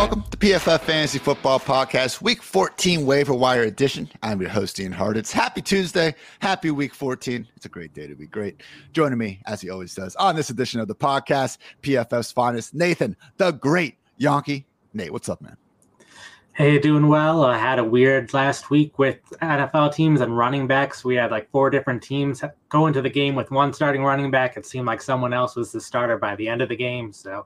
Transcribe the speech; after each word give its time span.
Welcome 0.00 0.24
to 0.30 0.36
PFF 0.38 0.80
Fantasy 0.80 1.18
Football 1.18 1.60
Podcast, 1.60 2.22
Week 2.22 2.42
14 2.42 3.04
Waiver 3.04 3.34
Wire 3.34 3.64
Edition. 3.64 4.08
I'm 4.22 4.40
your 4.40 4.48
host, 4.48 4.80
Ian 4.80 4.92
Hart. 4.92 5.18
It's 5.18 5.30
happy 5.30 5.60
Tuesday, 5.60 6.14
happy 6.38 6.70
Week 6.70 6.94
14. 6.94 7.46
It's 7.54 7.66
a 7.66 7.68
great 7.68 7.92
day 7.92 8.06
to 8.06 8.14
be 8.14 8.24
great. 8.24 8.62
Joining 8.94 9.18
me, 9.18 9.42
as 9.44 9.60
he 9.60 9.68
always 9.68 9.94
does, 9.94 10.16
on 10.16 10.36
this 10.36 10.48
edition 10.48 10.80
of 10.80 10.88
the 10.88 10.94
podcast, 10.94 11.58
PFF's 11.82 12.32
finest, 12.32 12.72
Nathan, 12.72 13.14
the 13.36 13.50
great 13.50 13.98
Jahnke. 14.18 14.64
Nate, 14.94 15.12
what's 15.12 15.28
up, 15.28 15.42
man? 15.42 15.58
Hey, 16.54 16.78
doing 16.78 17.08
well. 17.08 17.44
I 17.44 17.58
had 17.58 17.78
a 17.78 17.84
weird 17.84 18.32
last 18.32 18.70
week 18.70 18.98
with 18.98 19.18
NFL 19.42 19.92
teams 19.94 20.22
and 20.22 20.34
running 20.34 20.66
backs. 20.66 21.04
We 21.04 21.16
had 21.16 21.30
like 21.30 21.50
four 21.50 21.68
different 21.68 22.02
teams 22.02 22.42
go 22.70 22.86
into 22.86 23.02
the 23.02 23.10
game 23.10 23.34
with 23.34 23.50
one 23.50 23.74
starting 23.74 24.02
running 24.02 24.30
back. 24.30 24.56
It 24.56 24.64
seemed 24.64 24.86
like 24.86 25.02
someone 25.02 25.34
else 25.34 25.56
was 25.56 25.72
the 25.72 25.80
starter 25.80 26.16
by 26.16 26.36
the 26.36 26.48
end 26.48 26.62
of 26.62 26.70
the 26.70 26.76
game. 26.76 27.12
So 27.12 27.44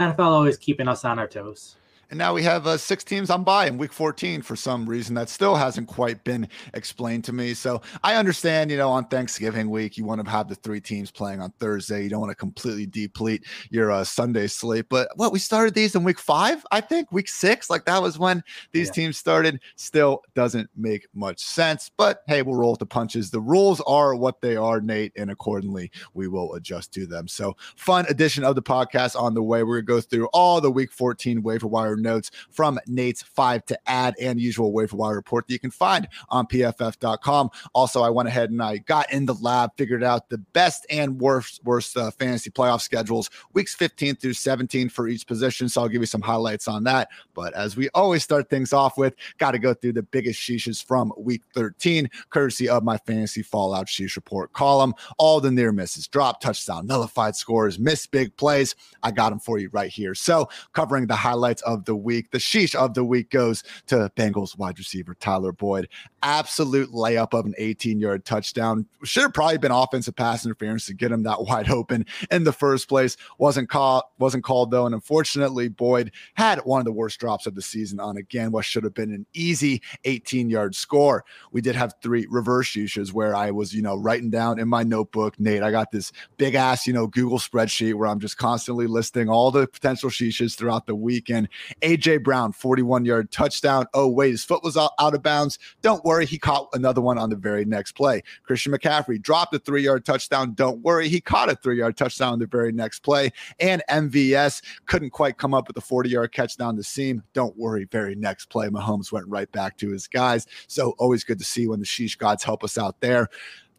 NFL 0.00 0.18
always 0.18 0.56
keeping 0.56 0.88
us 0.88 1.04
on 1.04 1.20
our 1.20 1.28
toes. 1.28 1.76
And 2.12 2.18
now 2.18 2.34
we 2.34 2.42
have 2.42 2.66
uh, 2.66 2.76
six 2.76 3.04
teams 3.04 3.30
on 3.30 3.42
bye 3.42 3.64
in 3.64 3.78
week 3.78 3.90
14 3.90 4.42
for 4.42 4.54
some 4.54 4.86
reason 4.86 5.14
that 5.14 5.30
still 5.30 5.54
hasn't 5.54 5.88
quite 5.88 6.22
been 6.24 6.46
explained 6.74 7.24
to 7.24 7.32
me. 7.32 7.54
So 7.54 7.80
I 8.04 8.16
understand, 8.16 8.70
you 8.70 8.76
know, 8.76 8.90
on 8.90 9.06
Thanksgiving 9.06 9.70
week, 9.70 9.96
you 9.96 10.04
want 10.04 10.22
to 10.22 10.30
have 10.30 10.46
the 10.46 10.54
three 10.54 10.82
teams 10.82 11.10
playing 11.10 11.40
on 11.40 11.52
Thursday. 11.52 12.02
You 12.02 12.10
don't 12.10 12.20
want 12.20 12.30
to 12.30 12.36
completely 12.36 12.84
deplete 12.84 13.46
your 13.70 13.90
uh, 13.90 14.04
Sunday 14.04 14.46
slate. 14.46 14.90
But 14.90 15.08
what 15.16 15.32
we 15.32 15.38
started 15.38 15.72
these 15.72 15.94
in 15.94 16.04
week 16.04 16.18
five, 16.18 16.66
I 16.70 16.82
think, 16.82 17.10
week 17.12 17.30
six, 17.30 17.70
like 17.70 17.86
that 17.86 18.02
was 18.02 18.18
when 18.18 18.44
these 18.72 18.88
yeah. 18.88 18.92
teams 18.92 19.16
started. 19.16 19.58
Still 19.76 20.20
doesn't 20.34 20.68
make 20.76 21.06
much 21.14 21.40
sense. 21.40 21.90
But 21.96 22.24
hey, 22.26 22.42
we'll 22.42 22.56
roll 22.56 22.72
with 22.72 22.80
the 22.80 22.84
punches. 22.84 23.30
The 23.30 23.40
rules 23.40 23.80
are 23.86 24.14
what 24.14 24.42
they 24.42 24.56
are, 24.56 24.82
Nate, 24.82 25.14
and 25.16 25.30
accordingly, 25.30 25.90
we 26.12 26.28
will 26.28 26.56
adjust 26.56 26.92
to 26.92 27.06
them. 27.06 27.26
So 27.26 27.56
fun 27.76 28.04
edition 28.10 28.44
of 28.44 28.54
the 28.54 28.62
podcast 28.62 29.18
on 29.18 29.32
the 29.32 29.42
way. 29.42 29.62
We're 29.62 29.80
going 29.80 30.02
to 30.02 30.08
go 30.08 30.16
through 30.16 30.26
all 30.34 30.60
the 30.60 30.70
week 30.70 30.92
14 30.92 31.42
waiver 31.42 31.66
wire 31.66 32.01
notes 32.02 32.30
from 32.50 32.78
Nate's 32.86 33.22
five 33.22 33.64
to 33.66 33.78
add 33.86 34.14
and 34.20 34.40
usual 34.40 34.72
waiver 34.72 34.96
wire 34.96 35.14
report 35.14 35.46
that 35.46 35.52
you 35.52 35.58
can 35.58 35.70
find 35.70 36.08
on 36.28 36.46
pff.com. 36.46 37.50
Also, 37.72 38.02
I 38.02 38.10
went 38.10 38.28
ahead 38.28 38.50
and 38.50 38.62
I 38.62 38.78
got 38.78 39.12
in 39.12 39.26
the 39.26 39.34
lab, 39.34 39.70
figured 39.76 40.04
out 40.04 40.28
the 40.28 40.38
best 40.38 40.86
and 40.90 41.20
worst, 41.20 41.60
worst 41.64 41.96
uh, 41.96 42.10
fantasy 42.10 42.50
playoff 42.50 42.80
schedules, 42.80 43.30
weeks 43.52 43.74
15 43.74 44.16
through 44.16 44.34
17 44.34 44.88
for 44.88 45.08
each 45.08 45.26
position. 45.26 45.68
So 45.68 45.82
I'll 45.82 45.88
give 45.88 46.02
you 46.02 46.06
some 46.06 46.22
highlights 46.22 46.68
on 46.68 46.84
that. 46.84 47.08
But 47.34 47.54
as 47.54 47.76
we 47.76 47.88
always 47.90 48.22
start 48.22 48.50
things 48.50 48.72
off 48.72 48.98
with, 48.98 49.14
got 49.38 49.52
to 49.52 49.58
go 49.58 49.74
through 49.74 49.94
the 49.94 50.02
biggest 50.02 50.40
sheeshes 50.40 50.84
from 50.84 51.12
week 51.16 51.42
13, 51.54 52.10
courtesy 52.30 52.68
of 52.68 52.82
my 52.82 52.98
fantasy 52.98 53.42
fallout 53.42 53.86
sheesh 53.86 54.16
report 54.16 54.52
column. 54.52 54.94
All 55.18 55.40
the 55.40 55.50
near 55.50 55.72
misses, 55.72 56.06
drop 56.06 56.40
touchdown, 56.40 56.86
nullified 56.86 57.36
scores, 57.36 57.78
missed 57.78 58.10
big 58.10 58.36
plays. 58.36 58.74
I 59.02 59.10
got 59.10 59.30
them 59.30 59.40
for 59.40 59.58
you 59.58 59.68
right 59.72 59.90
here. 59.90 60.14
So 60.14 60.48
covering 60.72 61.06
the 61.06 61.16
highlights 61.16 61.62
of 61.62 61.84
the 61.84 61.91
the 61.92 61.96
week. 61.96 62.30
The 62.30 62.38
sheesh 62.38 62.74
of 62.74 62.94
the 62.94 63.04
week 63.04 63.28
goes 63.28 63.62
to 63.88 64.10
Bengals 64.16 64.56
wide 64.56 64.78
receiver 64.78 65.14
Tyler 65.14 65.52
Boyd. 65.52 65.88
Absolute 66.22 66.90
layup 66.90 67.38
of 67.38 67.46
an 67.46 67.54
18 67.58 67.98
yard 67.98 68.24
touchdown. 68.24 68.86
Should 69.02 69.22
have 69.22 69.34
probably 69.34 69.58
been 69.58 69.72
offensive 69.72 70.16
pass 70.16 70.44
interference 70.44 70.86
to 70.86 70.94
get 70.94 71.12
him 71.12 71.22
that 71.24 71.42
wide 71.44 71.70
open 71.70 72.06
in 72.30 72.44
the 72.44 72.52
first 72.52 72.88
place. 72.88 73.16
Wasn't 73.38 73.68
caught, 73.68 74.08
wasn't 74.18 74.44
called 74.44 74.70
though. 74.70 74.86
And 74.86 74.94
unfortunately, 74.94 75.68
Boyd 75.68 76.12
had 76.34 76.60
one 76.60 76.80
of 76.80 76.84
the 76.84 76.92
worst 76.92 77.18
drops 77.20 77.46
of 77.46 77.54
the 77.54 77.62
season 77.62 78.00
on 78.00 78.16
again 78.16 78.52
what 78.52 78.64
should 78.64 78.84
have 78.84 78.94
been 78.94 79.12
an 79.12 79.26
easy 79.34 79.82
18 80.04 80.50
yard 80.50 80.74
score. 80.74 81.24
We 81.52 81.60
did 81.60 81.76
have 81.76 81.94
three 82.02 82.26
reverse 82.30 82.68
sheeshes 82.68 83.12
where 83.12 83.34
I 83.34 83.50
was, 83.50 83.74
you 83.74 83.82
know, 83.82 83.96
writing 83.96 84.30
down 84.30 84.58
in 84.58 84.68
my 84.68 84.82
notebook, 84.82 85.38
Nate, 85.38 85.62
I 85.62 85.70
got 85.70 85.90
this 85.90 86.12
big 86.36 86.54
ass, 86.54 86.86
you 86.86 86.92
know, 86.92 87.06
Google 87.06 87.38
spreadsheet 87.38 87.94
where 87.94 88.08
I'm 88.08 88.20
just 88.20 88.36
constantly 88.36 88.86
listing 88.86 89.28
all 89.28 89.50
the 89.50 89.66
potential 89.66 90.10
sheeshes 90.10 90.56
throughout 90.56 90.86
the 90.86 90.94
weekend. 90.94 91.48
AJ 91.80 92.22
Brown, 92.22 92.52
41 92.52 93.04
yard 93.04 93.30
touchdown. 93.30 93.86
Oh, 93.94 94.08
wait, 94.08 94.30
his 94.30 94.44
foot 94.44 94.62
was 94.62 94.76
out, 94.76 94.92
out 94.98 95.14
of 95.14 95.22
bounds. 95.22 95.58
Don't 95.80 96.04
worry, 96.04 96.11
he 96.20 96.38
caught 96.38 96.68
another 96.72 97.00
one 97.00 97.18
on 97.18 97.30
the 97.30 97.36
very 97.36 97.64
next 97.64 97.92
play. 97.92 98.22
Christian 98.44 98.72
McCaffrey 98.72 99.20
dropped 99.20 99.54
a 99.54 99.58
three 99.58 99.82
yard 99.82 100.04
touchdown. 100.04 100.54
Don't 100.54 100.80
worry, 100.82 101.08
he 101.08 101.20
caught 101.20 101.50
a 101.50 101.56
three 101.56 101.78
yard 101.78 101.96
touchdown 101.96 102.34
on 102.34 102.38
the 102.38 102.46
very 102.46 102.72
next 102.72 103.00
play. 103.00 103.30
And 103.60 103.82
MVS 103.90 104.62
couldn't 104.86 105.10
quite 105.10 105.38
come 105.38 105.54
up 105.54 105.68
with 105.68 105.76
a 105.76 105.80
40 105.80 106.10
yard 106.10 106.32
catch 106.32 106.56
down 106.56 106.76
the 106.76 106.84
seam. 106.84 107.22
Don't 107.32 107.56
worry, 107.56 107.84
very 107.84 108.14
next 108.14 108.46
play, 108.46 108.68
Mahomes 108.68 109.12
went 109.12 109.26
right 109.28 109.50
back 109.52 109.76
to 109.78 109.90
his 109.90 110.06
guys. 110.06 110.46
So 110.66 110.94
always 110.98 111.24
good 111.24 111.38
to 111.38 111.44
see 111.44 111.66
when 111.66 111.80
the 111.80 111.86
Sheesh 111.86 112.16
gods 112.18 112.44
help 112.44 112.64
us 112.64 112.78
out 112.78 113.00
there 113.00 113.28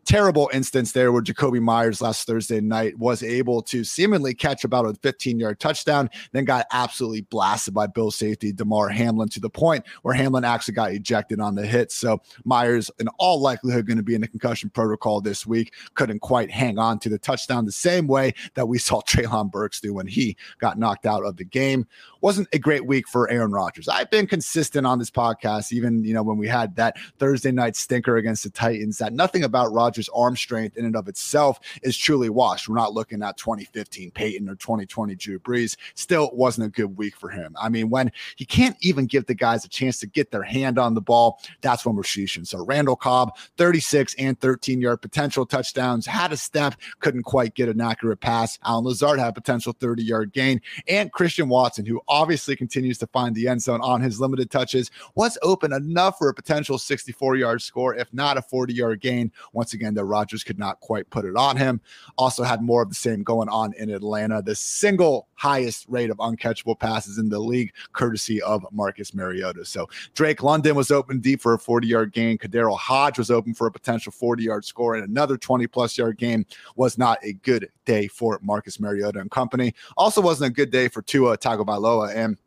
terrible 0.06 0.50
instance 0.54 0.92
there 0.92 1.12
where 1.12 1.22
Jakobi 1.22 1.62
Meyers 1.62 2.02
last 2.02 2.28
Thursday 2.28 2.62
night 2.62 2.98
was 2.98 3.24
able 3.24 3.62
to 3.64 3.84
seemingly 3.84 4.34
catch 4.34 4.64
about 4.64 4.86
a 4.86 4.94
15 4.96 5.40
yard 5.40 5.60
touchdown, 5.60 6.10
then 6.32 6.46
got 6.46 6.66
absolutely 6.72 7.22
blasted 7.22 7.74
by 7.74 7.88
Bill 7.88 8.12
safety 8.12 8.52
Damar 8.52 8.90
Hamlin 8.90 9.30
to 9.30 9.40
the 9.40 9.50
point 9.50 9.84
where 10.02 10.14
Hamlin 10.14 10.44
actually 10.44 10.74
got 10.74 10.92
ejected 10.92 11.40
on 11.40 11.56
the 11.56 11.66
hit. 11.66 11.92
So 11.92 12.22
Meyers, 12.46 12.92
in 13.00 13.08
all 13.20 13.40
likelihood, 13.42 13.88
going 13.88 13.98
to 13.98 14.04
be 14.04 14.16
in 14.16 14.22
the 14.22 14.28
concussion 14.28 14.70
protocol 14.70 15.22
this 15.22 15.46
week. 15.46 15.74
Couldn't 15.96 16.20
quite 16.20 16.52
hang 16.52 16.78
on 16.78 17.00
to 17.00 17.10
the 17.10 17.20
touchdown 17.20 17.66
the 17.66 17.72
same 17.72 18.08
way 18.08 18.34
that 18.56 18.68
we 18.68 18.78
saw 18.78 19.02
Treylon 19.08 19.52
Burks 19.52 19.80
do 19.80 19.94
when 19.94 20.08
he 20.08 20.38
got 20.60 20.78
knocked 20.78 21.06
out 21.06 21.26
of 21.26 21.38
the 21.38 21.46
game. 21.46 21.88
Wasn't 22.24 22.48
a 22.54 22.58
great 22.58 22.86
week 22.86 23.06
for 23.06 23.30
Aaron 23.30 23.52
Rodgers. 23.52 23.90
I've 23.90 24.10
been 24.10 24.28
consistent 24.28 24.88
on 24.88 24.98
this 24.98 25.12
podcast, 25.12 25.74
even 25.74 26.06
you 26.06 26.14
know 26.14 26.24
when 26.24 26.38
we 26.38 26.48
had 26.48 26.74
that 26.78 26.96
Thursday 27.20 27.52
night 27.52 27.76
stinker 27.76 28.16
against 28.16 28.46
the 28.46 28.50
Titans, 28.50 28.98
that 29.00 29.12
nothing 29.12 29.44
about 29.44 29.74
Rodgers 29.74 30.08
arm 30.16 30.38
strength 30.38 30.78
in 30.78 30.86
and 30.86 30.96
of 30.96 31.10
itself 31.10 31.60
is 31.82 31.98
truly 31.98 32.30
washed. 32.30 32.70
We're 32.70 32.76
not 32.76 32.94
looking 32.94 33.22
at 33.24 33.36
2015 33.36 34.12
Peyton 34.12 34.48
or 34.48 34.56
2020 34.56 35.16
Drew 35.16 35.38
Brees. 35.38 35.76
Still 35.96 36.30
wasn't 36.32 36.68
a 36.68 36.70
good 36.70 36.98
week 36.98 37.18
for 37.18 37.28
him. 37.28 37.58
I 37.62 37.68
mean, 37.68 37.90
when 37.90 38.10
he 38.38 38.46
can't 38.46 38.78
even 38.80 39.06
give 39.06 39.26
the 39.26 39.36
guys 39.36 39.66
a 39.66 39.68
chance 39.68 40.00
to 40.00 40.08
get 40.08 40.32
their 40.32 40.44
hand 40.44 40.80
on 40.80 40.94
the 40.94 41.02
ball, 41.02 41.42
that's 41.60 41.86
when 41.86 41.94
we're 41.94 42.04
sheeshing. 42.04 42.48
So 42.48 42.64
Randall 42.64 42.96
Cobb, 42.96 43.36
36 43.58 44.16
and 44.18 44.40
13 44.40 44.80
yard 44.80 45.02
potential 45.02 45.46
touchdowns, 45.46 46.06
had 46.06 46.32
a 46.32 46.38
step, 46.38 46.76
couldn't 47.02 47.24
quite 47.24 47.54
get 47.54 47.68
an 47.68 47.82
accurate 47.82 48.22
pass. 48.22 48.58
Allen 48.64 48.86
Lazard 48.86 49.20
had 49.20 49.36
potential 49.36 49.76
30 49.78 50.04
yard 50.04 50.32
gain. 50.32 50.62
And 50.88 51.12
Christian 51.12 51.50
Watson, 51.50 51.86
who 51.86 52.02
obviously 52.14 52.56
continues 52.56 53.00
to 53.00 53.08
find 53.08 53.36
the 53.36 53.48
end 53.48 53.60
zone 53.60 53.82
on 53.82 54.00
his 54.00 54.22
limited 54.22 54.52
touches, 54.52 54.92
was 55.16 55.36
open 55.42 55.74
enough 55.74 56.20
for 56.20 56.30
a 56.30 56.34
potential 56.34 56.78
64 56.78 57.38
yard 57.38 57.60
score, 57.60 57.96
if 57.96 58.14
not 58.14 58.38
a 58.38 58.42
40 58.42 58.72
yard 58.72 59.02
gain. 59.02 59.32
Once 59.52 59.74
again, 59.74 59.96
that 59.96 60.06
Rodgers 60.06 60.44
could 60.44 60.60
not 60.60 60.80
quite 60.80 61.10
put 61.10 61.26
it 61.26 61.36
on 61.36 61.58
him. 61.58 61.82
Also 62.20 62.44
had 62.44 62.62
more 62.62 62.84
of 62.84 62.90
the 62.90 62.96
same 62.96 63.24
going 63.24 63.50
on 63.50 63.74
in 63.74 63.90
Atlanta. 63.90 64.44
The 64.44 64.54
single 64.54 65.28
highest 65.44 65.86
rate 65.90 66.10
of 66.10 66.16
uncatchable 66.20 66.80
passes 66.80 67.18
in 67.18 67.28
the 67.28 67.38
league, 67.38 67.74
courtesy 67.92 68.42
of 68.44 68.66
Marcus 68.72 69.14
Mariota. 69.14 69.66
So 69.66 69.90
Drake 70.14 70.42
London 70.42 70.74
was 70.74 70.90
open 70.90 71.20
deep 71.20 71.42
for 71.42 71.54
a 71.54 71.60
40 71.60 71.86
yard 71.86 72.14
gain. 72.14 72.38
KhaDarel 72.38 72.78
Hodge 72.78 73.18
was 73.18 73.30
open 73.30 73.54
for 73.54 73.68
a 73.68 73.72
potential 73.72 74.14
40 74.14 74.42
yard 74.42 74.64
score, 74.64 74.96
and 74.96 75.06
another 75.06 75.36
20 75.38 75.68
plus 75.68 75.98
yard 75.98 76.18
game 76.18 76.46
was 76.78 76.98
not 76.98 77.18
a 77.24 77.34
good 77.34 77.70
day 77.84 78.08
for 78.08 78.40
Marcus 78.42 78.80
Mariota 78.80 79.20
and 79.20 79.30
company. 79.32 79.74
Also 79.98 80.22
wasn't 80.22 80.50
a 80.50 80.54
good 80.54 80.72
day 80.72 80.88
for 80.88 81.02
Tua 81.02 81.38
Tagovailoa 81.38 82.16
and 82.16 82.38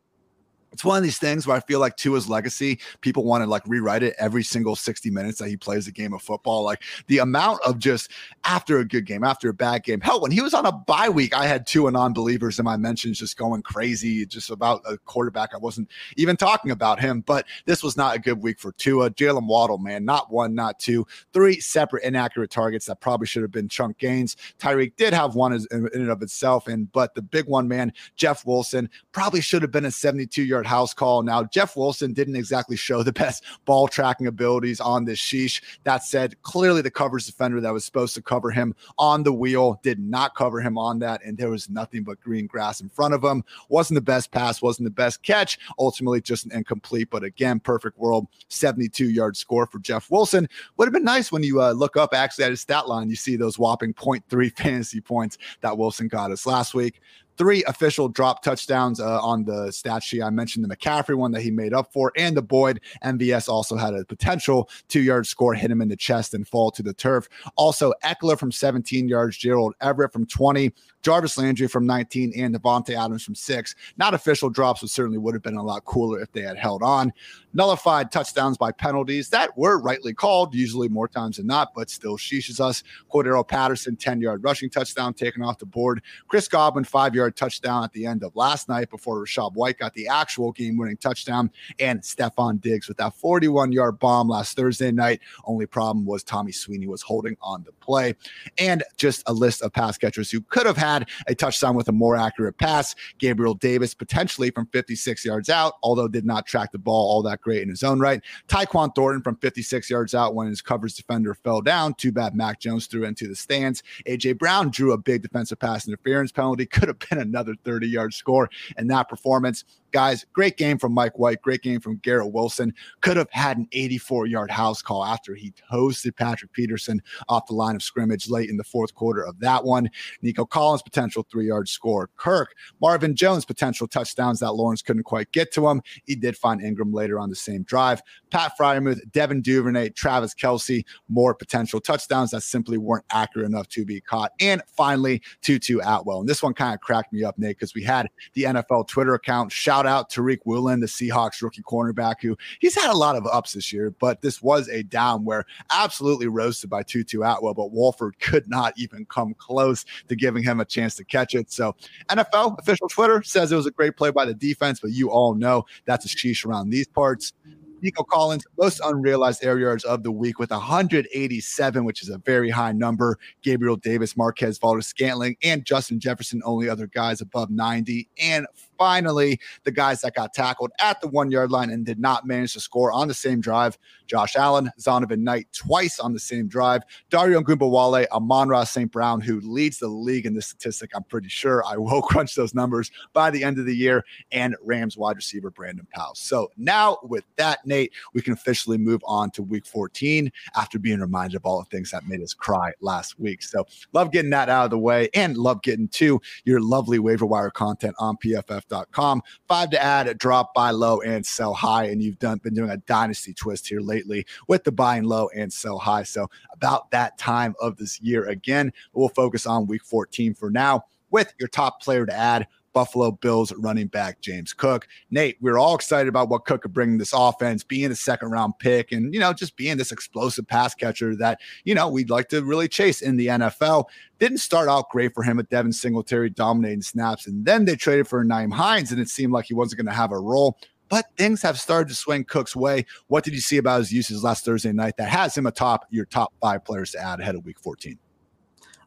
it's 0.77 0.85
one 0.85 0.95
of 0.95 1.01
these 1.01 1.17
things 1.17 1.47
where 1.47 1.57
I 1.57 1.59
feel 1.59 1.79
like 1.79 1.97
Tua's 1.97 2.29
legacy, 2.29 2.77
people 3.01 3.23
want 3.23 3.43
to 3.43 3.49
like 3.49 3.63
rewrite 3.65 4.03
it 4.03 4.13
every 4.19 4.43
single 4.43 4.75
60 4.75 5.09
minutes 5.09 5.39
that 5.39 5.47
he 5.47 5.57
plays 5.57 5.87
a 5.87 5.91
game 5.91 6.13
of 6.13 6.21
football. 6.21 6.61
Like 6.61 6.83
the 7.07 7.17
amount 7.17 7.61
of 7.65 7.79
just 7.79 8.11
after 8.43 8.77
a 8.77 8.85
good 8.85 9.07
game, 9.07 9.23
after 9.23 9.49
a 9.49 9.55
bad 9.55 9.83
game. 9.83 9.99
Hell, 10.01 10.21
when 10.21 10.29
he 10.29 10.39
was 10.39 10.53
on 10.53 10.67
a 10.67 10.71
bye 10.71 11.09
week, 11.09 11.35
I 11.35 11.47
had 11.47 11.65
two 11.65 11.89
non-believers 11.89 12.59
in 12.59 12.65
my 12.65 12.77
mentions 12.77 13.17
just 13.17 13.37
going 13.37 13.63
crazy, 13.63 14.23
just 14.27 14.51
about 14.51 14.83
a 14.85 14.99
quarterback. 14.99 15.55
I 15.55 15.57
wasn't 15.57 15.89
even 16.15 16.37
talking 16.37 16.69
about 16.69 16.99
him, 16.99 17.21
but 17.21 17.47
this 17.65 17.81
was 17.81 17.97
not 17.97 18.15
a 18.15 18.19
good 18.19 18.43
week 18.43 18.59
for 18.59 18.71
Tua. 18.73 19.09
Jaylen 19.09 19.47
Waddle, 19.47 19.79
man, 19.79 20.05
not 20.05 20.31
one, 20.31 20.53
not 20.53 20.77
two, 20.77 21.07
three 21.33 21.59
separate 21.59 22.03
inaccurate 22.03 22.51
targets 22.51 22.85
that 22.85 23.01
probably 23.01 23.25
should 23.25 23.41
have 23.41 23.51
been 23.51 23.67
chunk 23.67 23.97
gains. 23.97 24.37
Tyreek 24.59 24.95
did 24.95 25.11
have 25.11 25.33
one 25.33 25.53
in 25.53 25.89
and 25.91 26.11
of 26.11 26.21
itself, 26.21 26.67
and 26.67 26.91
but 26.91 27.15
the 27.15 27.23
big 27.23 27.47
one, 27.47 27.67
man, 27.67 27.91
Jeff 28.15 28.45
Wilson 28.45 28.91
probably 29.11 29.41
should 29.41 29.63
have 29.63 29.71
been 29.71 29.85
a 29.85 29.91
72 29.91 30.43
yard 30.43 30.66
house 30.67 30.93
call. 30.93 31.23
Now, 31.23 31.43
Jeff 31.43 31.75
Wilson 31.75 32.13
didn't 32.13 32.35
exactly 32.35 32.75
show 32.75 33.03
the 33.03 33.13
best 33.17 33.43
ball 33.65 33.87
tracking 33.87 34.27
abilities 34.27 34.79
on 34.79 35.05
this 35.05 35.19
sheesh. 35.19 35.61
That 35.83 36.03
said, 36.03 36.41
clearly 36.43 36.81
the 36.81 36.91
coverage 36.91 37.25
defender 37.25 37.61
that 37.61 37.73
was 37.73 37.85
supposed 37.85 38.15
to 38.15 38.21
cover 38.21 38.51
him 38.51 38.75
on 38.97 39.23
the 39.23 39.33
wheel 39.33 39.79
did 39.83 39.99
not 39.99 40.35
cover 40.35 40.61
him 40.61 40.77
on 40.77 40.99
that, 40.99 41.23
and 41.23 41.37
there 41.37 41.49
was 41.49 41.69
nothing 41.69 42.03
but 42.03 42.19
green 42.21 42.47
grass 42.47 42.81
in 42.81 42.89
front 42.89 43.13
of 43.13 43.23
him. 43.23 43.43
Wasn't 43.69 43.95
the 43.95 44.01
best 44.01 44.31
pass, 44.31 44.61
wasn't 44.61 44.85
the 44.85 44.91
best 44.91 45.23
catch. 45.23 45.57
Ultimately, 45.79 46.21
just 46.21 46.45
an 46.45 46.51
incomplete, 46.51 47.09
but 47.09 47.23
again, 47.23 47.59
perfect 47.59 47.97
world, 47.97 48.27
72 48.49 49.09
yard 49.09 49.37
score 49.37 49.65
for 49.65 49.79
Jeff 49.79 50.11
Wilson. 50.11 50.47
Would 50.77 50.85
have 50.85 50.93
been 50.93 51.03
nice 51.03 51.31
when 51.31 51.43
you 51.43 51.61
uh, 51.61 51.71
look 51.71 51.97
up 51.97 52.13
actually 52.13 52.45
at 52.45 52.51
his 52.51 52.61
stat 52.61 52.87
line, 52.87 53.09
you 53.09 53.15
see 53.15 53.35
those 53.35 53.57
whopping 53.57 53.93
0.3 53.93 54.55
fantasy 54.57 55.01
points 55.01 55.37
that 55.61 55.77
Wilson 55.77 56.07
got 56.07 56.31
us 56.31 56.45
last 56.45 56.73
week 56.73 57.01
three 57.37 57.63
official 57.65 58.09
drop 58.09 58.43
touchdowns 58.43 58.99
uh, 58.99 59.21
on 59.21 59.45
the 59.45 59.71
stat 59.71 60.03
sheet. 60.03 60.21
I 60.21 60.29
mentioned 60.29 60.65
the 60.65 60.75
McCaffrey 60.75 61.15
one 61.15 61.31
that 61.31 61.41
he 61.41 61.51
made 61.51 61.73
up 61.73 61.91
for, 61.93 62.11
and 62.15 62.35
the 62.35 62.41
Boyd 62.41 62.81
MVS 63.03 63.47
also 63.47 63.75
had 63.75 63.93
a 63.93 64.05
potential 64.05 64.69
two 64.87 65.01
yard 65.01 65.27
score, 65.27 65.53
hit 65.53 65.71
him 65.71 65.81
in 65.81 65.89
the 65.89 65.95
chest 65.95 66.33
and 66.33 66.47
fall 66.47 66.71
to 66.71 66.83
the 66.83 66.93
turf. 66.93 67.27
Also, 67.55 67.93
Ekeler 68.03 68.37
from 68.37 68.51
17 68.51 69.07
yards, 69.07 69.37
Gerald 69.37 69.75
Everett 69.81 70.11
from 70.11 70.25
20, 70.25 70.73
Jarvis 71.07 71.37
Landry 71.37 71.69
from 71.69 71.85
19, 71.85 72.33
and 72.35 72.53
Davante 72.53 72.89
Adams 72.89 73.23
from 73.23 73.33
six. 73.33 73.75
Not 73.95 74.13
official 74.13 74.49
drops, 74.49 74.81
but 74.81 74.89
certainly 74.89 75.17
would 75.17 75.33
have 75.33 75.41
been 75.41 75.55
a 75.55 75.63
lot 75.63 75.85
cooler 75.85 76.19
if 76.19 76.29
they 76.33 76.41
had 76.41 76.57
held 76.57 76.83
on. 76.83 77.13
Nullified 77.53 78.11
touchdowns 78.11 78.57
by 78.57 78.73
penalties 78.73 79.29
that 79.29 79.57
were 79.57 79.79
rightly 79.79 80.13
called, 80.13 80.53
usually 80.53 80.89
more 80.89 81.07
times 81.07 81.37
than 81.37 81.47
not, 81.47 81.73
but 81.73 81.89
still 81.89 82.17
sheeshes 82.17 82.59
us. 82.59 82.83
Cordarrelle 83.09 83.47
Patterson, 83.47 83.95
10 83.95 84.19
yard 84.19 84.43
rushing 84.43 84.69
touchdown 84.69 85.13
taken 85.13 85.41
off 85.41 85.59
the 85.59 85.65
board. 85.65 86.01
Chris 86.27 86.49
Godwin, 86.49 86.83
five 86.83 87.15
yard 87.15 87.37
touchdown 87.37 87.85
at 87.85 87.93
the 87.93 88.05
end 88.05 88.21
of 88.21 88.35
last 88.35 88.67
night 88.67 88.89
before 88.89 89.23
Rachaad 89.23 89.53
White 89.53 89.79
got 89.79 89.93
the 89.93 90.09
actual 90.09 90.51
game 90.51 90.75
winning 90.75 90.97
touchdown. 90.97 91.49
And 91.79 92.01
Stefon 92.01 92.59
Diggs 92.59 92.89
with 92.89 92.97
that 92.97 93.15
41 93.15 93.71
yard 93.71 93.97
bomb 93.97 94.27
last 94.27 94.57
Thursday 94.57 94.91
night. 94.91 95.21
Only 95.45 95.67
problem 95.67 96.05
was 96.05 96.21
Tommy 96.21 96.51
Sweeney 96.51 96.87
was 96.87 97.01
holding 97.01 97.37
on 97.41 97.63
the 97.63 97.71
play. 97.71 98.13
And 98.57 98.83
just 98.97 99.23
a 99.25 99.33
list 99.33 99.61
of 99.61 99.71
pass 99.71 99.97
catchers 99.97 100.29
who 100.29 100.41
could 100.41 100.65
have 100.65 100.77
had 100.77 100.96
a 101.27 101.35
touchdown 101.35 101.75
with 101.75 101.87
a 101.87 101.91
more 101.91 102.15
accurate 102.15 102.57
pass. 102.57 102.95
Gabriel 103.17 103.53
Davis 103.53 103.93
potentially 103.93 104.51
from 104.51 104.67
56 104.67 105.25
yards 105.25 105.49
out, 105.49 105.73
although 105.83 106.07
did 106.07 106.25
not 106.25 106.45
track 106.45 106.71
the 106.71 106.77
ball 106.77 107.11
all 107.11 107.21
that 107.23 107.41
great 107.41 107.61
in 107.61 107.69
his 107.69 107.83
own 107.83 107.99
right. 107.99 108.21
Tyquan 108.47 108.93
Thornton 108.95 109.21
from 109.21 109.35
56 109.37 109.89
yards 109.89 110.13
out 110.13 110.35
when 110.35 110.47
his 110.47 110.61
coverage 110.61 110.95
defender 110.95 111.33
fell 111.33 111.61
down. 111.61 111.93
Too 111.95 112.11
bad 112.11 112.35
Mac 112.35 112.59
Jones 112.59 112.87
threw 112.87 113.03
into 113.03 113.27
the 113.27 113.35
stands. 113.35 113.83
AJ 114.07 114.37
Brown 114.37 114.69
drew 114.69 114.93
a 114.93 114.97
big 114.97 115.21
defensive 115.21 115.59
pass 115.59 115.87
interference 115.87 116.31
penalty. 116.31 116.65
Could 116.65 116.87
have 116.87 116.99
been 116.99 117.19
another 117.19 117.55
30 117.63 117.87
yard 117.87 118.13
score 118.13 118.49
in 118.77 118.87
that 118.87 119.09
performance. 119.09 119.63
Guys, 119.97 120.27
great 120.31 120.57
game 120.57 120.77
from 120.77 120.93
Mike 120.93 121.17
White, 121.17 121.41
great 121.41 121.63
game 121.63 121.79
from 121.79 121.95
Garrett 122.03 122.31
Wilson. 122.31 122.71
Could 123.01 123.17
have 123.17 123.31
had 123.31 123.57
an 123.57 123.67
84 123.71 124.27
yard 124.27 124.51
house 124.51 124.79
call 124.79 125.03
after 125.03 125.33
he 125.33 125.55
toasted 125.71 126.15
Patrick 126.15 126.53
Peterson 126.53 127.01
off 127.29 127.47
the 127.47 127.55
line 127.55 127.75
of 127.75 127.81
scrimmage 127.81 128.29
late 128.29 128.47
in 128.47 128.57
the 128.57 128.63
fourth 128.63 128.93
quarter 128.93 129.25
of 129.25 129.39
that 129.39 129.63
one. 129.65 129.89
Nico 130.21 130.45
Collins, 130.45 130.83
potential 130.83 131.25
three 131.31 131.47
yard 131.47 131.67
score. 131.67 132.11
Kirk, 132.15 132.53
Marvin 132.79 133.15
Jones, 133.15 133.43
potential 133.43 133.87
touchdowns 133.87 134.39
that 134.41 134.51
Lawrence 134.51 134.83
couldn't 134.83 135.01
quite 135.01 135.31
get 135.31 135.51
to 135.53 135.67
him. 135.67 135.81
He 136.05 136.13
did 136.13 136.37
find 136.37 136.61
Engram 136.61 136.93
later 136.93 137.17
on 137.17 137.31
the 137.31 137.35
same 137.35 137.63
drive. 137.63 138.03
Pat 138.29 138.51
Freiermuth, 138.55 138.99
Devin 139.11 139.41
Duvernay, 139.41 139.89
Travis 139.89 140.35
Kelce, 140.35 140.85
more 141.09 141.33
potential 141.33 141.79
touchdowns 141.79 142.29
that 142.29 142.43
simply 142.43 142.77
weren't 142.77 143.05
accurate 143.09 143.47
enough 143.47 143.67
to 143.69 143.83
be 143.83 143.99
caught. 144.01 144.31
And 144.39 144.61
finally, 144.67 145.23
Tutu 145.41 145.79
Atwell. 145.79 146.19
And 146.19 146.29
this 146.29 146.43
one 146.43 146.53
kind 146.53 146.75
of 146.75 146.81
cracked 146.81 147.11
me 147.11 147.23
up, 147.23 147.39
Nate, 147.39 147.57
because 147.57 147.73
we 147.73 147.81
had 147.81 148.09
the 148.33 148.43
NFL 148.43 148.87
Twitter 148.87 149.15
account 149.15 149.51
shout 149.51 149.86
out 149.87 150.11
Tariq 150.11 150.39
Woolen, 150.45 150.79
the 150.79 150.87
Seahawks 150.87 151.41
rookie 151.41 151.63
cornerback, 151.63 152.15
who 152.21 152.37
he's 152.59 152.75
had 152.75 152.89
a 152.89 152.97
lot 152.97 153.15
of 153.15 153.25
ups 153.27 153.53
this 153.53 153.71
year, 153.71 153.91
but 153.99 154.21
this 154.21 154.41
was 154.41 154.67
a 154.69 154.83
down 154.83 155.25
where 155.25 155.45
absolutely 155.71 156.27
roasted 156.27 156.69
by 156.69 156.83
Tutu 156.83 157.21
Atwell, 157.21 157.53
but 157.53 157.71
Wolford 157.71 158.19
could 158.19 158.47
not 158.49 158.73
even 158.77 159.05
come 159.05 159.33
close 159.35 159.85
to 160.07 160.15
giving 160.15 160.43
him 160.43 160.59
a 160.59 160.65
chance 160.65 160.95
to 160.95 161.03
catch 161.03 161.35
it. 161.35 161.51
So 161.51 161.75
NFL 162.09 162.59
official 162.59 162.89
Twitter 162.89 163.23
says 163.23 163.51
it 163.51 163.55
was 163.55 163.65
a 163.65 163.71
great 163.71 163.97
play 163.97 164.11
by 164.11 164.25
the 164.25 164.33
defense, 164.33 164.79
but 164.79 164.91
you 164.91 165.09
all 165.09 165.35
know 165.35 165.65
that's 165.85 166.05
a 166.05 166.09
sheesh 166.09 166.45
around 166.45 166.69
these 166.69 166.87
parts. 166.87 167.33
Nico 167.81 168.03
Collins, 168.03 168.45
most 168.57 168.81
unrealized 168.83 169.43
air 169.43 169.59
yards 169.59 169.83
of 169.83 170.03
the 170.03 170.11
week 170.11 170.39
with 170.39 170.49
187, 170.49 171.85
which 171.85 172.01
is 172.01 172.09
a 172.09 172.17
very 172.19 172.49
high 172.49 172.71
number. 172.71 173.19
Gabriel 173.43 173.75
Davis, 173.75 174.17
Marquez 174.17 174.57
Valdes 174.57 174.87
Scantling, 174.87 175.37
and 175.43 175.65
Justin 175.65 175.99
Jefferson, 175.99 176.41
only 176.43 176.69
other 176.69 176.87
guys 176.87 177.21
above 177.21 177.49
90. 177.49 178.09
And 178.19 178.47
finally, 178.77 179.39
the 179.63 179.71
guys 179.71 180.01
that 180.01 180.15
got 180.15 180.33
tackled 180.33 180.71
at 180.79 180.99
the 181.01 181.07
one 181.07 181.31
yard 181.31 181.51
line 181.51 181.69
and 181.69 181.85
did 181.85 181.99
not 181.99 182.25
manage 182.25 182.53
to 182.53 182.59
score 182.59 182.91
on 182.91 183.07
the 183.07 183.13
same 183.13 183.41
drive. 183.41 183.77
Josh 184.07 184.35
Allen, 184.35 184.71
Zonovan 184.79 185.19
Knight 185.19 185.47
twice 185.53 185.99
on 185.99 186.13
the 186.13 186.19
same 186.19 186.47
drive. 186.47 186.83
Dare 187.09 187.39
Ogunbowale, 187.41 188.07
Amon-Ra 188.11 188.63
St. 188.63 188.91
Brown, 188.91 189.21
who 189.21 189.39
leads 189.41 189.79
the 189.79 189.87
league 189.87 190.25
in 190.25 190.33
this 190.33 190.47
statistic. 190.47 190.91
I'm 190.95 191.03
pretty 191.03 191.29
sure 191.29 191.63
I 191.65 191.77
will 191.77 192.01
crunch 192.03 192.35
those 192.35 192.53
numbers 192.53 192.91
by 193.13 193.29
the 193.29 193.43
end 193.43 193.59
of 193.59 193.65
the 193.65 193.75
year. 193.75 194.05
And 194.31 194.55
Rams 194.61 194.97
wide 194.97 195.17
receiver 195.17 195.51
Brandon 195.51 195.87
Powell. 195.93 196.15
So 196.15 196.51
now 196.57 196.97
with 197.03 197.25
that, 197.35 197.65
Nate, 197.65 197.93
we 198.13 198.21
can 198.21 198.33
officially 198.33 198.77
move 198.77 199.01
on 199.05 199.31
to 199.31 199.43
week 199.43 199.65
14 199.65 200.31
after 200.55 200.79
being 200.79 200.99
reminded 200.99 201.35
of 201.35 201.45
all 201.45 201.59
the 201.59 201.65
things 201.65 201.91
that 201.91 202.07
made 202.07 202.21
us 202.21 202.33
cry 202.33 202.71
last 202.81 203.19
week. 203.19 203.43
So 203.43 203.65
love 203.93 204.11
getting 204.11 204.31
that 204.31 204.49
out 204.49 204.65
of 204.65 204.71
the 204.71 204.77
way 204.77 205.09
and 205.13 205.37
love 205.37 205.61
getting 205.61 205.87
to 205.89 206.21
your 206.45 206.61
lovely 206.61 206.99
waiver 206.99 207.25
wire 207.25 207.49
content 207.49 207.95
on 207.99 208.17
PFF 208.17 208.66
draft.com. 208.67 209.23
Five 209.47 209.69
to 209.71 209.81
add, 209.81 210.17
drop, 210.17 210.53
buy 210.53 210.71
low, 210.71 211.01
and 211.01 211.25
sell 211.25 211.53
high. 211.53 211.85
And 211.85 212.01
you've 212.01 212.19
done 212.19 212.39
been 212.39 212.53
doing 212.53 212.69
a 212.69 212.77
dynasty 212.77 213.33
twist 213.33 213.67
here 213.67 213.81
lately 213.81 214.25
with 214.47 214.63
the 214.63 214.71
buying 214.71 215.03
low 215.03 215.29
and 215.35 215.51
sell 215.51 215.79
high. 215.79 216.03
So 216.03 216.29
about 216.53 216.91
that 216.91 217.17
time 217.17 217.55
of 217.61 217.77
this 217.77 217.99
year 218.01 218.25
again. 218.25 218.71
We'll 218.93 219.09
focus 219.09 219.45
on 219.45 219.67
week 219.67 219.83
14 219.83 220.33
for 220.33 220.49
now 220.49 220.85
with 221.09 221.33
your 221.39 221.47
top 221.49 221.81
player 221.81 222.05
to 222.05 222.13
add. 222.13 222.47
Buffalo 222.77 223.09
Bills 223.09 223.51
running 223.53 223.87
back 223.87 224.21
James 224.21 224.53
Cook. 224.53 224.87
Nate, 225.09 225.35
we 225.41 225.49
are 225.49 225.57
all 225.57 225.73
excited 225.73 226.07
about 226.07 226.29
what 226.29 226.45
Cook 226.45 226.61
could 226.61 226.73
bring 226.73 226.99
this 226.99 227.11
offense, 227.11 227.63
being 227.63 227.89
a 227.89 227.95
second 227.95 228.29
round 228.29 228.53
pick 228.59 228.91
and, 228.91 229.11
you 229.15 229.19
know, 229.19 229.33
just 229.33 229.57
being 229.57 229.77
this 229.77 229.91
explosive 229.91 230.47
pass 230.47 230.75
catcher 230.75 231.15
that, 231.15 231.39
you 231.63 231.73
know, 231.73 231.89
we'd 231.89 232.11
like 232.11 232.29
to 232.29 232.43
really 232.43 232.67
chase 232.67 233.01
in 233.01 233.17
the 233.17 233.29
NFL. 233.29 233.85
Didn't 234.19 234.37
start 234.37 234.69
out 234.69 234.91
great 234.91 235.15
for 235.15 235.23
him 235.23 235.37
with 235.37 235.49
Devin 235.49 235.73
Singletary 235.73 236.29
dominating 236.29 236.83
snaps. 236.83 237.25
And 237.25 237.43
then 237.43 237.65
they 237.65 237.75
traded 237.75 238.07
for 238.07 238.23
Nyheim 238.23 238.53
Hines, 238.53 238.91
and 238.91 239.01
it 239.01 239.09
seemed 239.09 239.33
like 239.33 239.45
he 239.45 239.55
wasn't 239.55 239.77
going 239.77 239.91
to 239.91 239.99
have 239.99 240.11
a 240.11 240.19
role 240.19 240.59
but 240.89 241.07
things 241.17 241.41
have 241.41 241.59
started 241.59 241.89
to 241.89 241.95
swing 241.95 242.23
Cook's 242.23 242.55
way. 242.55 242.85
What 243.07 243.25
did 243.25 243.33
you 243.33 243.41
see 243.41 243.57
about 243.57 243.79
his 243.79 243.91
uses 243.91 244.23
last 244.23 244.45
Thursday 244.45 244.71
night 244.71 244.95
that 244.95 245.09
has 245.09 245.35
him 245.35 245.45
atop 245.45 245.85
your 245.89 246.05
top 246.05 246.31
five 246.39 246.63
players 246.63 246.91
to 246.91 246.99
add 246.99 247.19
ahead 247.19 247.35
of 247.35 247.43
week 247.43 247.59
14? 247.59 247.97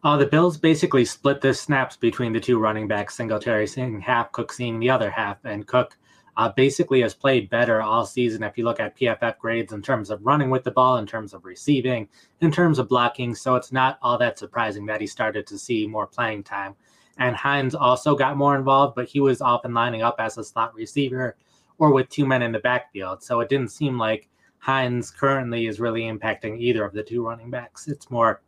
Uh, 0.02 0.16
the 0.16 0.26
Bills 0.26 0.56
basically 0.56 1.04
split 1.04 1.42
the 1.42 1.52
snaps 1.52 1.94
between 1.94 2.32
the 2.32 2.40
two 2.40 2.58
running 2.58 2.88
backs, 2.88 3.16
Singletary 3.16 3.66
seeing 3.66 4.00
half, 4.00 4.32
Cook 4.32 4.50
seeing 4.50 4.80
the 4.80 4.88
other 4.88 5.10
half, 5.10 5.36
and 5.44 5.66
Cook 5.66 5.98
uh, 6.38 6.48
basically 6.48 7.02
has 7.02 7.12
played 7.12 7.50
better 7.50 7.82
all 7.82 8.06
season. 8.06 8.42
If 8.42 8.56
you 8.56 8.64
look 8.64 8.80
at 8.80 8.96
PFF 8.96 9.36
grades 9.36 9.74
in 9.74 9.82
terms 9.82 10.08
of 10.08 10.24
running 10.24 10.48
with 10.48 10.64
the 10.64 10.70
ball, 10.70 10.96
in 10.96 11.06
terms 11.06 11.34
of 11.34 11.44
receiving, 11.44 12.08
in 12.40 12.50
terms 12.50 12.78
of 12.78 12.88
blocking, 12.88 13.34
so 13.34 13.56
it's 13.56 13.72
not 13.72 13.98
all 14.00 14.16
that 14.16 14.38
surprising 14.38 14.86
that 14.86 15.02
he 15.02 15.06
started 15.06 15.46
to 15.48 15.58
see 15.58 15.86
more 15.86 16.06
playing 16.06 16.44
time. 16.44 16.74
And 17.18 17.36
Hines 17.36 17.74
also 17.74 18.16
got 18.16 18.38
more 18.38 18.56
involved, 18.56 18.94
but 18.94 19.06
he 19.06 19.20
was 19.20 19.42
often 19.42 19.74
lining 19.74 20.00
up 20.00 20.16
as 20.18 20.38
a 20.38 20.44
slot 20.44 20.74
receiver 20.74 21.36
or 21.76 21.92
with 21.92 22.08
two 22.08 22.24
men 22.24 22.40
in 22.40 22.52
the 22.52 22.58
backfield. 22.58 23.22
So 23.22 23.40
it 23.40 23.50
didn't 23.50 23.68
seem 23.68 23.98
like 23.98 24.30
Hines 24.60 25.10
currently 25.10 25.66
is 25.66 25.78
really 25.78 26.02
impacting 26.02 26.58
either 26.58 26.84
of 26.84 26.94
the 26.94 27.02
two 27.02 27.26
running 27.26 27.50
backs. 27.50 27.86
It's 27.86 28.10
more 28.10 28.40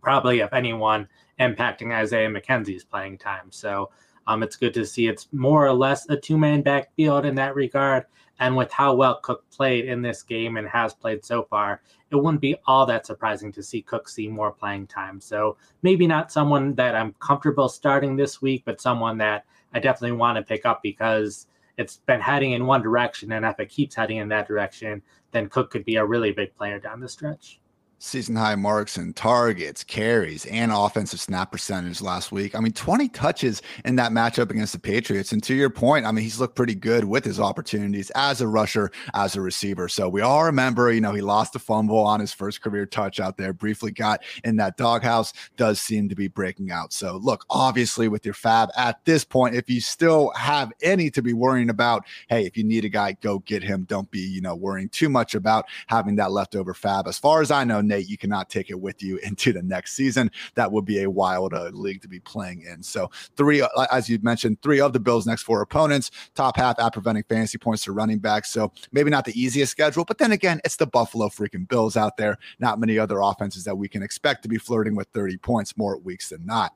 probably, 0.00 0.40
if 0.40 0.52
anyone, 0.52 1.08
impacting 1.40 1.94
Isaiah 1.94 2.28
McKenzie's 2.28 2.84
playing 2.84 3.18
time. 3.18 3.50
So 3.50 3.90
um, 4.26 4.42
it's 4.42 4.56
good 4.56 4.74
to 4.74 4.84
see 4.84 5.08
it's 5.08 5.28
more 5.32 5.66
or 5.66 5.72
less 5.72 6.08
a 6.08 6.16
two 6.16 6.36
man 6.36 6.62
backfield 6.62 7.24
in 7.24 7.34
that 7.36 7.54
regard. 7.54 8.04
And 8.40 8.56
with 8.56 8.70
how 8.70 8.94
well 8.94 9.18
Cook 9.20 9.44
played 9.50 9.86
in 9.86 10.00
this 10.00 10.22
game 10.22 10.58
and 10.58 10.68
has 10.68 10.94
played 10.94 11.24
so 11.24 11.42
far, 11.42 11.82
it 12.10 12.16
wouldn't 12.16 12.40
be 12.40 12.56
all 12.66 12.86
that 12.86 13.04
surprising 13.04 13.50
to 13.52 13.62
see 13.62 13.82
Cook 13.82 14.08
see 14.08 14.28
more 14.28 14.52
playing 14.52 14.86
time. 14.86 15.20
So 15.20 15.56
maybe 15.82 16.06
not 16.06 16.30
someone 16.30 16.74
that 16.74 16.94
I'm 16.94 17.14
comfortable 17.14 17.68
starting 17.68 18.14
this 18.14 18.40
week, 18.40 18.62
but 18.64 18.80
someone 18.80 19.18
that 19.18 19.44
I 19.74 19.80
definitely 19.80 20.16
want 20.16 20.36
to 20.36 20.42
pick 20.42 20.64
up 20.64 20.82
because 20.82 21.46
it's 21.78 21.96
been 21.96 22.20
heading 22.20 22.52
in 22.52 22.66
one 22.66 22.82
direction. 22.82 23.32
And 23.32 23.44
if 23.44 23.58
it 23.58 23.70
keeps 23.70 23.94
heading 23.94 24.18
in 24.18 24.28
that 24.28 24.46
direction, 24.46 25.02
then 25.32 25.48
Cook 25.48 25.70
could 25.70 25.84
be 25.84 25.96
a 25.96 26.04
really 26.04 26.32
big 26.32 26.54
player 26.54 26.78
down 26.78 27.00
the 27.00 27.08
stretch 27.08 27.60
season 27.98 28.36
high 28.36 28.54
marks 28.54 28.96
and 28.96 29.14
targets, 29.16 29.82
carries, 29.82 30.46
and 30.46 30.70
offensive 30.72 31.20
snap 31.20 31.50
percentage 31.50 32.00
last 32.00 32.30
week. 32.30 32.54
I 32.54 32.60
mean, 32.60 32.72
20 32.72 33.08
touches 33.08 33.60
in 33.84 33.96
that 33.96 34.12
matchup 34.12 34.50
against 34.50 34.72
the 34.72 34.78
Patriots. 34.78 35.32
And 35.32 35.42
to 35.42 35.54
your 35.54 35.70
point, 35.70 36.06
I 36.06 36.12
mean, 36.12 36.22
he's 36.22 36.38
looked 36.38 36.54
pretty 36.54 36.74
good 36.74 37.04
with 37.04 37.24
his 37.24 37.40
opportunities 37.40 38.10
as 38.14 38.40
a 38.40 38.46
rusher, 38.48 38.92
as 39.14 39.34
a 39.34 39.40
receiver. 39.40 39.88
So 39.88 40.08
we 40.08 40.20
all 40.20 40.44
remember, 40.44 40.92
you 40.92 41.00
know, 41.00 41.12
he 41.12 41.20
lost 41.20 41.56
a 41.56 41.58
fumble 41.58 41.98
on 41.98 42.20
his 42.20 42.32
first 42.32 42.62
career 42.62 42.86
touch 42.86 43.18
out 43.18 43.36
there, 43.36 43.52
briefly 43.52 43.90
got 43.90 44.22
in 44.44 44.56
that 44.56 44.76
doghouse, 44.76 45.32
does 45.56 45.80
seem 45.80 46.08
to 46.08 46.14
be 46.14 46.28
breaking 46.28 46.70
out. 46.70 46.92
So 46.92 47.16
look, 47.16 47.44
obviously 47.50 48.08
with 48.08 48.24
your 48.24 48.34
fab 48.34 48.70
at 48.76 49.04
this 49.04 49.24
point, 49.24 49.56
if 49.56 49.68
you 49.68 49.80
still 49.80 50.30
have 50.30 50.72
any 50.82 51.10
to 51.10 51.22
be 51.22 51.32
worrying 51.32 51.70
about, 51.70 52.04
hey, 52.28 52.46
if 52.46 52.56
you 52.56 52.62
need 52.62 52.84
a 52.84 52.88
guy, 52.88 53.12
go 53.20 53.40
get 53.40 53.62
him. 53.62 53.84
Don't 53.84 54.10
be, 54.10 54.20
you 54.20 54.40
know, 54.40 54.54
worrying 54.54 54.88
too 54.88 55.08
much 55.08 55.34
about 55.34 55.66
having 55.88 56.16
that 56.16 56.30
leftover 56.30 56.74
fab. 56.74 57.08
As 57.08 57.18
far 57.18 57.40
as 57.40 57.50
I 57.50 57.64
know, 57.64 57.80
Nate, 57.88 58.08
you 58.08 58.16
cannot 58.16 58.48
take 58.50 58.70
it 58.70 58.80
with 58.80 59.02
you 59.02 59.16
into 59.22 59.52
the 59.52 59.62
next 59.62 59.94
season. 59.94 60.30
That 60.54 60.70
would 60.70 60.84
be 60.84 61.02
a 61.02 61.10
wild 61.10 61.54
uh, 61.54 61.70
league 61.72 62.02
to 62.02 62.08
be 62.08 62.20
playing 62.20 62.62
in. 62.62 62.82
So, 62.82 63.10
three, 63.36 63.62
uh, 63.62 63.68
as 63.90 64.08
you 64.08 64.18
mentioned, 64.22 64.62
three 64.62 64.80
of 64.80 64.92
the 64.92 65.00
Bills' 65.00 65.26
next 65.26 65.42
four 65.42 65.60
opponents, 65.62 66.10
top 66.34 66.56
half 66.56 66.78
at 66.78 66.92
preventing 66.92 67.24
fantasy 67.28 67.58
points 67.58 67.84
to 67.84 67.92
running 67.92 68.18
back. 68.18 68.44
So, 68.44 68.72
maybe 68.92 69.10
not 69.10 69.24
the 69.24 69.40
easiest 69.40 69.72
schedule, 69.72 70.04
but 70.04 70.18
then 70.18 70.32
again, 70.32 70.60
it's 70.64 70.76
the 70.76 70.86
Buffalo 70.86 71.28
freaking 71.28 71.68
Bills 71.68 71.96
out 71.96 72.16
there. 72.16 72.38
Not 72.58 72.80
many 72.80 72.98
other 72.98 73.20
offenses 73.20 73.64
that 73.64 73.76
we 73.76 73.88
can 73.88 74.02
expect 74.02 74.42
to 74.42 74.48
be 74.48 74.58
flirting 74.58 74.94
with 74.94 75.08
30 75.14 75.38
points 75.38 75.76
more 75.76 75.98
weeks 75.98 76.28
than 76.28 76.44
not. 76.46 76.72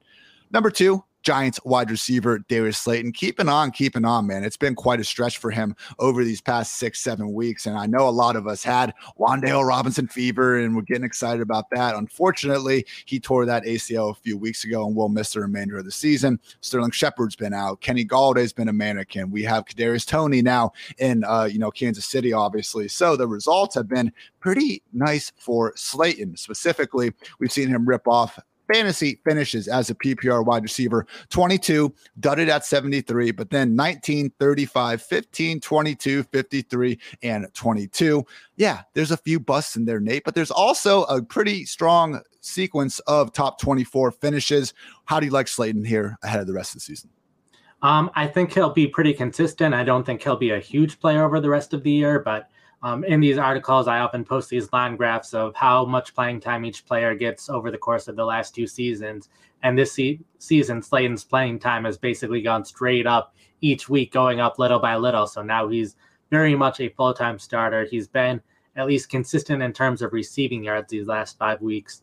Number 0.50 0.70
two, 0.70 1.04
Giants 1.22 1.60
wide 1.64 1.90
receiver 1.90 2.38
Darius 2.48 2.78
Slayton. 2.78 3.12
Keeping 3.12 3.48
on, 3.48 3.70
keeping 3.70 4.04
on, 4.04 4.26
man. 4.26 4.44
It's 4.44 4.56
been 4.56 4.74
quite 4.74 5.00
a 5.00 5.04
stretch 5.04 5.38
for 5.38 5.50
him 5.50 5.74
over 5.98 6.24
these 6.24 6.40
past 6.40 6.78
six, 6.78 7.00
seven 7.00 7.32
weeks. 7.32 7.66
And 7.66 7.76
I 7.76 7.86
know 7.86 8.08
a 8.08 8.10
lot 8.10 8.36
of 8.36 8.46
us 8.46 8.62
had 8.62 8.92
Wan'Dale 9.18 9.66
Robinson 9.66 10.08
fever 10.08 10.58
and 10.58 10.74
we're 10.74 10.82
getting 10.82 11.04
excited 11.04 11.40
about 11.40 11.70
that. 11.70 11.94
Unfortunately, 11.94 12.84
he 13.04 13.20
tore 13.20 13.46
that 13.46 13.64
ACL 13.64 14.10
a 14.10 14.14
few 14.14 14.36
weeks 14.36 14.64
ago 14.64 14.86
and 14.86 14.96
will 14.96 15.08
miss 15.08 15.32
the 15.32 15.40
remainder 15.40 15.78
of 15.78 15.84
the 15.84 15.92
season. 15.92 16.38
Sterling 16.60 16.90
Shepard's 16.90 17.36
been 17.36 17.54
out. 17.54 17.80
Kenny 17.80 18.04
Golladay's 18.04 18.52
been 18.52 18.68
a 18.68 18.72
mannequin. 18.72 19.30
We 19.30 19.42
have 19.44 19.64
Kadarius 19.64 20.06
Toney 20.06 20.42
now 20.42 20.72
in 20.98 21.24
uh, 21.24 21.44
you 21.44 21.58
know, 21.58 21.70
Kansas 21.70 22.06
City, 22.06 22.32
obviously. 22.32 22.88
So 22.88 23.16
the 23.16 23.26
results 23.26 23.74
have 23.74 23.88
been 23.88 24.12
pretty 24.40 24.82
nice 24.92 25.32
for 25.36 25.72
Slayton. 25.76 26.36
Specifically, 26.36 27.12
we've 27.38 27.52
seen 27.52 27.68
him 27.68 27.86
rip 27.86 28.06
off 28.08 28.38
fantasy 28.72 29.20
finishes 29.24 29.68
as 29.68 29.90
a 29.90 29.94
PPR 29.94 30.44
wide 30.44 30.62
receiver 30.62 31.06
22, 31.30 31.94
dudded 32.20 32.48
at 32.48 32.64
73, 32.64 33.30
but 33.30 33.50
then 33.50 33.74
19, 33.74 34.30
35, 34.38 35.02
15, 35.02 35.60
22, 35.60 36.22
53, 36.24 36.98
and 37.22 37.46
22. 37.54 38.24
Yeah, 38.56 38.82
there's 38.94 39.10
a 39.10 39.16
few 39.16 39.40
busts 39.40 39.76
in 39.76 39.84
there, 39.84 40.00
Nate, 40.00 40.24
but 40.24 40.34
there's 40.34 40.50
also 40.50 41.04
a 41.04 41.22
pretty 41.22 41.64
strong 41.64 42.20
sequence 42.40 42.98
of 43.00 43.32
top 43.32 43.60
24 43.60 44.12
finishes. 44.12 44.74
How 45.04 45.20
do 45.20 45.26
you 45.26 45.32
like 45.32 45.48
Slayton 45.48 45.84
here 45.84 46.18
ahead 46.22 46.40
of 46.40 46.46
the 46.46 46.52
rest 46.52 46.74
of 46.74 46.80
the 46.80 46.80
season? 46.80 47.10
Um, 47.82 48.10
I 48.14 48.28
think 48.28 48.52
he'll 48.52 48.72
be 48.72 48.86
pretty 48.86 49.12
consistent. 49.12 49.74
I 49.74 49.82
don't 49.82 50.06
think 50.06 50.22
he'll 50.22 50.36
be 50.36 50.50
a 50.50 50.60
huge 50.60 51.00
player 51.00 51.24
over 51.24 51.40
the 51.40 51.50
rest 51.50 51.74
of 51.74 51.82
the 51.82 51.90
year, 51.90 52.20
but 52.20 52.48
um, 52.82 53.04
in 53.04 53.20
these 53.20 53.38
articles, 53.38 53.86
I 53.86 54.00
often 54.00 54.24
post 54.24 54.50
these 54.50 54.72
line 54.72 54.96
graphs 54.96 55.34
of 55.34 55.54
how 55.54 55.84
much 55.84 56.14
playing 56.14 56.40
time 56.40 56.64
each 56.64 56.84
player 56.84 57.14
gets 57.14 57.48
over 57.48 57.70
the 57.70 57.78
course 57.78 58.08
of 58.08 58.16
the 58.16 58.24
last 58.24 58.54
two 58.54 58.66
seasons. 58.66 59.28
And 59.62 59.78
this 59.78 59.92
se- 59.92 60.20
season, 60.38 60.82
Slayton's 60.82 61.24
playing 61.24 61.60
time 61.60 61.84
has 61.84 61.96
basically 61.96 62.42
gone 62.42 62.64
straight 62.64 63.06
up 63.06 63.34
each 63.60 63.88
week, 63.88 64.12
going 64.12 64.40
up 64.40 64.58
little 64.58 64.80
by 64.80 64.96
little. 64.96 65.28
So 65.28 65.42
now 65.42 65.68
he's 65.68 65.94
very 66.30 66.56
much 66.56 66.80
a 66.80 66.88
full 66.88 67.14
time 67.14 67.38
starter. 67.38 67.84
He's 67.84 68.08
been 68.08 68.40
at 68.74 68.86
least 68.86 69.10
consistent 69.10 69.62
in 69.62 69.72
terms 69.72 70.02
of 70.02 70.12
receiving 70.12 70.64
yards 70.64 70.90
these 70.90 71.06
last 71.06 71.38
five 71.38 71.60
weeks, 71.60 72.02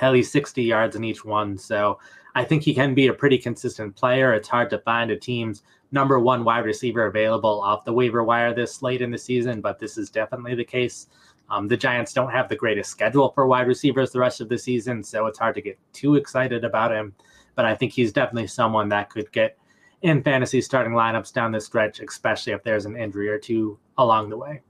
at 0.00 0.12
least 0.12 0.32
60 0.32 0.62
yards 0.62 0.96
in 0.96 1.04
each 1.04 1.24
one. 1.24 1.58
So 1.58 1.98
I 2.34 2.44
think 2.44 2.62
he 2.62 2.72
can 2.72 2.94
be 2.94 3.08
a 3.08 3.12
pretty 3.12 3.36
consistent 3.36 3.94
player. 3.94 4.32
It's 4.32 4.48
hard 4.48 4.70
to 4.70 4.78
find 4.78 5.10
a 5.10 5.16
team's 5.16 5.62
number 5.94 6.18
one 6.18 6.44
wide 6.44 6.66
receiver 6.66 7.06
available 7.06 7.62
off 7.62 7.84
the 7.84 7.92
waiver 7.92 8.24
wire 8.24 8.52
this 8.52 8.82
late 8.82 9.00
in 9.00 9.10
the 9.10 9.16
season, 9.16 9.60
but 9.60 9.78
this 9.78 9.96
is 9.96 10.10
definitely 10.10 10.54
the 10.54 10.64
case. 10.64 11.06
Um, 11.48 11.68
the 11.68 11.76
Giants 11.76 12.12
don't 12.12 12.32
have 12.32 12.48
the 12.48 12.56
greatest 12.56 12.90
schedule 12.90 13.30
for 13.30 13.46
wide 13.46 13.68
receivers 13.68 14.10
the 14.10 14.18
rest 14.18 14.40
of 14.40 14.48
the 14.48 14.58
season, 14.58 15.02
so 15.02 15.26
it's 15.26 15.38
hard 15.38 15.54
to 15.54 15.62
get 15.62 15.78
too 15.92 16.16
excited 16.16 16.64
about 16.64 16.92
him. 16.92 17.14
But 17.54 17.64
I 17.64 17.74
think 17.74 17.92
he's 17.92 18.12
definitely 18.12 18.48
someone 18.48 18.88
that 18.88 19.08
could 19.08 19.30
get 19.30 19.56
in 20.02 20.22
fantasy 20.22 20.60
starting 20.60 20.92
lineups 20.92 21.32
down 21.32 21.52
the 21.52 21.60
stretch, 21.60 22.00
especially 22.00 22.52
if 22.52 22.64
there's 22.64 22.86
an 22.86 22.96
injury 22.96 23.28
or 23.28 23.38
two 23.38 23.78
along 23.96 24.28
the 24.30 24.36
way 24.36 24.60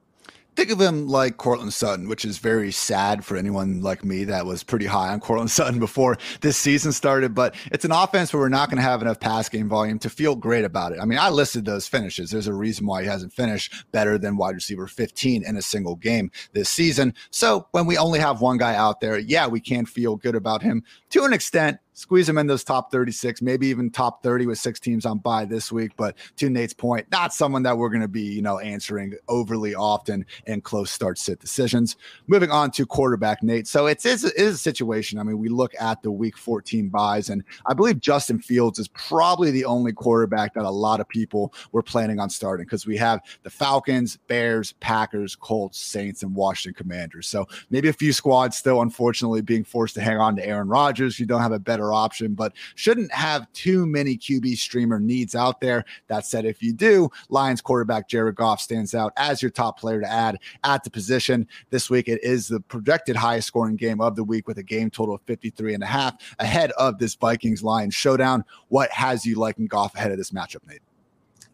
think 0.56 0.70
of 0.70 0.80
him 0.80 1.08
like 1.08 1.36
Courtland 1.36 1.72
Sutton, 1.72 2.08
which 2.08 2.24
is 2.24 2.38
very 2.38 2.70
sad 2.70 3.24
for 3.24 3.36
anyone 3.36 3.80
like 3.80 4.04
me 4.04 4.24
that 4.24 4.46
was 4.46 4.62
pretty 4.62 4.86
high 4.86 5.12
on 5.12 5.20
Courtland 5.20 5.50
Sutton 5.50 5.78
before 5.78 6.18
this 6.40 6.56
season 6.56 6.92
started. 6.92 7.34
But 7.34 7.54
it's 7.72 7.84
an 7.84 7.92
offense 7.92 8.32
where 8.32 8.40
we're 8.40 8.48
not 8.48 8.70
going 8.70 8.78
to 8.78 8.82
have 8.82 9.02
enough 9.02 9.20
pass 9.20 9.48
game 9.48 9.68
volume 9.68 9.98
to 10.00 10.10
feel 10.10 10.36
great 10.36 10.64
about 10.64 10.92
it. 10.92 10.98
I 11.00 11.04
mean, 11.04 11.18
I 11.18 11.30
listed 11.30 11.64
those 11.64 11.88
finishes. 11.88 12.30
There's 12.30 12.46
a 12.46 12.54
reason 12.54 12.86
why 12.86 13.02
he 13.02 13.08
hasn't 13.08 13.32
finished 13.32 13.84
better 13.92 14.18
than 14.18 14.36
wide 14.36 14.54
receiver 14.54 14.86
15 14.86 15.44
in 15.44 15.56
a 15.56 15.62
single 15.62 15.96
game 15.96 16.30
this 16.52 16.68
season. 16.68 17.14
So 17.30 17.68
when 17.72 17.86
we 17.86 17.98
only 17.98 18.18
have 18.18 18.40
one 18.40 18.58
guy 18.58 18.74
out 18.74 19.00
there, 19.00 19.18
yeah, 19.18 19.46
we 19.46 19.60
can 19.60 19.86
feel 19.86 20.16
good 20.16 20.34
about 20.34 20.62
him 20.62 20.82
to 21.10 21.24
an 21.24 21.32
extent 21.32 21.78
squeeze 21.94 22.26
them 22.26 22.38
in 22.38 22.46
those 22.46 22.64
top 22.64 22.90
36, 22.90 23.40
maybe 23.40 23.68
even 23.68 23.88
top 23.90 24.22
30 24.22 24.46
with 24.46 24.58
six 24.58 24.78
teams 24.78 25.06
on 25.06 25.18
bye 25.18 25.44
this 25.44 25.72
week. 25.72 25.92
But 25.96 26.16
to 26.36 26.50
Nate's 26.50 26.74
point, 26.74 27.06
not 27.10 27.32
someone 27.32 27.62
that 27.62 27.78
we're 27.78 27.88
going 27.88 28.02
to 28.02 28.08
be, 28.08 28.22
you 28.22 28.42
know, 28.42 28.58
answering 28.58 29.14
overly 29.28 29.74
often 29.74 30.26
in 30.46 30.60
close 30.60 30.90
start 30.90 31.18
sit 31.18 31.40
decisions. 31.40 31.96
Moving 32.26 32.50
on 32.50 32.70
to 32.72 32.84
quarterback 32.84 33.42
Nate. 33.42 33.66
So 33.66 33.86
it's, 33.86 34.04
it's, 34.04 34.24
it 34.24 34.36
is 34.36 34.54
a 34.56 34.58
situation. 34.58 35.18
I 35.18 35.22
mean, 35.22 35.38
we 35.38 35.48
look 35.48 35.72
at 35.80 36.02
the 36.02 36.10
week 36.10 36.36
14 36.36 36.88
byes, 36.88 37.30
and 37.30 37.44
I 37.66 37.74
believe 37.74 38.00
Justin 38.00 38.40
Fields 38.40 38.78
is 38.78 38.88
probably 38.88 39.50
the 39.50 39.64
only 39.64 39.92
quarterback 39.92 40.54
that 40.54 40.64
a 40.64 40.70
lot 40.70 41.00
of 41.00 41.08
people 41.08 41.54
were 41.72 41.82
planning 41.82 42.18
on 42.18 42.28
starting 42.28 42.66
because 42.66 42.86
we 42.86 42.96
have 42.96 43.20
the 43.44 43.50
Falcons, 43.50 44.18
Bears, 44.26 44.72
Packers, 44.80 45.36
Colts, 45.36 45.78
Saints, 45.78 46.22
and 46.22 46.34
Washington 46.34 46.74
Commanders. 46.74 47.28
So 47.28 47.46
maybe 47.70 47.88
a 47.88 47.92
few 47.92 48.12
squads 48.12 48.56
still, 48.56 48.82
unfortunately, 48.82 49.42
being 49.42 49.64
forced 49.64 49.94
to 49.94 50.00
hang 50.00 50.18
on 50.18 50.34
to 50.36 50.46
Aaron 50.46 50.68
Rodgers. 50.68 51.20
You 51.20 51.26
don't 51.26 51.40
have 51.40 51.52
a 51.52 51.58
better 51.58 51.83
better 51.84 51.92
option, 51.92 52.34
but 52.34 52.52
shouldn't 52.74 53.12
have 53.12 53.50
too 53.52 53.86
many 53.86 54.16
QB 54.16 54.56
streamer 54.56 54.98
needs 54.98 55.34
out 55.34 55.60
there. 55.60 55.84
That 56.08 56.26
said, 56.26 56.44
if 56.44 56.62
you 56.62 56.72
do, 56.72 57.10
Lions 57.28 57.60
quarterback 57.60 58.08
Jared 58.08 58.36
Goff 58.36 58.60
stands 58.60 58.94
out 58.94 59.12
as 59.16 59.42
your 59.42 59.50
top 59.50 59.78
player 59.78 60.00
to 60.00 60.10
add 60.10 60.38
at 60.64 60.84
the 60.84 60.90
position. 60.90 61.46
This 61.70 61.90
week, 61.90 62.08
it 62.08 62.22
is 62.22 62.48
the 62.48 62.60
projected 62.60 63.16
highest 63.16 63.48
scoring 63.48 63.76
game 63.76 64.00
of 64.00 64.16
the 64.16 64.24
week 64.24 64.48
with 64.48 64.58
a 64.58 64.62
game 64.62 64.90
total 64.90 65.14
of 65.14 65.22
53 65.22 65.74
and 65.74 65.82
a 65.82 65.86
half 65.86 66.14
ahead 66.38 66.72
of 66.72 66.98
this 66.98 67.14
Vikings 67.14 67.62
Lions 67.62 67.94
showdown. 67.94 68.44
What 68.68 68.90
has 68.90 69.26
you 69.26 69.36
liking 69.36 69.66
Goff 69.66 69.94
ahead 69.94 70.10
of 70.10 70.18
this 70.18 70.30
matchup, 70.30 70.66
Nate? 70.66 70.80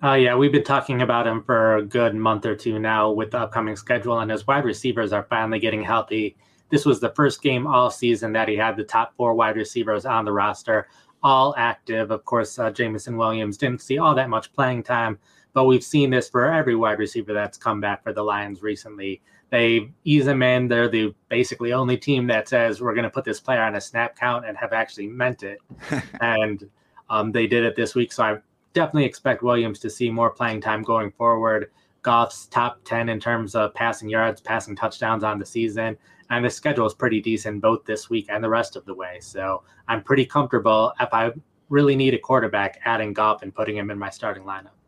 Uh, 0.03 0.15
yeah, 0.15 0.35
we've 0.35 0.53
been 0.53 0.65
talking 0.65 1.03
about 1.03 1.27
him 1.27 1.43
for 1.43 1.77
a 1.77 1.83
good 1.83 2.15
month 2.15 2.47
or 2.47 2.57
two 2.57 2.79
now 2.79 3.11
with 3.11 3.33
the 3.33 3.39
upcoming 3.39 3.77
schedule, 3.77 4.21
and 4.21 4.31
his 4.31 4.47
wide 4.47 4.65
receivers 4.65 5.13
are 5.13 5.25
finally 5.25 5.59
getting 5.59 5.83
healthy. 5.83 6.37
This 6.71 6.87
was 6.87 7.00
the 7.00 7.11
first 7.11 7.43
game 7.43 7.67
all 7.67 7.91
season 7.91 8.33
that 8.33 8.49
he 8.49 8.57
had 8.57 8.77
the 8.77 8.85
top 8.85 9.15
four 9.17 9.35
wide 9.35 9.57
receivers 9.57 10.07
on 10.07 10.25
the 10.25 10.33
roster, 10.33 10.87
all 11.23 11.55
active. 11.59 12.11
Of 12.11 12.25
course, 12.25 12.59
uh, 12.59 12.71
Jameson 12.71 13.17
Williams 13.17 13.59
didn't 13.59 13.83
see 13.83 13.99
all 13.99 14.15
that 14.15 14.31
much 14.31 14.53
playing 14.53 14.85
time, 14.85 15.19
but 15.53 15.65
we've 15.65 15.85
seen 15.85 16.11
this 16.11 16.29
for 16.31 16.50
every 16.50 16.77
wide 16.77 16.99
receiver 16.99 17.33
that's 17.33 17.59
come 17.59 17.81
back 17.81 18.03
for 18.03 18.12
the 18.12 18.23
Lions 18.23 18.62
recently. 18.62 19.21
They 19.50 19.91
ease 20.05 20.27
them 20.27 20.43
in. 20.43 20.69
They're 20.69 20.89
the 20.89 21.12
basically 21.29 21.73
only 21.73 21.97
team 21.97 22.29
that 22.29 22.49
says 22.49 22.81
we're 22.81 22.95
going 22.95 23.05
to 23.05 23.11
put 23.11 23.25
this 23.25 23.41
player 23.41 23.62
on 23.62 23.75
a 23.75 23.81
snap 23.81 24.17
count 24.17 24.47
and 24.47 24.57
have 24.57 24.73
actually 24.73 25.09
meant 25.09 25.43
it. 25.43 25.59
and 26.21 26.71
um, 27.11 27.33
they 27.33 27.49
did 27.49 27.65
it 27.65 27.75
this 27.75 27.97
week. 27.97 28.12
So 28.12 28.23
I 28.23 28.39
definitely 28.75 29.07
expect 29.07 29.43
Williams 29.43 29.81
to 29.81 29.91
see 29.91 30.09
more 30.09 30.31
playing 30.31 30.61
time 30.61 30.83
going 30.83 31.11
forward. 31.11 31.73
Goff's 32.03 32.47
top 32.47 32.79
10 32.85 33.09
in 33.09 33.19
terms 33.19 33.57
of 33.57 33.75
passing 33.75 34.09
yards, 34.09 34.41
passing 34.41 34.77
touchdowns 34.77 35.25
on 35.25 35.41
the 35.41 35.45
season 35.45 35.99
and 36.31 36.45
the 36.45 36.51
schedule 36.51 36.87
is 36.87 36.95
pretty 36.95 37.21
decent 37.21 37.61
both 37.61 37.85
this 37.85 38.09
week 38.09 38.27
and 38.31 38.43
the 38.43 38.49
rest 38.49 38.77
of 38.77 38.85
the 38.85 38.95
way. 38.95 39.19
So 39.21 39.63
I'm 39.89 40.03
pretty 40.03 40.25
comfortable 40.25 40.93
if 41.01 41.13
I 41.13 41.33
really 41.69 41.97
need 41.97 42.15
a 42.15 42.19
quarterback, 42.19 42.81
adding 42.85 43.13
Goff 43.13 43.43
and 43.43 43.55
putting 43.55 43.77
him 43.77 43.91
in 43.91 43.99
my 43.99 44.11
starting 44.11 44.45
lineup. 44.45 44.80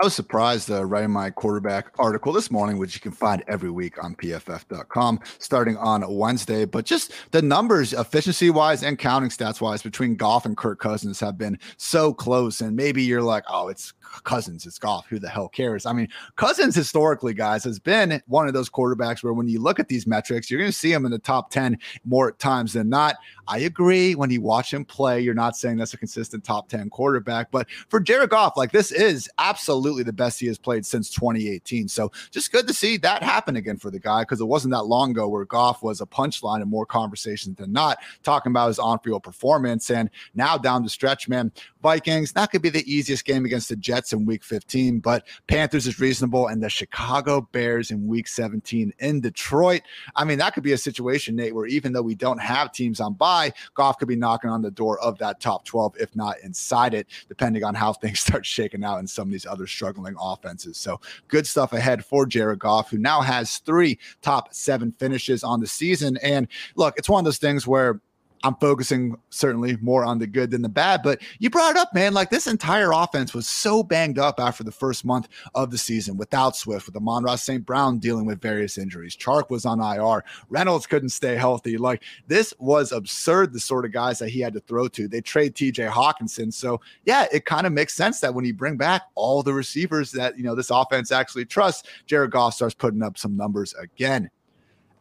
I 0.00 0.04
was 0.04 0.14
surprised 0.14 0.70
uh, 0.70 0.84
writing 0.84 1.10
my 1.10 1.28
quarterback 1.28 1.86
article 1.98 2.32
this 2.32 2.52
morning, 2.52 2.78
which 2.78 2.94
you 2.94 3.00
can 3.00 3.10
find 3.10 3.42
every 3.48 3.70
week 3.70 4.02
on 4.02 4.14
pff.com 4.14 5.18
starting 5.38 5.76
on 5.76 6.04
Wednesday. 6.08 6.66
But 6.66 6.84
just 6.84 7.12
the 7.32 7.42
numbers, 7.42 7.92
efficiency 7.92 8.50
wise 8.50 8.84
and 8.84 8.96
counting 8.96 9.30
stats 9.30 9.60
wise, 9.60 9.82
between 9.82 10.14
Goff 10.14 10.46
and 10.46 10.56
Kirk 10.56 10.78
Cousins 10.78 11.18
have 11.18 11.36
been 11.36 11.58
so 11.78 12.14
close. 12.14 12.60
And 12.60 12.76
maybe 12.76 13.02
you're 13.02 13.22
like, 13.22 13.42
oh, 13.48 13.66
it's 13.66 13.92
Cousins, 14.22 14.66
it's 14.66 14.78
Goff. 14.78 15.06
Who 15.08 15.18
the 15.18 15.28
hell 15.28 15.48
cares? 15.48 15.84
I 15.84 15.92
mean, 15.92 16.08
Cousins 16.36 16.76
historically, 16.76 17.34
guys, 17.34 17.64
has 17.64 17.80
been 17.80 18.22
one 18.28 18.46
of 18.46 18.54
those 18.54 18.70
quarterbacks 18.70 19.24
where 19.24 19.32
when 19.32 19.48
you 19.48 19.60
look 19.60 19.80
at 19.80 19.88
these 19.88 20.06
metrics, 20.06 20.48
you're 20.48 20.60
going 20.60 20.70
to 20.70 20.76
see 20.76 20.92
him 20.92 21.06
in 21.06 21.10
the 21.10 21.18
top 21.18 21.50
10 21.50 21.76
more 22.04 22.30
times 22.30 22.72
than 22.72 22.88
not. 22.88 23.16
I 23.48 23.58
agree. 23.58 24.14
When 24.14 24.30
you 24.30 24.42
watch 24.42 24.72
him 24.72 24.84
play, 24.84 25.20
you're 25.20 25.34
not 25.34 25.56
saying 25.56 25.76
that's 25.76 25.94
a 25.94 25.98
consistent 25.98 26.44
top 26.44 26.68
10 26.68 26.88
quarterback. 26.90 27.50
But 27.50 27.66
for 27.88 27.98
Jared 27.98 28.30
Goff, 28.30 28.56
like 28.56 28.70
this 28.70 28.92
is 28.92 29.28
absolutely 29.38 29.87
absolutely 29.88 30.04
the 30.04 30.12
best 30.12 30.38
he 30.38 30.46
has 30.46 30.58
played 30.58 30.84
since 30.84 31.08
2018. 31.08 31.88
So 31.88 32.12
just 32.30 32.52
good 32.52 32.68
to 32.68 32.74
see 32.74 32.98
that 32.98 33.22
happen 33.22 33.56
again 33.56 33.78
for 33.78 33.90
the 33.90 33.98
guy 33.98 34.20
because 34.20 34.38
it 34.38 34.44
wasn't 34.44 34.72
that 34.72 34.82
long 34.82 35.12
ago 35.12 35.28
where 35.28 35.46
Goff 35.46 35.82
was 35.82 36.02
a 36.02 36.06
punchline 36.06 36.60
in 36.60 36.68
more 36.68 36.84
conversations 36.84 37.56
than 37.56 37.72
not, 37.72 37.96
talking 38.22 38.52
about 38.52 38.68
his 38.68 38.78
on 38.78 38.98
field 38.98 39.22
performance. 39.22 39.90
And 39.90 40.10
now 40.34 40.58
down 40.58 40.82
the 40.82 40.90
stretch, 40.90 41.26
man, 41.26 41.50
Vikings, 41.82 42.32
that 42.32 42.50
could 42.50 42.62
be 42.62 42.70
the 42.70 42.92
easiest 42.92 43.24
game 43.24 43.44
against 43.44 43.68
the 43.68 43.76
Jets 43.76 44.12
in 44.12 44.24
week 44.24 44.42
15, 44.44 45.00
but 45.00 45.26
Panthers 45.46 45.86
is 45.86 46.00
reasonable. 46.00 46.48
And 46.48 46.62
the 46.62 46.68
Chicago 46.68 47.42
Bears 47.52 47.90
in 47.90 48.06
week 48.06 48.28
17 48.28 48.92
in 48.98 49.20
Detroit. 49.20 49.82
I 50.16 50.24
mean, 50.24 50.38
that 50.38 50.54
could 50.54 50.62
be 50.62 50.72
a 50.72 50.78
situation, 50.78 51.36
Nate, 51.36 51.54
where 51.54 51.66
even 51.66 51.92
though 51.92 52.02
we 52.02 52.14
don't 52.14 52.40
have 52.40 52.72
teams 52.72 53.00
on 53.00 53.14
bye, 53.14 53.52
Goff 53.74 53.98
could 53.98 54.08
be 54.08 54.16
knocking 54.16 54.50
on 54.50 54.62
the 54.62 54.70
door 54.70 54.98
of 55.00 55.18
that 55.18 55.40
top 55.40 55.64
12, 55.64 55.96
if 56.00 56.14
not 56.16 56.36
inside 56.42 56.94
it, 56.94 57.06
depending 57.28 57.64
on 57.64 57.74
how 57.74 57.92
things 57.98 58.20
start 58.20 58.44
shaking 58.44 58.84
out 58.84 58.98
in 58.98 59.06
some 59.06 59.28
of 59.28 59.32
these 59.32 59.46
other 59.46 59.66
struggling 59.66 60.16
offenses. 60.20 60.76
So 60.76 61.00
good 61.28 61.46
stuff 61.46 61.72
ahead 61.72 62.04
for 62.04 62.26
Jared 62.26 62.58
Goff, 62.58 62.90
who 62.90 62.98
now 62.98 63.20
has 63.20 63.58
three 63.58 63.98
top 64.22 64.52
seven 64.52 64.92
finishes 64.98 65.44
on 65.44 65.60
the 65.60 65.66
season. 65.66 66.16
And 66.22 66.48
look, 66.76 66.94
it's 66.96 67.08
one 67.08 67.20
of 67.20 67.24
those 67.24 67.38
things 67.38 67.66
where 67.66 68.00
I'm 68.44 68.54
focusing 68.56 69.16
certainly 69.30 69.76
more 69.80 70.04
on 70.04 70.18
the 70.18 70.26
good 70.26 70.50
than 70.50 70.62
the 70.62 70.68
bad. 70.68 71.02
But 71.02 71.20
you 71.38 71.50
brought 71.50 71.72
it 71.72 71.76
up, 71.76 71.92
man. 71.94 72.14
Like 72.14 72.30
this 72.30 72.46
entire 72.46 72.92
offense 72.92 73.34
was 73.34 73.48
so 73.48 73.82
banged 73.82 74.18
up 74.18 74.38
after 74.38 74.64
the 74.64 74.72
first 74.72 75.04
month 75.04 75.28
of 75.54 75.70
the 75.70 75.78
season 75.78 76.16
without 76.16 76.56
Swift, 76.56 76.86
with 76.86 76.96
Amon-Ra 76.96 77.36
St. 77.36 77.64
Brown 77.64 77.98
dealing 77.98 78.26
with 78.26 78.40
various 78.40 78.78
injuries. 78.78 79.16
Chark 79.16 79.50
was 79.50 79.66
on 79.66 79.80
IR. 79.80 80.24
Reynolds 80.48 80.86
couldn't 80.86 81.10
stay 81.10 81.34
healthy. 81.34 81.76
Like 81.76 82.02
this 82.26 82.54
was 82.58 82.92
absurd, 82.92 83.52
the 83.52 83.60
sort 83.60 83.84
of 83.84 83.92
guys 83.92 84.18
that 84.18 84.30
he 84.30 84.40
had 84.40 84.54
to 84.54 84.60
throw 84.60 84.88
to. 84.88 85.08
They 85.08 85.20
trade 85.20 85.54
TJ 85.54 85.90
Hockenson. 85.90 86.52
So 86.52 86.80
yeah, 87.04 87.26
it 87.32 87.44
kind 87.44 87.66
of 87.66 87.72
makes 87.72 87.94
sense 87.94 88.20
that 88.20 88.34
when 88.34 88.44
you 88.44 88.54
bring 88.54 88.76
back 88.76 89.02
all 89.14 89.42
the 89.42 89.54
receivers 89.54 90.12
that 90.12 90.36
you 90.36 90.44
know 90.44 90.54
this 90.54 90.70
offense 90.70 91.10
actually 91.10 91.44
trusts, 91.44 91.88
Jared 92.06 92.30
Goff 92.30 92.54
starts 92.54 92.74
putting 92.74 93.02
up 93.02 93.18
some 93.18 93.36
numbers 93.36 93.74
again 93.74 94.30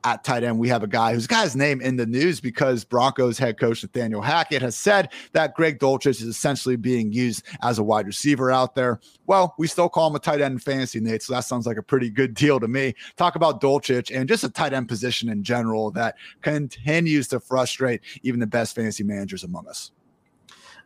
at 0.07 0.23
tight 0.23 0.43
end, 0.43 0.57
we 0.57 0.69
have 0.69 0.83
a 0.83 0.87
guy 0.87 1.13
who's 1.13 1.27
got 1.27 1.43
his 1.43 1.55
name 1.55 1.81
in 1.81 1.97
the 1.97 2.05
news 2.05 2.39
because 2.39 2.85
Broncos 2.85 3.37
head 3.37 3.59
coach 3.59 3.83
Nathaniel 3.83 4.21
Hackett 4.21 4.61
has 4.61 4.77
said 4.77 5.11
that 5.33 5.53
Greg 5.53 5.79
Dulcich 5.79 6.07
is 6.07 6.21
essentially 6.21 6.77
being 6.77 7.11
used 7.11 7.45
as 7.61 7.77
a 7.77 7.83
wide 7.83 8.07
receiver 8.07 8.49
out 8.49 8.73
there. 8.73 9.01
Well, 9.25 9.53
we 9.57 9.67
still 9.67 9.89
call 9.89 10.07
him 10.07 10.15
a 10.15 10.19
tight 10.19 10.39
end 10.39 10.63
fantasy, 10.63 11.01
Nate. 11.01 11.23
So 11.23 11.33
that 11.33 11.41
sounds 11.41 11.67
like 11.67 11.77
a 11.77 11.83
pretty 11.83 12.09
good 12.09 12.33
deal 12.33 12.57
to 12.61 12.69
me. 12.69 12.93
Talk 13.17 13.35
about 13.35 13.59
Dulcich 13.59 14.15
and 14.15 14.29
just 14.29 14.45
a 14.45 14.49
tight 14.49 14.71
end 14.71 14.87
position 14.87 15.27
in 15.27 15.43
general 15.43 15.91
that 15.91 16.15
continues 16.41 17.27
to 17.27 17.41
frustrate 17.41 17.99
even 18.23 18.39
the 18.39 18.47
best 18.47 18.75
fantasy 18.75 19.03
managers 19.03 19.43
among 19.43 19.67
us. 19.67 19.91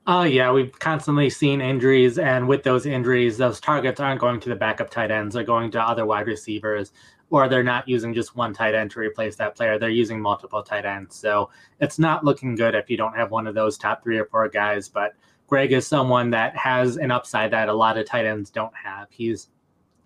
Oh, 0.08 0.20
uh, 0.20 0.24
yeah. 0.24 0.52
We've 0.52 0.78
constantly 0.80 1.30
seen 1.30 1.62
injuries. 1.62 2.18
And 2.18 2.48
with 2.48 2.64
those 2.64 2.88
injuries, 2.88 3.38
those 3.38 3.60
targets 3.60 4.00
aren't 4.00 4.20
going 4.20 4.40
to 4.40 4.50
the 4.50 4.56
backup 4.56 4.90
tight 4.90 5.12
ends, 5.12 5.36
they're 5.36 5.44
going 5.44 5.70
to 5.72 5.80
other 5.80 6.08
wide 6.08 6.26
receivers 6.26 6.92
or 7.32 7.48
they're 7.48 7.64
not 7.64 7.88
using 7.88 8.14
just 8.14 8.36
one 8.36 8.54
tight 8.54 8.76
end 8.76 8.92
to 8.92 9.00
replace 9.00 9.38
that 9.38 9.56
player. 9.56 9.80
They're 9.80 9.90
using 9.90 10.22
multiple 10.22 10.62
tight 10.62 10.86
ends. 10.86 11.16
So 11.16 11.50
it's 11.80 11.98
not 11.98 12.26
looking 12.26 12.56
good 12.56 12.76
if 12.76 12.90
you 12.90 12.98
don't 12.98 13.16
have 13.16 13.32
one 13.32 13.48
of 13.48 13.56
those 13.56 13.78
top 13.78 14.04
three 14.04 14.18
or 14.18 14.26
four 14.26 14.50
guys. 14.50 14.90
But 14.90 15.14
Greg 15.48 15.72
is 15.72 15.88
someone 15.88 16.30
that 16.32 16.56
has 16.58 16.98
an 16.98 17.10
upside 17.10 17.52
that 17.52 17.70
a 17.70 17.74
lot 17.74 17.98
of 17.98 18.06
tight 18.06 18.26
ends 18.26 18.50
don't 18.50 18.76
have. 18.76 19.08
He's 19.10 19.48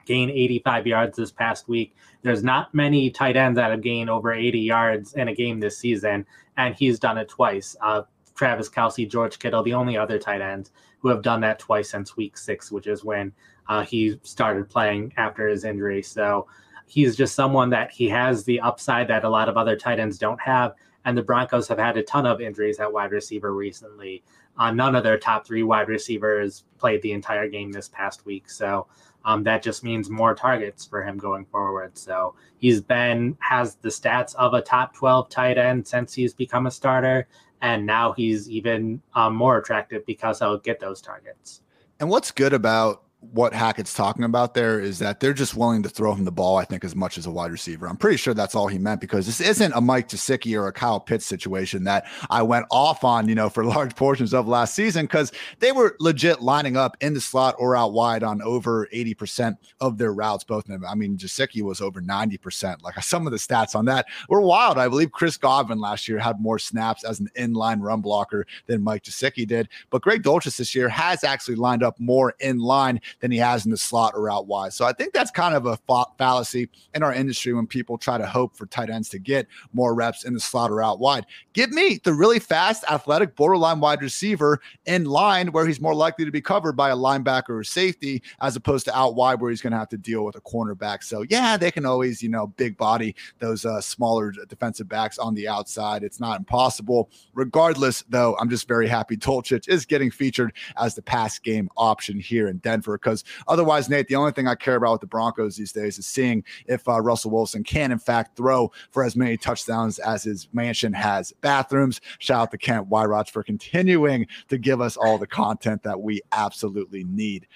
gained 0.05 0.29
85 0.29 0.85
yards 0.85 1.17
this 1.17 1.31
past 1.31 1.67
week. 1.67 1.95
There's 2.21 2.43
not 2.43 2.73
many 2.75 3.09
tight 3.09 3.35
ends 3.35 3.55
that 3.57 3.71
have 3.71 3.81
gained 3.81 4.09
over 4.09 4.31
80 4.31 4.59
yards 4.59 5.15
in 5.15 5.27
a 5.27 5.35
game 5.35 5.59
this 5.59 5.79
season, 5.79 6.27
and 6.57 6.75
he's 6.75 6.99
done 6.99 7.17
it 7.17 7.27
twice. 7.27 7.75
Uh, 7.81 8.03
Travis 8.35 8.69
Kelce, 8.69 9.09
George 9.09 9.39
Kittle, 9.39 9.63
the 9.63 9.73
only 9.73 9.97
other 9.97 10.19
tight 10.19 10.41
ends 10.41 10.71
who 10.99 11.07
have 11.07 11.23
done 11.23 11.41
that 11.41 11.57
twice 11.57 11.89
since 11.89 12.15
week 12.15 12.37
six, 12.37 12.71
which 12.71 12.85
is 12.85 13.03
when 13.03 13.31
uh, 13.67 13.83
he 13.83 14.19
started 14.21 14.69
playing 14.69 15.11
after 15.17 15.47
his 15.47 15.63
injury. 15.63 16.03
So 16.03 16.47
he's 16.87 17.15
just 17.15 17.35
someone 17.35 17.69
that 17.71 17.91
he 17.91 18.09
has 18.09 18.43
the 18.43 18.59
upside 18.59 19.07
that 19.07 19.23
a 19.23 19.29
lot 19.29 19.49
of 19.49 19.57
other 19.57 19.75
tight 19.75 19.99
ends 19.99 20.17
don't 20.17 20.41
have. 20.41 20.73
And 21.05 21.17
the 21.17 21.23
Broncos 21.23 21.67
have 21.67 21.77
had 21.77 21.97
a 21.97 22.03
ton 22.03 22.25
of 22.25 22.41
injuries 22.41 22.79
at 22.79 22.91
wide 22.91 23.11
receiver 23.11 23.53
recently. 23.53 24.23
Uh, 24.57 24.71
none 24.71 24.95
of 24.95 25.03
their 25.03 25.17
top 25.17 25.45
three 25.45 25.63
wide 25.63 25.87
receivers 25.87 26.63
played 26.77 27.01
the 27.01 27.11
entire 27.11 27.47
game 27.47 27.71
this 27.71 27.89
past 27.89 28.25
week. 28.25 28.49
So 28.49 28.87
um, 29.25 29.43
that 29.43 29.61
just 29.61 29.83
means 29.83 30.09
more 30.09 30.33
targets 30.33 30.85
for 30.85 31.03
him 31.03 31.17
going 31.17 31.45
forward. 31.45 31.97
So 31.97 32.35
he's 32.57 32.81
been, 32.81 33.37
has 33.39 33.75
the 33.75 33.89
stats 33.89 34.35
of 34.35 34.53
a 34.53 34.61
top 34.61 34.93
12 34.95 35.29
tight 35.29 35.57
end 35.57 35.85
since 35.85 36.13
he's 36.13 36.33
become 36.33 36.67
a 36.67 36.71
starter. 36.71 37.27
And 37.61 37.85
now 37.85 38.13
he's 38.13 38.49
even 38.49 39.01
um, 39.13 39.35
more 39.35 39.57
attractive 39.57 40.05
because 40.05 40.39
he'll 40.39 40.59
get 40.59 40.79
those 40.79 41.01
targets. 41.01 41.61
And 41.99 42.09
what's 42.09 42.31
good 42.31 42.53
about 42.53 43.04
what 43.31 43.53
Hackett's 43.53 43.93
talking 43.93 44.23
about 44.23 44.53
there 44.53 44.79
is 44.79 44.99
that 44.99 45.19
they're 45.19 45.33
just 45.33 45.55
willing 45.55 45.83
to 45.83 45.89
throw 45.89 46.13
him 46.13 46.25
the 46.25 46.31
ball, 46.31 46.57
I 46.57 46.65
think, 46.65 46.83
as 46.83 46.95
much 46.95 47.17
as 47.17 47.25
a 47.25 47.31
wide 47.31 47.51
receiver. 47.51 47.87
I'm 47.87 47.97
pretty 47.97 48.17
sure 48.17 48.33
that's 48.33 48.55
all 48.55 48.67
he 48.67 48.77
meant 48.77 49.01
because 49.01 49.25
this 49.25 49.41
isn't 49.41 49.73
a 49.73 49.81
Mike 49.81 50.09
Gesicki 50.09 50.59
or 50.59 50.67
a 50.67 50.71
Kyle 50.71 50.99
Pitts 50.99 51.25
situation 51.25 51.83
that 51.85 52.07
I 52.29 52.41
went 52.41 52.65
off 52.71 53.03
on, 53.03 53.27
you 53.27 53.35
know, 53.35 53.49
for 53.49 53.63
large 53.75 53.95
portions 53.95 54.33
of 54.33 54.47
last 54.47 54.73
season 54.73 55.05
because 55.05 55.31
they 55.59 55.71
were 55.71 55.95
legit 55.99 56.41
lining 56.41 56.77
up 56.77 56.97
in 57.01 57.13
the 57.13 57.21
slot 57.21 57.55
or 57.57 57.75
out 57.75 57.93
wide 57.93 58.23
on 58.23 58.41
over 58.41 58.87
80% 58.93 59.57
of 59.81 59.97
their 59.97 60.13
routes, 60.13 60.43
both 60.43 60.65
of 60.65 60.69
them. 60.69 60.85
I 60.85 60.95
mean, 60.95 61.17
Gesicki 61.17 61.61
was 61.61 61.81
over 61.81 62.01
90%. 62.01 62.81
Like 62.81 62.95
some 63.03 63.25
of 63.25 63.31
the 63.31 63.37
stats 63.37 63.75
on 63.75 63.85
that 63.85 64.05
were 64.29 64.41
wild. 64.41 64.77
I 64.77 64.87
believe 64.87 65.11
Chris 65.11 65.37
Godwin 65.37 65.79
last 65.79 66.07
year 66.07 66.19
had 66.19 66.39
more 66.39 66.59
snaps 66.59 67.03
as 67.03 67.19
an 67.19 67.29
inline 67.37 67.81
run 67.81 68.01
blocker 68.01 68.45
than 68.67 68.83
Mike 68.83 69.03
Gesicki 69.03 69.47
did. 69.47 69.69
But 69.89 70.01
Greg 70.01 70.23
Dulcich 70.23 70.57
this 70.57 70.75
year 70.75 70.89
has 70.89 71.23
actually 71.23 71.55
lined 71.55 71.83
up 71.83 71.99
more 71.99 72.33
in 72.39 72.59
line 72.59 73.01
than 73.19 73.31
he 73.31 73.37
has 73.37 73.65
in 73.65 73.71
the 73.71 73.77
slot 73.77 74.13
or 74.15 74.29
out 74.29 74.47
wide. 74.47 74.73
So 74.73 74.85
I 74.85 74.93
think 74.93 75.13
that's 75.13 75.31
kind 75.31 75.55
of 75.55 75.65
a 75.65 75.77
fallacy 76.17 76.69
in 76.93 77.03
our 77.03 77.13
industry 77.13 77.53
when 77.53 77.67
people 77.67 77.97
try 77.97 78.17
to 78.17 78.25
hope 78.25 78.55
for 78.55 78.65
tight 78.65 78.89
ends 78.89 79.09
to 79.09 79.19
get 79.19 79.47
more 79.73 79.93
reps 79.93 80.25
in 80.25 80.33
the 80.33 80.39
slot 80.39 80.71
or 80.71 80.81
out 80.81 80.99
wide. 80.99 81.25
Give 81.53 81.71
me 81.71 81.99
the 82.03 82.13
really 82.13 82.39
fast, 82.39 82.83
athletic, 82.89 83.35
borderline 83.35 83.79
wide 83.79 84.01
receiver 84.01 84.59
in 84.85 85.05
line 85.05 85.51
where 85.51 85.65
he's 85.65 85.81
more 85.81 85.95
likely 85.95 86.25
to 86.25 86.31
be 86.31 86.41
covered 86.41 86.73
by 86.73 86.89
a 86.89 86.95
linebacker 86.95 87.49
or 87.49 87.63
safety 87.63 88.21
as 88.41 88.55
opposed 88.55 88.85
to 88.85 88.97
out 88.97 89.15
wide 89.15 89.41
where 89.41 89.49
he's 89.49 89.61
going 89.61 89.71
to 89.71 89.79
have 89.79 89.89
to 89.89 89.97
deal 89.97 90.25
with 90.25 90.35
a 90.35 90.41
cornerback. 90.41 91.03
So 91.03 91.25
yeah, 91.29 91.57
they 91.57 91.71
can 91.71 91.85
always, 91.85 92.21
you 92.21 92.29
know, 92.29 92.47
big 92.47 92.77
body 92.77 93.15
those 93.39 93.65
uh, 93.65 93.81
smaller 93.81 94.33
defensive 94.47 94.87
backs 94.87 95.17
on 95.17 95.33
the 95.33 95.47
outside. 95.47 96.03
It's 96.03 96.19
not 96.19 96.39
impossible. 96.39 97.09
Regardless, 97.33 98.03
though, 98.09 98.35
I'm 98.39 98.49
just 98.49 98.67
very 98.67 98.87
happy 98.87 99.17
Dulcich 99.17 99.67
is 99.67 99.85
getting 99.85 100.11
featured 100.11 100.53
as 100.77 100.95
the 100.95 101.01
pass 101.01 101.39
game 101.39 101.69
option 101.77 102.19
here 102.19 102.47
in 102.47 102.57
Denver 102.57 102.94
because 102.97 103.23
otherwise, 103.47 103.89
Nate, 103.89 104.07
the 104.07 104.15
only 104.15 104.31
thing 104.31 104.47
I 104.47 104.55
care 104.55 104.75
about 104.75 104.93
with 104.93 105.01
the 105.01 105.07
Broncos 105.07 105.55
these 105.55 105.71
days 105.71 105.97
is 105.97 106.05
seeing 106.05 106.43
if 106.67 106.87
uh, 106.87 107.01
Russell 107.01 107.31
Wilson 107.31 107.63
can, 107.63 107.91
in 107.91 107.99
fact, 107.99 108.35
throw 108.35 108.71
for 108.91 109.03
as 109.03 109.15
many 109.15 109.37
touchdowns 109.37 109.99
as 109.99 110.23
his 110.23 110.47
mansion 110.53 110.93
has 110.93 111.31
bathrooms. 111.41 112.01
Shout 112.19 112.41
out 112.41 112.51
to 112.51 112.57
Kent 112.57 112.89
Wyrotch 112.89 113.29
for 113.29 113.43
continuing 113.43 114.27
to 114.49 114.57
give 114.57 114.81
us 114.81 114.97
all 114.97 115.17
the 115.17 115.27
content 115.27 115.83
that 115.83 116.01
we 116.01 116.21
absolutely 116.31 117.03
need 117.03 117.47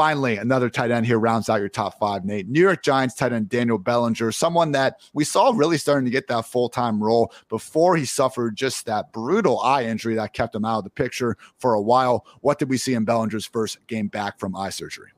finally, 0.00 0.38
another 0.38 0.70
tight 0.70 0.90
end 0.90 1.04
here 1.04 1.18
rounds 1.18 1.50
out 1.50 1.60
your 1.60 1.68
top 1.68 1.98
five, 1.98 2.24
Nate. 2.24 2.48
New 2.48 2.62
York 2.62 2.82
Giants 2.82 3.14
tight 3.14 3.34
end 3.34 3.50
Daniel 3.50 3.76
Bellinger, 3.76 4.32
someone 4.32 4.72
that 4.72 4.98
we 5.12 5.24
saw 5.24 5.52
really 5.54 5.76
starting 5.76 6.06
to 6.06 6.10
get 6.10 6.26
that 6.28 6.46
full 6.46 6.70
time 6.70 7.02
role 7.02 7.30
before 7.50 7.98
he 7.98 8.06
suffered 8.06 8.56
just 8.56 8.86
that 8.86 9.12
brutal 9.12 9.60
eye 9.60 9.84
injury 9.84 10.14
that 10.14 10.32
kept 10.32 10.54
him 10.54 10.64
out 10.64 10.78
of 10.78 10.84
the 10.84 10.90
picture 10.90 11.36
for 11.58 11.74
a 11.74 11.82
while. 11.82 12.24
What 12.40 12.58
did 12.58 12.70
we 12.70 12.78
see 12.78 12.94
in 12.94 13.04
Bellinger's 13.04 13.44
first 13.44 13.86
game 13.88 14.08
back 14.08 14.38
from 14.38 14.56
eye 14.56 14.70
surgery? 14.70 15.10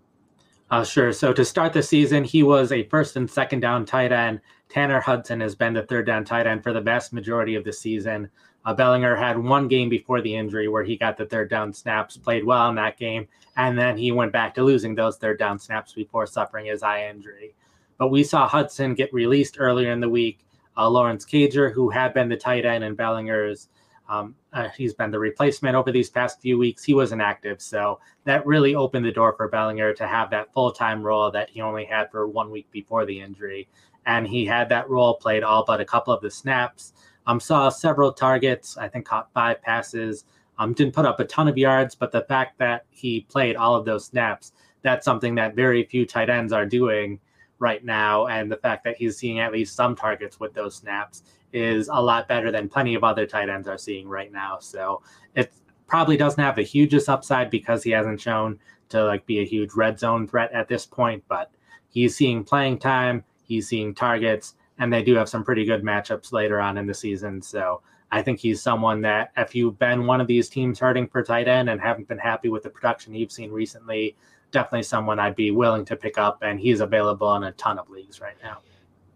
Uh, 0.73 0.83
sure. 0.83 1.13
So 1.13 1.33
to 1.33 1.45
start 1.45 1.73
the 1.73 1.83
season, 1.85 2.25
he 2.25 2.43
was 2.43 2.73
a 2.73 2.83
first 2.89 3.15
and 3.15 3.31
second 3.31 3.61
down 3.61 3.85
tight 3.85 4.11
end. 4.11 4.41
Tanner 4.69 5.01
Hudson 5.01 5.39
has 5.43 5.55
been 5.55 5.75
the 5.75 5.87
third 5.87 6.07
down 6.07 6.25
tight 6.25 6.49
end 6.49 6.65
for 6.65 6.73
the 6.73 6.81
vast 6.81 7.13
majority 7.13 7.55
of 7.55 7.63
the 7.63 7.73
season. 7.73 8.29
Uh, 8.65 8.75
Bellinger 8.75 9.17
had 9.17 9.37
one 9.37 9.67
game 9.69 9.89
before 9.89 10.21
the 10.21 10.35
injury 10.35 10.69
where 10.69 10.85
he 10.85 10.97
got 10.97 11.17
the 11.17 11.27
third 11.27 11.51
down 11.51 11.73
snaps, 11.73 12.17
played 12.17 12.45
well 12.45 12.69
in 12.69 12.77
that 12.77 12.99
game, 12.99 13.27
and 13.57 13.77
then 13.77 13.97
he 13.97 14.13
went 14.13 14.33
back 14.33 14.55
to 14.55 14.63
losing 14.63 14.95
those 14.95 15.17
third 15.17 15.39
down 15.39 15.59
snaps 15.59 15.93
before 15.93 16.27
suffering 16.27 16.67
his 16.67 16.83
eye 16.83 17.09
injury. 17.09 17.55
But 17.99 18.09
we 18.09 18.25
saw 18.25 18.47
Hudson 18.47 18.95
get 18.95 19.13
released 19.13 19.57
earlier 19.59 19.93
in 19.93 20.01
the 20.01 20.09
week. 20.09 20.47
Uh, 20.77 20.89
Lawrence 20.89 21.25
Cager, 21.25 21.73
who 21.73 21.91
had 21.91 22.15
been 22.15 22.29
the 22.29 22.37
tight 22.37 22.65
end 22.65 22.83
in 22.83 22.95
Bellinger's, 22.95 23.69
um, 24.09 24.35
uh, 24.53 24.69
he's 24.77 24.95
been 24.95 25.11
the 25.11 25.19
replacement 25.19 25.77
over 25.77 25.91
these 25.91 26.11
past 26.11 26.41
few 26.41 26.59
weeks. 26.59 26.85
He 26.85 26.95
was 26.95 27.13
inactive, 27.13 27.61
so 27.61 28.01
that 28.25 28.47
really 28.47 28.75
opened 28.75 29.05
the 29.05 29.13
door 29.13 29.35
for 29.37 29.49
Bellinger 29.49 29.95
to 29.95 30.07
have 30.07 30.31
that 30.31 30.53
full 30.53 30.73
time 30.73 31.03
role 31.03 31.31
that 31.31 31.51
he 31.51 31.61
only 31.61 31.85
had 31.85 32.11
for 32.11 32.27
one 32.27 32.51
week 32.51 32.71
before 32.71 33.07
the 33.07 33.21
injury. 33.21 33.69
And 34.07 34.27
he 34.27 34.45
had 34.45 34.69
that 34.69 34.91
role 34.91 35.15
played 35.15 35.43
all 35.43 35.65
but 35.65 35.81
a 35.81 35.85
couple 35.85 36.13
of 36.13 36.21
the 36.21 36.31
snaps. 36.31 36.93
Um, 37.27 37.41
saw 37.41 37.69
several 37.69 38.13
targets. 38.13 38.77
I 38.77 38.89
think 38.89 39.07
caught 39.07 39.33
five 39.33 39.63
passes. 39.63 40.25
Um, 40.59 40.73
didn't 40.75 40.95
put 40.95 41.07
up 41.07 41.21
a 41.21 41.25
ton 41.25 41.49
of 41.49 41.57
yards, 41.57 41.95
but 41.95 42.13
the 42.13 42.23
fact 42.23 42.59
that 42.59 42.85
he 42.91 43.23
played 43.23 43.57
all 43.57 43.75
of 43.75 43.85
those 43.85 44.05
snaps, 44.05 44.53
that's 44.83 45.05
something 45.05 45.35
that 45.37 45.57
very 45.57 45.85
few 45.85 46.05
tight 46.07 46.31
ends 46.31 46.53
are 46.53 46.67
doing 46.67 47.19
right 47.59 47.85
now. 47.85 48.27
And 48.27 48.51
the 48.51 48.57
fact 48.57 48.85
that 48.85 48.97
he's 48.97 49.17
seeing 49.17 49.41
at 49.41 49.53
least 49.53 49.75
some 49.75 49.97
targets 49.97 50.39
with 50.39 50.53
those 50.53 50.77
snaps 50.77 51.23
is 51.53 51.89
a 51.89 52.01
lot 52.01 52.29
better 52.29 52.51
than 52.51 52.69
plenty 52.69 52.95
of 52.95 53.05
other 53.05 53.27
tight 53.27 53.49
ends 53.49 53.69
are 53.69 53.79
seeing 53.79 54.09
right 54.09 54.33
now. 54.33 54.59
So 54.61 55.03
it 55.35 55.53
probably 55.87 56.17
doesn't 56.17 56.43
have 56.43 56.57
the 56.57 56.63
hugest 56.63 57.09
upside 57.09 57.51
because 57.51 57.83
he 57.83 57.91
hasn't 57.91 58.21
shown 58.21 58.59
to 58.89 59.05
like 59.05 59.27
be 59.27 59.41
a 59.41 59.45
huge 59.45 59.75
red 59.75 59.99
zone 59.99 60.27
threat 60.27 60.53
at 60.53 60.69
this 60.69 60.87
point, 60.87 61.23
but 61.29 61.51
he's 61.89 62.17
seeing 62.17 62.45
playing 62.45 62.79
time, 62.79 63.25
he's 63.45 63.69
seeing 63.69 63.95
targets, 63.95 64.55
and 64.79 64.93
they 64.93 65.03
do 65.03 65.15
have 65.15 65.29
some 65.29 65.45
pretty 65.45 65.65
good 65.65 65.83
matchups 65.83 66.33
later 66.33 66.61
on 66.61 66.79
in 66.79 66.87
the 66.87 66.95
season. 66.95 67.43
So 67.43 67.83
I 68.11 68.23
think 68.23 68.39
he's 68.39 68.61
someone 68.61 69.01
that 69.03 69.33
if 69.37 69.55
you've 69.55 69.79
been 69.79 70.07
one 70.07 70.21
of 70.21 70.27
these 70.27 70.49
teams 70.49 70.79
hurting 70.79 71.09
for 71.09 71.23
tight 71.23 71.49
end 71.49 71.71
and 71.71 71.81
haven't 71.81 72.09
been 72.09 72.19
happy 72.19 72.49
with 72.49 72.63
the 72.63 72.71
production 72.71 73.15
you've 73.15 73.33
seen 73.33 73.51
recently, 73.51 74.17
definitely 74.51 74.83
someone 74.83 75.19
I'd 75.19 75.35
be 75.35 75.51
willing 75.51 75.85
to 75.87 75.97
pick 75.97 76.19
up, 76.19 76.43
and 76.43 76.61
he's 76.61 76.81
available 76.81 77.35
in 77.37 77.45
a 77.45 77.53
ton 77.53 77.79
of 77.79 77.89
leagues 77.89 78.21
right 78.21 78.37
now. 78.43 78.59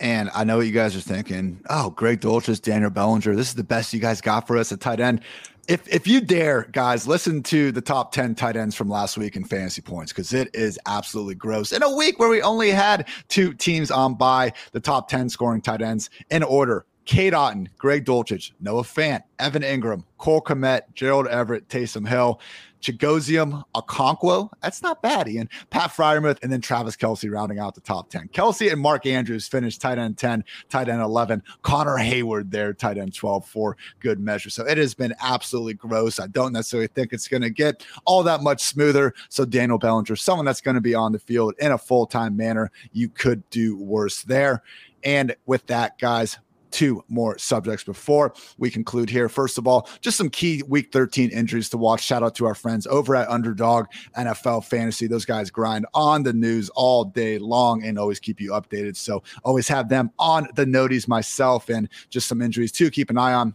And 0.01 0.31
I 0.35 0.45
know 0.45 0.59
what 0.59 0.66
you 0.66 0.73
guys 0.73 0.95
are 0.97 1.01
thinking. 1.01 1.61
Oh, 1.71 1.90
Greg 1.90 2.21
Dulcich, 2.21 2.61
Daniel 2.61 2.90
Bellinger. 2.90 3.35
This 3.35 3.49
is 3.49 3.55
the 3.55 3.64
best 3.64 3.95
you 3.95 4.01
guys 4.01 4.21
got 4.21 4.47
for 4.47 4.59
us 4.59 4.73
at 4.73 4.81
tight 4.81 5.01
end. 5.01 5.21
If 5.68 5.88
if 5.92 6.07
you 6.07 6.20
dare, 6.20 6.68
guys, 6.70 7.09
listen 7.09 7.42
to 7.44 7.72
the 7.72 7.81
top 7.81 8.12
10 8.12 8.37
tight 8.37 8.57
ends 8.57 8.76
from 8.76 8.88
last 8.88 9.18
week 9.18 9.35
in 9.35 9.44
fantasy 9.44 9.83
points 9.83 10.12
because 10.12 10.33
it 10.33 10.55
is 10.55 10.79
absolutely 10.87 11.35
gross. 11.35 11.72
In 11.72 11.83
a 11.83 11.96
week 11.96 12.20
where 12.20 12.29
we 12.29 12.40
only 12.40 12.70
had 12.70 13.09
two 13.29 13.52
teams 13.52 13.90
on 13.90 14.14
bye 14.14 14.52
the 14.72 14.81
top 14.81 15.09
10 15.09 15.29
scoring 15.29 15.61
tight 15.61 15.83
ends 15.83 16.09
in 16.31 16.44
order 16.44 16.87
Cade 17.05 17.33
Otton, 17.33 17.68
Greg 17.79 18.05
Dulcich, 18.05 18.52
Noah 18.61 18.83
Fant, 18.83 19.22
Evan 19.38 19.62
Engram, 19.62 20.05
Cole 20.18 20.42
Kmet, 20.42 20.83
Gerald 20.94 21.29
Everett, 21.29 21.68
Taysom 21.68 22.07
Hill, 22.07 22.40
Chigoziem 22.87 23.64
Okonkwo. 23.75 24.49
That's 24.62 24.83
not 24.83 25.03
bad, 25.03 25.29
Ian. 25.29 25.49
Pat 25.70 25.90
Freiermuth, 25.90 26.38
and 26.42 26.53
then 26.53 26.61
Travis 26.61 26.96
Kelce 26.96 27.31
rounding 27.31 27.59
out 27.59 27.75
the 27.75 27.81
top 27.81 28.11
10. 28.11 28.29
Kelce 28.29 28.70
and 28.70 28.81
Mark 28.81 29.07
Andrews 29.07 29.49
finished 29.49 29.81
tight 29.81 29.99
end 29.99 30.18
10, 30.18 30.44
tight 30.68 30.88
end 30.88 31.03
11. 31.03 31.42
Connor 31.62 31.96
Heyward 31.96 32.51
there, 32.51 32.72
tight 32.72 32.99
end 32.99 33.14
12 33.14 33.46
for 33.46 33.77
good 33.99 34.20
measure. 34.20 34.51
So 34.51 34.64
it 34.64 34.79
has 34.79 34.94
been 34.94 35.14
absolutely 35.20 35.75
gross. 35.75 36.20
I 36.20 36.29
don't 36.29 36.53
necessarily 36.53 36.88
think 36.88 37.12
it's 37.12 37.29
going 37.29 37.42
to 37.42 37.51
get 37.51 37.85
all 38.05 38.22
that 38.22 38.42
much 38.42 38.62
smoother. 38.62 39.14
So 39.29 39.44
Daniel 39.44 39.79
Bellinger, 39.79 40.14
someone 40.16 40.46
that's 40.46 40.61
going 40.61 40.77
to 40.77 40.81
be 40.81 40.94
on 40.94 41.12
the 41.12 41.18
field 41.18 41.55
in 41.59 41.72
a 41.72 41.79
full 41.79 42.07
time 42.07 42.37
manner, 42.37 42.70
you 42.92 43.09
could 43.09 43.49
do 43.51 43.77
worse 43.77 44.22
there. 44.22 44.62
And 45.03 45.35
with 45.46 45.66
that, 45.66 45.99
guys, 45.99 46.38
two 46.77 47.03
more 47.09 47.39
subjects 47.39 47.83
before 47.83 48.35
we 48.59 48.71
conclude 48.71 49.09
here. 49.09 49.31
First 49.31 49.57
of 49.57 49.67
all, 49.67 49.89
just 50.03 50.19
some 50.19 50.29
key 50.29 50.62
week 50.69 50.93
13 50.93 51.31
injuries 51.31 51.71
to 51.71 51.79
watch. 51.79 52.05
Shout 52.05 52.23
out 52.23 52.35
to 52.35 52.45
our 52.45 52.55
friends 52.55 52.87
over 52.87 53.17
at 53.17 53.31
Underdog 53.31 53.87
NFL 54.15 54.62
Fantasy. 54.67 55.07
Those 55.07 55.25
guys 55.25 55.51
grind 55.51 55.87
on 55.95 56.23
the 56.23 56.35
news 56.35 56.69
all 56.75 57.07
day 57.07 57.39
long 57.39 57.83
and 57.83 57.99
always 57.99 58.21
keep 58.21 58.43
you 58.43 58.51
updated. 58.51 58.95
So 58.97 59.23
always 59.43 59.67
have 59.69 59.89
them 59.89 60.11
on 60.19 60.49
the 60.55 60.67
noties 60.67 61.09
myself 61.09 61.71
and 61.71 61.89
just 62.11 62.29
some 62.29 62.43
injuries 62.43 62.73
to 62.73 62.91
keep 62.91 63.09
an 63.09 63.17
eye 63.17 63.33
on. 63.33 63.55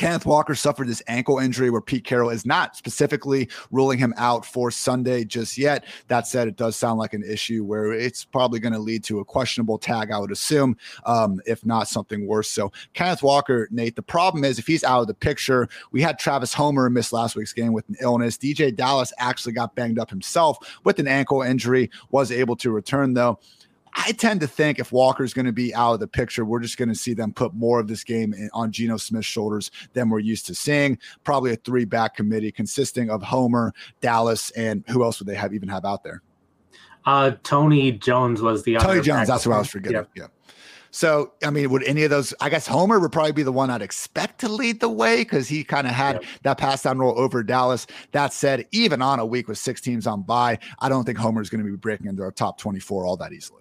Kenneth 0.00 0.24
Walker 0.24 0.54
suffered 0.54 0.88
this 0.88 1.02
ankle 1.08 1.38
injury 1.38 1.68
where 1.68 1.82
Pete 1.82 2.04
Carroll 2.04 2.30
is 2.30 2.46
not 2.46 2.74
specifically 2.74 3.50
ruling 3.70 3.98
him 3.98 4.14
out 4.16 4.46
for 4.46 4.70
Sunday 4.70 5.24
just 5.24 5.58
yet. 5.58 5.84
That 6.08 6.26
said, 6.26 6.48
it 6.48 6.56
does 6.56 6.74
sound 6.74 6.98
like 6.98 7.12
an 7.12 7.22
issue 7.22 7.64
where 7.64 7.92
it's 7.92 8.24
probably 8.24 8.60
going 8.60 8.72
to 8.72 8.78
lead 8.78 9.04
to 9.04 9.20
a 9.20 9.26
questionable 9.26 9.76
tag, 9.76 10.10
I 10.10 10.18
would 10.18 10.30
assume, 10.30 10.78
um, 11.04 11.38
if 11.44 11.66
not 11.66 11.86
something 11.86 12.26
worse. 12.26 12.48
So, 12.48 12.72
Kenneth 12.94 13.22
Walker, 13.22 13.68
Nate, 13.70 13.94
the 13.94 14.00
problem 14.00 14.42
is 14.42 14.58
if 14.58 14.66
he's 14.66 14.84
out 14.84 15.02
of 15.02 15.06
the 15.06 15.12
picture, 15.12 15.68
we 15.92 16.00
had 16.00 16.18
Travis 16.18 16.54
Homer 16.54 16.88
miss 16.88 17.12
last 17.12 17.36
week's 17.36 17.52
game 17.52 17.74
with 17.74 17.86
an 17.90 17.96
illness. 18.00 18.38
DeeJay 18.38 18.74
Dallas 18.74 19.12
actually 19.18 19.52
got 19.52 19.74
banged 19.74 19.98
up 19.98 20.08
himself 20.08 20.80
with 20.82 20.98
an 20.98 21.08
ankle 21.08 21.42
injury, 21.42 21.90
was 22.10 22.32
able 22.32 22.56
to 22.56 22.70
return 22.70 23.12
though. 23.12 23.38
I 23.94 24.12
tend 24.12 24.40
to 24.40 24.46
think 24.46 24.78
if 24.78 24.92
Walker's 24.92 25.34
going 25.34 25.46
to 25.46 25.52
be 25.52 25.74
out 25.74 25.94
of 25.94 26.00
the 26.00 26.06
picture, 26.08 26.44
we're 26.44 26.60
just 26.60 26.76
going 26.76 26.88
to 26.88 26.94
see 26.94 27.14
them 27.14 27.32
put 27.32 27.54
more 27.54 27.80
of 27.80 27.88
this 27.88 28.04
game 28.04 28.32
in, 28.32 28.50
on 28.52 28.72
Geno 28.72 28.96
Smith's 28.96 29.26
shoulders 29.26 29.70
than 29.92 30.08
we're 30.08 30.20
used 30.20 30.46
to 30.46 30.54
seeing. 30.54 30.98
Probably 31.24 31.52
a 31.52 31.56
three 31.56 31.84
back 31.84 32.16
committee 32.16 32.52
consisting 32.52 33.10
of 33.10 33.22
Homer, 33.22 33.72
Dallas, 34.00 34.50
and 34.52 34.84
who 34.88 35.02
else 35.02 35.18
would 35.18 35.28
they 35.28 35.34
have 35.34 35.54
even 35.54 35.68
have 35.68 35.84
out 35.84 36.04
there? 36.04 36.22
Uh, 37.06 37.32
Tony 37.42 37.92
Jones 37.92 38.42
was 38.42 38.62
the 38.62 38.76
Tony 38.76 39.00
Jones. 39.00 39.26
That's 39.26 39.46
what 39.46 39.54
I 39.54 39.58
was 39.58 39.68
forgetting. 39.68 39.96
Yep. 39.96 40.10
Yeah. 40.14 40.26
So, 40.92 41.32
I 41.44 41.50
mean, 41.50 41.70
would 41.70 41.84
any 41.84 42.02
of 42.02 42.10
those? 42.10 42.34
I 42.40 42.50
guess 42.50 42.66
Homer 42.66 42.98
would 42.98 43.12
probably 43.12 43.32
be 43.32 43.44
the 43.44 43.52
one 43.52 43.70
I'd 43.70 43.80
expect 43.80 44.40
to 44.40 44.48
lead 44.48 44.80
the 44.80 44.88
way 44.88 45.18
because 45.18 45.48
he 45.48 45.62
kind 45.62 45.86
of 45.86 45.92
had 45.92 46.16
yep. 46.16 46.24
that 46.42 46.58
pass 46.58 46.82
down 46.82 46.98
role 46.98 47.18
over 47.18 47.42
Dallas. 47.44 47.86
That 48.12 48.32
said, 48.32 48.66
even 48.72 49.00
on 49.00 49.20
a 49.20 49.26
week 49.26 49.46
with 49.46 49.58
six 49.58 49.80
teams 49.80 50.06
on 50.06 50.22
bye, 50.22 50.58
I 50.80 50.88
don't 50.88 51.04
think 51.04 51.16
Homer 51.16 51.40
is 51.40 51.48
going 51.48 51.64
to 51.64 51.70
be 51.70 51.76
breaking 51.76 52.06
into 52.06 52.22
our 52.22 52.32
top 52.32 52.58
24 52.58 53.06
all 53.06 53.16
that 53.18 53.32
easily. 53.32 53.59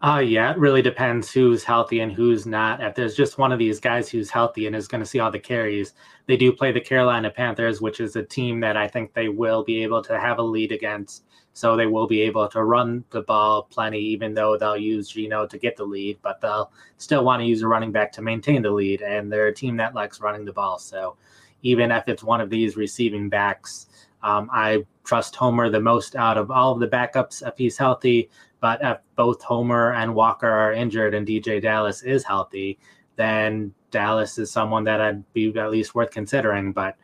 Uh, 0.00 0.22
yeah, 0.24 0.52
it 0.52 0.58
really 0.58 0.80
depends 0.80 1.32
who's 1.32 1.64
healthy 1.64 1.98
and 2.00 2.12
who's 2.12 2.46
not. 2.46 2.80
If 2.80 2.94
there's 2.94 3.16
just 3.16 3.36
one 3.36 3.50
of 3.50 3.58
these 3.58 3.80
guys 3.80 4.08
who's 4.08 4.30
healthy 4.30 4.68
and 4.68 4.76
is 4.76 4.86
going 4.86 5.00
to 5.00 5.06
see 5.06 5.18
all 5.18 5.32
the 5.32 5.40
carries, 5.40 5.94
they 6.26 6.36
do 6.36 6.52
play 6.52 6.70
the 6.70 6.80
Carolina 6.80 7.30
Panthers, 7.30 7.80
which 7.80 7.98
is 7.98 8.14
a 8.14 8.22
team 8.22 8.60
that 8.60 8.76
I 8.76 8.86
think 8.86 9.12
they 9.12 9.28
will 9.28 9.64
be 9.64 9.82
able 9.82 10.00
to 10.04 10.20
have 10.20 10.38
a 10.38 10.42
lead 10.42 10.70
against. 10.70 11.24
So 11.52 11.76
they 11.76 11.86
will 11.86 12.06
be 12.06 12.20
able 12.20 12.46
to 12.46 12.62
run 12.62 13.04
the 13.10 13.22
ball 13.22 13.64
plenty, 13.64 13.98
even 13.98 14.34
though 14.34 14.56
they'll 14.56 14.76
use 14.76 15.08
Geno 15.08 15.48
to 15.48 15.58
get 15.58 15.76
the 15.76 15.84
lead, 15.84 16.18
but 16.22 16.40
they'll 16.40 16.70
still 16.98 17.24
want 17.24 17.40
to 17.40 17.46
use 17.46 17.62
a 17.62 17.66
running 17.66 17.90
back 17.90 18.12
to 18.12 18.22
maintain 18.22 18.62
the 18.62 18.70
lead. 18.70 19.02
And 19.02 19.32
they're 19.32 19.48
a 19.48 19.54
team 19.54 19.76
that 19.78 19.96
likes 19.96 20.20
running 20.20 20.44
the 20.44 20.52
ball. 20.52 20.78
So 20.78 21.16
even 21.62 21.90
if 21.90 22.06
it's 22.06 22.22
one 22.22 22.40
of 22.40 22.50
these 22.50 22.76
receiving 22.76 23.28
backs, 23.28 23.88
um, 24.22 24.48
I 24.52 24.84
trust 25.04 25.34
Homer 25.34 25.70
the 25.70 25.80
most 25.80 26.14
out 26.14 26.38
of 26.38 26.52
all 26.52 26.72
of 26.72 26.80
the 26.80 26.86
backups 26.86 27.46
if 27.46 27.54
he's 27.56 27.78
healthy. 27.78 28.30
But 28.60 28.80
if 28.82 28.98
both 29.16 29.42
Homer 29.42 29.92
and 29.92 30.14
Walker 30.14 30.48
are 30.48 30.72
injured 30.72 31.14
and 31.14 31.26
DeeJay 31.26 31.62
Dallas 31.62 32.02
is 32.02 32.24
healthy, 32.24 32.78
then 33.16 33.72
Dallas 33.90 34.38
is 34.38 34.50
someone 34.50 34.84
that 34.84 35.00
I'd 35.00 35.32
be 35.32 35.56
at 35.58 35.70
least 35.70 35.94
worth 35.94 36.10
considering. 36.10 36.72
But 36.72 36.96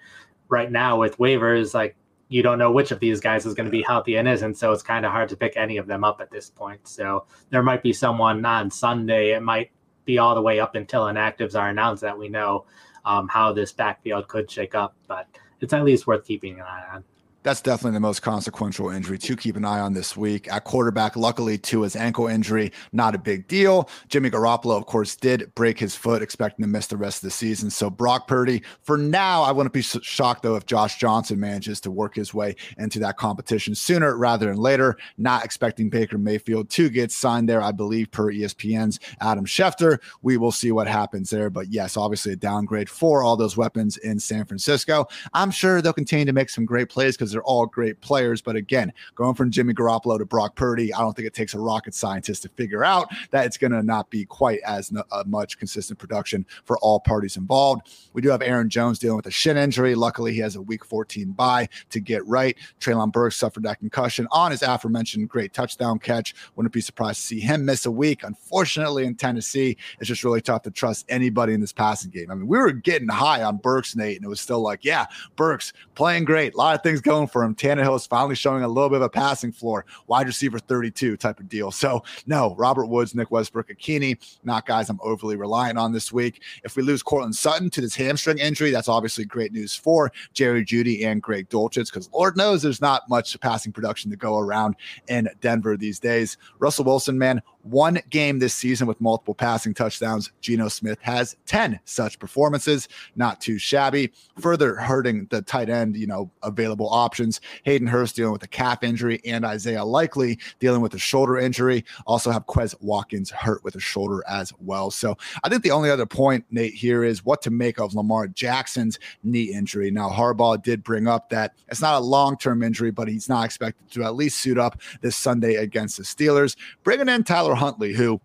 right 0.48 0.70
now 0.70 0.98
with 0.98 1.18
waivers, 1.18 1.74
like 1.74 1.96
you 2.28 2.42
don't 2.42 2.58
know 2.58 2.72
which 2.72 2.90
of 2.90 3.00
these 3.00 3.20
guys 3.20 3.46
is 3.46 3.54
going 3.54 3.66
to 3.66 3.70
be 3.70 3.82
healthy 3.82 4.16
and 4.16 4.28
isn't, 4.28 4.56
so 4.56 4.72
it's 4.72 4.82
kind 4.82 5.04
of 5.04 5.12
hard 5.12 5.28
to 5.28 5.36
pick 5.36 5.56
any 5.56 5.76
of 5.76 5.86
them 5.86 6.04
up 6.04 6.20
at 6.20 6.30
this 6.30 6.50
point. 6.50 6.88
So 6.88 7.26
there 7.50 7.62
might 7.62 7.82
be 7.82 7.92
someone 7.92 8.44
on 8.44 8.70
Sunday. 8.70 9.32
It 9.32 9.42
might 9.42 9.70
be 10.04 10.18
all 10.18 10.34
the 10.34 10.42
way 10.42 10.60
up 10.60 10.74
until 10.74 11.04
inactives 11.04 11.58
are 11.58 11.68
announced 11.68 12.02
that 12.02 12.18
we 12.18 12.28
know 12.28 12.66
um, 13.04 13.28
how 13.28 13.52
this 13.52 13.72
backfield 13.72 14.28
could 14.28 14.50
shake 14.50 14.74
up. 14.74 14.96
But 15.06 15.28
it's 15.60 15.72
at 15.72 15.84
least 15.84 16.06
worth 16.06 16.26
keeping 16.26 16.54
an 16.54 16.66
eye 16.66 16.84
on 16.94 17.04
that's 17.44 17.60
definitely 17.60 17.92
the 17.92 18.00
most 18.00 18.22
consequential 18.22 18.88
injury 18.88 19.18
to 19.18 19.36
keep 19.36 19.54
an 19.54 19.66
eye 19.66 19.78
on 19.78 19.92
this 19.92 20.16
week. 20.16 20.50
At 20.50 20.64
quarterback, 20.64 21.14
luckily, 21.14 21.58
to 21.58 21.82
his 21.82 21.94
ankle 21.94 22.26
injury, 22.26 22.72
not 22.92 23.14
a 23.14 23.18
big 23.18 23.46
deal. 23.48 23.90
Jimmy 24.08 24.30
Garoppolo, 24.30 24.78
of 24.78 24.86
course, 24.86 25.14
did 25.14 25.54
break 25.54 25.78
his 25.78 25.94
foot, 25.94 26.22
expecting 26.22 26.64
to 26.64 26.68
miss 26.68 26.86
the 26.86 26.96
rest 26.96 27.18
of 27.18 27.26
the 27.26 27.30
season. 27.30 27.68
So 27.68 27.90
Brock 27.90 28.26
Purdy, 28.26 28.62
for 28.80 28.96
now, 28.96 29.42
I 29.42 29.52
wouldn't 29.52 29.74
be 29.74 29.82
shocked 29.82 30.42
though 30.42 30.56
if 30.56 30.64
Josh 30.64 30.96
Johnson 30.96 31.38
manages 31.38 31.80
to 31.82 31.90
work 31.90 32.14
his 32.14 32.32
way 32.32 32.56
into 32.78 32.98
that 33.00 33.18
competition 33.18 33.74
sooner 33.74 34.16
rather 34.16 34.46
than 34.46 34.56
later. 34.56 34.96
Not 35.18 35.44
expecting 35.44 35.90
Baker 35.90 36.16
Mayfield 36.16 36.70
to 36.70 36.88
get 36.88 37.12
signed 37.12 37.46
there, 37.46 37.60
I 37.60 37.72
believe, 37.72 38.10
per 38.10 38.32
ESPN's 38.32 39.00
Adam 39.20 39.44
Schefter. 39.44 39.98
We 40.22 40.38
will 40.38 40.52
see 40.52 40.72
what 40.72 40.88
happens 40.88 41.28
there. 41.28 41.50
But 41.50 41.68
yes, 41.68 41.98
obviously 41.98 42.32
a 42.32 42.36
downgrade 42.36 42.88
for 42.88 43.22
all 43.22 43.36
those 43.36 43.54
weapons 43.54 43.98
in 43.98 44.18
San 44.18 44.46
Francisco. 44.46 45.06
I'm 45.34 45.50
sure 45.50 45.82
they'll 45.82 45.92
continue 45.92 46.24
to 46.24 46.32
make 46.32 46.48
some 46.48 46.64
great 46.64 46.88
plays 46.88 47.18
because 47.18 47.33
they're 47.34 47.42
all 47.42 47.66
great 47.66 48.00
players. 48.00 48.40
But 48.40 48.56
again, 48.56 48.92
going 49.14 49.34
from 49.34 49.50
Jimmy 49.50 49.74
Garoppolo 49.74 50.18
to 50.18 50.24
Brock 50.24 50.56
Purdy, 50.56 50.92
I 50.94 51.00
don't 51.00 51.14
think 51.14 51.26
it 51.26 51.34
takes 51.34 51.54
a 51.54 51.58
rocket 51.58 51.94
scientist 51.94 52.42
to 52.42 52.48
figure 52.50 52.84
out 52.84 53.08
that 53.30 53.46
it's 53.46 53.56
going 53.56 53.72
to 53.72 53.82
not 53.82 54.10
be 54.10 54.24
quite 54.24 54.60
as 54.66 54.90
no, 54.90 55.02
uh, 55.10 55.24
much 55.26 55.58
consistent 55.58 55.98
production 55.98 56.46
for 56.64 56.78
all 56.78 57.00
parties 57.00 57.36
involved. 57.36 57.88
We 58.12 58.22
do 58.22 58.30
have 58.30 58.42
Aaron 58.42 58.70
Jones 58.70 58.98
dealing 58.98 59.16
with 59.16 59.26
a 59.26 59.30
shin 59.30 59.56
injury. 59.56 59.94
Luckily, 59.94 60.32
he 60.32 60.40
has 60.40 60.56
a 60.56 60.62
week 60.62 60.84
14 60.84 61.32
bye 61.32 61.68
to 61.90 62.00
get 62.00 62.26
right. 62.26 62.56
Treylon 62.80 63.12
Burks 63.12 63.36
suffered 63.36 63.64
that 63.64 63.78
concussion 63.78 64.26
on 64.30 64.50
his 64.50 64.62
aforementioned 64.62 65.28
great 65.28 65.52
touchdown 65.52 65.98
catch. 65.98 66.34
Wouldn't 66.56 66.72
be 66.72 66.80
surprised 66.80 67.20
to 67.20 67.26
see 67.26 67.40
him 67.40 67.64
miss 67.64 67.86
a 67.86 67.90
week. 67.90 68.22
Unfortunately, 68.22 69.04
in 69.04 69.14
Tennessee, 69.14 69.76
it's 69.98 70.08
just 70.08 70.24
really 70.24 70.40
tough 70.40 70.62
to 70.62 70.70
trust 70.70 71.04
anybody 71.08 71.54
in 71.54 71.60
this 71.60 71.72
passing 71.72 72.10
game. 72.10 72.30
I 72.30 72.34
mean, 72.34 72.46
we 72.46 72.58
were 72.58 72.72
getting 72.72 73.08
high 73.08 73.42
on 73.42 73.56
Burks, 73.56 73.96
Nate, 73.96 74.16
and 74.16 74.24
it 74.24 74.28
was 74.28 74.40
still 74.40 74.60
like, 74.60 74.84
yeah, 74.84 75.06
Burks 75.36 75.72
playing 75.94 76.24
great. 76.24 76.54
A 76.54 76.56
lot 76.56 76.74
of 76.74 76.82
things 76.82 77.00
going 77.00 77.23
for 77.26 77.42
him. 77.42 77.54
Tannehill 77.54 77.96
is 77.96 78.06
finally 78.06 78.34
showing 78.34 78.62
a 78.62 78.68
little 78.68 78.88
bit 78.88 78.96
of 78.96 79.02
a 79.02 79.08
passing 79.08 79.52
floor, 79.52 79.84
wide 80.06 80.26
receiver 80.26 80.58
32 80.58 81.16
type 81.16 81.40
of 81.40 81.48
deal. 81.48 81.70
So, 81.70 82.02
no, 82.26 82.54
Robert 82.56 82.86
Woods, 82.86 83.14
Nick 83.14 83.30
Westbrook-Ikhine, 83.30 84.38
not 84.44 84.66
guys 84.66 84.90
I'm 84.90 85.00
overly 85.02 85.36
reliant 85.36 85.78
on 85.78 85.92
this 85.92 86.12
week. 86.12 86.42
If 86.64 86.76
we 86.76 86.82
lose 86.82 87.02
Courtland 87.02 87.36
Sutton 87.36 87.70
to 87.70 87.80
this 87.80 87.94
hamstring 87.94 88.38
injury, 88.38 88.70
that's 88.70 88.88
obviously 88.88 89.24
great 89.24 89.52
news 89.52 89.74
for 89.74 90.12
Jerry 90.32 90.64
Jeudy 90.64 91.04
and 91.04 91.22
Greg 91.22 91.48
Dulcich 91.48 91.86
because 91.86 92.10
Lord 92.12 92.36
knows 92.36 92.62
there's 92.62 92.80
not 92.80 93.08
much 93.08 93.38
passing 93.40 93.72
production 93.72 94.10
to 94.10 94.16
go 94.16 94.38
around 94.38 94.76
in 95.08 95.28
Denver 95.40 95.76
these 95.76 95.98
days. 95.98 96.36
Russell 96.58 96.84
Wilson, 96.84 97.18
man, 97.18 97.42
one 97.64 98.00
game 98.10 98.38
this 98.38 98.54
season 98.54 98.86
with 98.86 99.00
multiple 99.00 99.34
passing 99.34 99.74
touchdowns. 99.74 100.30
Geno 100.40 100.68
Smith 100.68 100.98
has 101.02 101.36
10 101.46 101.80
such 101.84 102.18
performances. 102.18 102.88
Not 103.16 103.40
too 103.40 103.58
shabby. 103.58 104.12
Further 104.40 104.76
hurting 104.76 105.26
the 105.30 105.42
tight 105.42 105.68
end, 105.68 105.96
you 105.96 106.06
know, 106.06 106.30
available 106.42 106.88
options. 106.88 107.40
Hayden 107.64 107.86
Hurst 107.86 108.16
dealing 108.16 108.32
with 108.32 108.42
a 108.42 108.48
calf 108.48 108.82
injury 108.82 109.20
and 109.24 109.44
Isaiah 109.44 109.84
Likely 109.84 110.38
dealing 110.60 110.80
with 110.80 110.94
a 110.94 110.98
shoulder 110.98 111.38
injury. 111.38 111.84
Also 112.06 112.30
have 112.30 112.46
Quez 112.46 112.74
Watkins 112.80 113.30
hurt 113.30 113.64
with 113.64 113.74
a 113.76 113.80
shoulder 113.80 114.22
as 114.28 114.52
well. 114.60 114.90
So 114.90 115.16
I 115.42 115.48
think 115.48 115.62
the 115.62 115.70
only 115.70 115.90
other 115.90 116.06
point, 116.06 116.44
Nate, 116.50 116.74
here 116.74 117.04
is 117.04 117.24
what 117.24 117.42
to 117.42 117.50
make 117.50 117.78
of 117.80 117.94
Lamar 117.94 118.28
Jackson's 118.28 118.98
knee 119.22 119.52
injury. 119.52 119.90
Now, 119.90 120.10
Harbaugh 120.10 120.62
did 120.62 120.84
bring 120.84 121.06
up 121.06 121.30
that 121.30 121.54
it's 121.68 121.80
not 121.80 121.94
a 121.94 122.04
long 122.04 122.36
term 122.36 122.62
injury, 122.62 122.90
but 122.90 123.08
he's 123.08 123.28
not 123.28 123.44
expected 123.44 123.90
to 123.92 124.04
at 124.04 124.14
least 124.14 124.38
suit 124.38 124.58
up 124.58 124.80
this 125.00 125.16
Sunday 125.16 125.54
against 125.54 125.96
the 125.96 126.02
Steelers. 126.02 126.56
Bringing 126.82 127.08
in 127.08 127.24
Tyler 127.24 127.53
Huntley, 127.54 127.92
who 127.92 128.20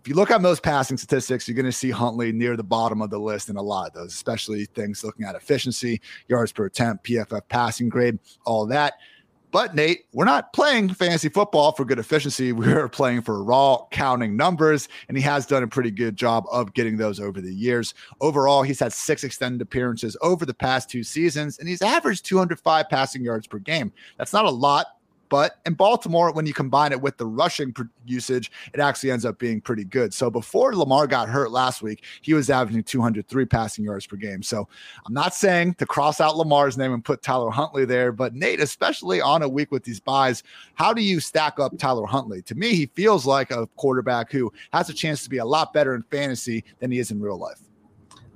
if 0.00 0.08
you 0.08 0.14
look 0.14 0.30
at 0.30 0.40
most 0.40 0.62
passing 0.62 0.96
statistics, 0.96 1.46
you're 1.46 1.54
going 1.54 1.66
to 1.66 1.72
see 1.72 1.90
Huntley 1.90 2.32
near 2.32 2.56
the 2.56 2.64
bottom 2.64 3.02
of 3.02 3.10
the 3.10 3.18
list 3.18 3.50
in 3.50 3.56
a 3.56 3.62
lot 3.62 3.88
of 3.88 3.92
those, 3.92 4.14
especially 4.14 4.64
things 4.64 5.04
looking 5.04 5.26
at 5.26 5.34
efficiency, 5.34 6.00
yards 6.26 6.52
per 6.52 6.64
attempt, 6.64 7.04
PFF 7.04 7.42
passing 7.48 7.90
grade, 7.90 8.18
all 8.46 8.64
that. 8.66 8.94
But 9.50 9.74
Nate, 9.74 10.06
we're 10.12 10.24
not 10.24 10.52
playing 10.52 10.94
fantasy 10.94 11.28
football 11.28 11.72
for 11.72 11.84
good 11.84 11.98
efficiency. 11.98 12.52
We're 12.60 12.88
playing 12.88 13.22
for 13.22 13.42
raw 13.42 13.84
counting 13.90 14.36
numbers, 14.36 14.88
and 15.08 15.16
he 15.16 15.22
has 15.24 15.44
done 15.44 15.64
a 15.64 15.68
pretty 15.68 15.90
good 15.90 16.16
job 16.16 16.44
of 16.52 16.72
getting 16.72 16.96
those 16.96 17.18
over 17.18 17.40
the 17.40 17.52
years. 17.52 17.94
Overall, 18.20 18.62
he's 18.62 18.78
had 18.78 18.92
six 18.92 19.24
extended 19.24 19.60
appearances 19.60 20.16
over 20.22 20.46
the 20.46 20.54
past 20.54 20.88
two 20.88 21.02
seasons, 21.02 21.58
and 21.58 21.68
he's 21.68 21.82
averaged 21.82 22.24
205 22.26 22.88
passing 22.88 23.24
yards 23.24 23.48
per 23.48 23.58
game. 23.58 23.92
That's 24.18 24.32
not 24.32 24.44
a 24.44 24.50
lot, 24.50 24.86
but 25.30 25.60
in 25.64 25.74
Baltimore, 25.74 26.32
when 26.32 26.44
you 26.44 26.52
combine 26.52 26.92
it 26.92 27.00
with 27.00 27.16
the 27.16 27.24
rushing 27.24 27.74
usage, 28.04 28.50
it 28.74 28.80
actually 28.80 29.12
ends 29.12 29.24
up 29.24 29.38
being 29.38 29.60
pretty 29.60 29.84
good. 29.84 30.12
So 30.12 30.28
before 30.28 30.74
Lamar 30.74 31.06
got 31.06 31.28
hurt 31.28 31.52
last 31.52 31.82
week, 31.82 32.04
he 32.20 32.34
was 32.34 32.50
averaging 32.50 32.82
203 32.82 33.46
passing 33.46 33.84
yards 33.84 34.06
per 34.06 34.16
game. 34.16 34.42
So 34.42 34.68
I'm 35.06 35.14
not 35.14 35.32
saying 35.32 35.74
to 35.74 35.86
cross 35.86 36.20
out 36.20 36.36
Lamar's 36.36 36.76
name 36.76 36.92
and 36.92 37.04
put 37.04 37.22
Tyler 37.22 37.50
Huntley 37.50 37.84
there, 37.84 38.10
but 38.10 38.34
Nate, 38.34 38.60
especially 38.60 39.20
on 39.20 39.42
a 39.42 39.48
week 39.48 39.70
with 39.70 39.84
these 39.84 40.00
byes, 40.00 40.42
how 40.74 40.92
do 40.92 41.00
you 41.00 41.20
stack 41.20 41.60
up 41.60 41.78
Tyler 41.78 42.06
Huntley? 42.06 42.42
To 42.42 42.56
me, 42.56 42.74
he 42.74 42.86
feels 42.86 43.24
like 43.24 43.52
a 43.52 43.68
quarterback 43.76 44.32
who 44.32 44.52
has 44.72 44.90
a 44.90 44.94
chance 44.94 45.22
to 45.22 45.30
be 45.30 45.38
a 45.38 45.44
lot 45.44 45.72
better 45.72 45.94
in 45.94 46.02
fantasy 46.10 46.64
than 46.80 46.90
he 46.90 46.98
is 46.98 47.12
in 47.12 47.20
real 47.20 47.38
life. 47.38 47.60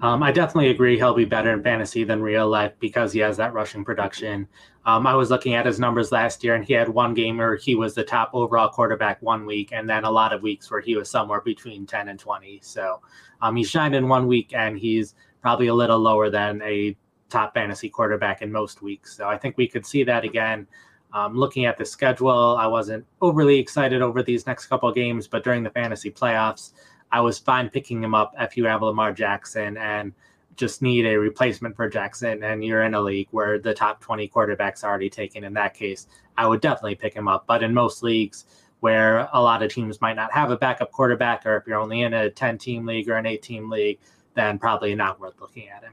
Um, 0.04 0.22
I 0.22 0.32
definitely 0.32 0.68
agree 0.68 0.98
he'll 0.98 1.14
be 1.14 1.24
better 1.24 1.50
in 1.50 1.62
fantasy 1.62 2.04
than 2.04 2.20
real 2.20 2.46
life 2.46 2.72
because 2.78 3.10
he 3.10 3.20
has 3.20 3.38
that 3.38 3.54
rushing 3.54 3.86
production. 3.86 4.46
Um, 4.84 5.06
I 5.06 5.14
was 5.14 5.30
looking 5.30 5.54
at 5.54 5.64
his 5.64 5.80
numbers 5.80 6.12
last 6.12 6.44
year, 6.44 6.56
and 6.56 6.62
he 6.62 6.74
had 6.74 6.90
one 6.90 7.14
game 7.14 7.38
where 7.38 7.56
he 7.56 7.74
was 7.74 7.94
the 7.94 8.04
top 8.04 8.28
overall 8.34 8.68
quarterback 8.68 9.22
one 9.22 9.46
week, 9.46 9.72
and 9.72 9.88
then 9.88 10.04
a 10.04 10.10
lot 10.10 10.34
of 10.34 10.42
weeks 10.42 10.70
where 10.70 10.82
he 10.82 10.94
was 10.94 11.08
somewhere 11.08 11.40
between 11.40 11.86
10 11.86 12.08
and 12.08 12.20
20. 12.20 12.60
So 12.62 13.00
um, 13.40 13.56
he 13.56 13.64
shined 13.64 13.94
in 13.94 14.06
one 14.06 14.26
week, 14.26 14.52
and 14.52 14.76
he's 14.76 15.14
probably 15.40 15.68
a 15.68 15.74
little 15.74 15.98
lower 15.98 16.28
than 16.28 16.60
a 16.60 16.94
top 17.30 17.54
fantasy 17.54 17.88
quarterback 17.88 18.42
in 18.42 18.52
most 18.52 18.82
weeks. 18.82 19.16
So 19.16 19.26
I 19.26 19.38
think 19.38 19.56
we 19.56 19.66
could 19.66 19.86
see 19.86 20.04
that 20.04 20.22
again. 20.22 20.66
Um, 21.14 21.34
looking 21.34 21.64
at 21.64 21.78
the 21.78 21.84
schedule, 21.86 22.58
I 22.58 22.66
wasn't 22.66 23.06
overly 23.22 23.58
excited 23.58 24.02
over 24.02 24.22
these 24.22 24.46
next 24.46 24.66
couple 24.66 24.86
of 24.86 24.94
games, 24.94 25.26
but 25.26 25.44
during 25.44 25.62
the 25.62 25.70
fantasy 25.70 26.10
playoffs, 26.10 26.72
I 27.14 27.20
was 27.20 27.38
fine 27.38 27.70
picking 27.70 28.02
him 28.02 28.12
up 28.12 28.34
if 28.40 28.56
you 28.56 28.64
have 28.64 28.82
Lamar 28.82 29.12
Jackson 29.12 29.76
and 29.76 30.12
just 30.56 30.82
need 30.82 31.06
a 31.06 31.16
replacement 31.16 31.76
for 31.76 31.88
Jackson 31.88 32.42
and 32.42 32.64
you're 32.64 32.82
in 32.82 32.94
a 32.94 33.00
league 33.00 33.28
where 33.30 33.60
the 33.60 33.72
top 33.72 34.00
20 34.00 34.28
quarterbacks 34.28 34.82
are 34.82 34.90
already 34.90 35.08
taken, 35.08 35.44
in 35.44 35.54
that 35.54 35.74
case, 35.74 36.08
I 36.36 36.48
would 36.48 36.60
definitely 36.60 36.96
pick 36.96 37.14
him 37.14 37.28
up. 37.28 37.46
But 37.46 37.62
in 37.62 37.72
most 37.72 38.02
leagues 38.02 38.46
where 38.80 39.28
a 39.32 39.40
lot 39.40 39.62
of 39.62 39.72
teams 39.72 40.00
might 40.00 40.16
not 40.16 40.32
have 40.32 40.50
a 40.50 40.56
backup 40.56 40.90
quarterback, 40.90 41.46
or 41.46 41.56
if 41.56 41.68
you're 41.68 41.78
only 41.78 42.02
in 42.02 42.14
a 42.14 42.30
10 42.30 42.58
team 42.58 42.84
league 42.84 43.08
or 43.08 43.14
an 43.14 43.26
eight 43.26 43.42
team 43.42 43.70
league, 43.70 44.00
then 44.34 44.58
probably 44.58 44.96
not 44.96 45.20
worth 45.20 45.40
looking 45.40 45.68
at 45.68 45.84
him. 45.84 45.92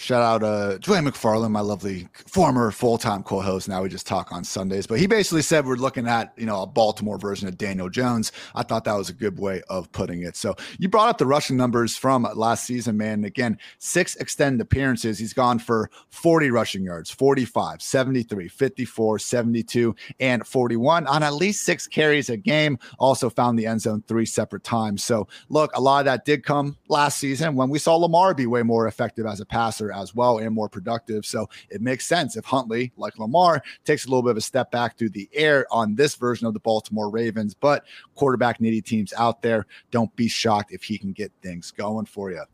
Shout 0.00 0.22
out 0.22 0.42
uh 0.42 0.78
Dwain 0.78 1.06
McFarland, 1.06 1.50
my 1.50 1.60
lovely 1.60 2.08
former 2.26 2.70
full-time 2.70 3.22
co-host. 3.22 3.68
Now 3.68 3.82
we 3.82 3.90
just 3.90 4.06
talk 4.06 4.32
on 4.32 4.44
Sundays. 4.44 4.86
But 4.86 4.98
he 4.98 5.06
basically 5.06 5.42
said 5.42 5.66
we're 5.66 5.76
looking 5.76 6.08
at, 6.08 6.32
you 6.38 6.46
know, 6.46 6.62
a 6.62 6.66
Baltimore 6.66 7.18
version 7.18 7.48
of 7.48 7.58
Daniel 7.58 7.90
Jones. 7.90 8.32
I 8.54 8.62
thought 8.62 8.84
that 8.84 8.96
was 8.96 9.10
a 9.10 9.12
good 9.12 9.38
way 9.38 9.60
of 9.68 9.92
putting 9.92 10.22
it. 10.22 10.36
So 10.36 10.56
you 10.78 10.88
brought 10.88 11.10
up 11.10 11.18
the 11.18 11.26
rushing 11.26 11.58
numbers 11.58 11.98
from 11.98 12.26
last 12.34 12.64
season, 12.64 12.96
man. 12.96 13.24
Again, 13.24 13.58
six 13.76 14.16
extended 14.16 14.62
appearances. 14.62 15.18
He's 15.18 15.34
gone 15.34 15.58
for 15.58 15.90
40 16.08 16.50
rushing 16.50 16.82
yards, 16.82 17.10
45, 17.10 17.82
73, 17.82 18.48
54, 18.48 19.18
72, 19.18 19.94
and 20.18 20.46
41 20.46 21.06
on 21.08 21.22
at 21.22 21.34
least 21.34 21.66
six 21.66 21.86
carries 21.86 22.30
a 22.30 22.38
game. 22.38 22.78
Also 22.98 23.28
found 23.28 23.58
the 23.58 23.66
end 23.66 23.82
zone 23.82 24.02
three 24.08 24.24
separate 24.24 24.64
times. 24.64 25.04
So 25.04 25.28
look, 25.50 25.70
a 25.74 25.80
lot 25.80 25.98
of 25.98 26.04
that 26.06 26.24
did 26.24 26.42
come 26.42 26.78
last 26.88 27.18
season 27.18 27.54
when 27.54 27.68
we 27.68 27.78
saw 27.78 27.96
Lamar 27.96 28.32
be 28.32 28.46
way 28.46 28.62
more 28.62 28.86
effective 28.86 29.26
as 29.26 29.40
a 29.40 29.46
passer 29.46 29.89
as 29.92 30.14
well 30.14 30.38
and 30.38 30.54
more 30.54 30.68
productive. 30.68 31.24
So 31.26 31.48
it 31.68 31.80
makes 31.80 32.06
sense 32.06 32.36
if 32.36 32.44
Huntley, 32.44 32.92
like 32.96 33.18
Lamar, 33.18 33.62
takes 33.84 34.06
a 34.06 34.08
little 34.08 34.22
bit 34.22 34.32
of 34.32 34.36
a 34.36 34.42
step 34.42 34.70
back 34.70 34.96
through 34.96 35.10
the 35.10 35.28
air 35.32 35.66
on 35.70 35.94
this 35.94 36.14
version 36.14 36.46
of 36.46 36.54
the 36.54 36.60
Baltimore 36.60 37.10
Ravens. 37.10 37.54
But 37.54 37.84
quarterback 38.14 38.60
needy 38.60 38.82
teams 38.82 39.12
out 39.16 39.42
there, 39.42 39.66
don't 39.90 40.14
be 40.16 40.28
shocked 40.28 40.72
if 40.72 40.82
he 40.82 40.98
can 40.98 41.12
get 41.12 41.32
things 41.42 41.70
going 41.70 42.06
for 42.06 42.30
you. 42.30 42.44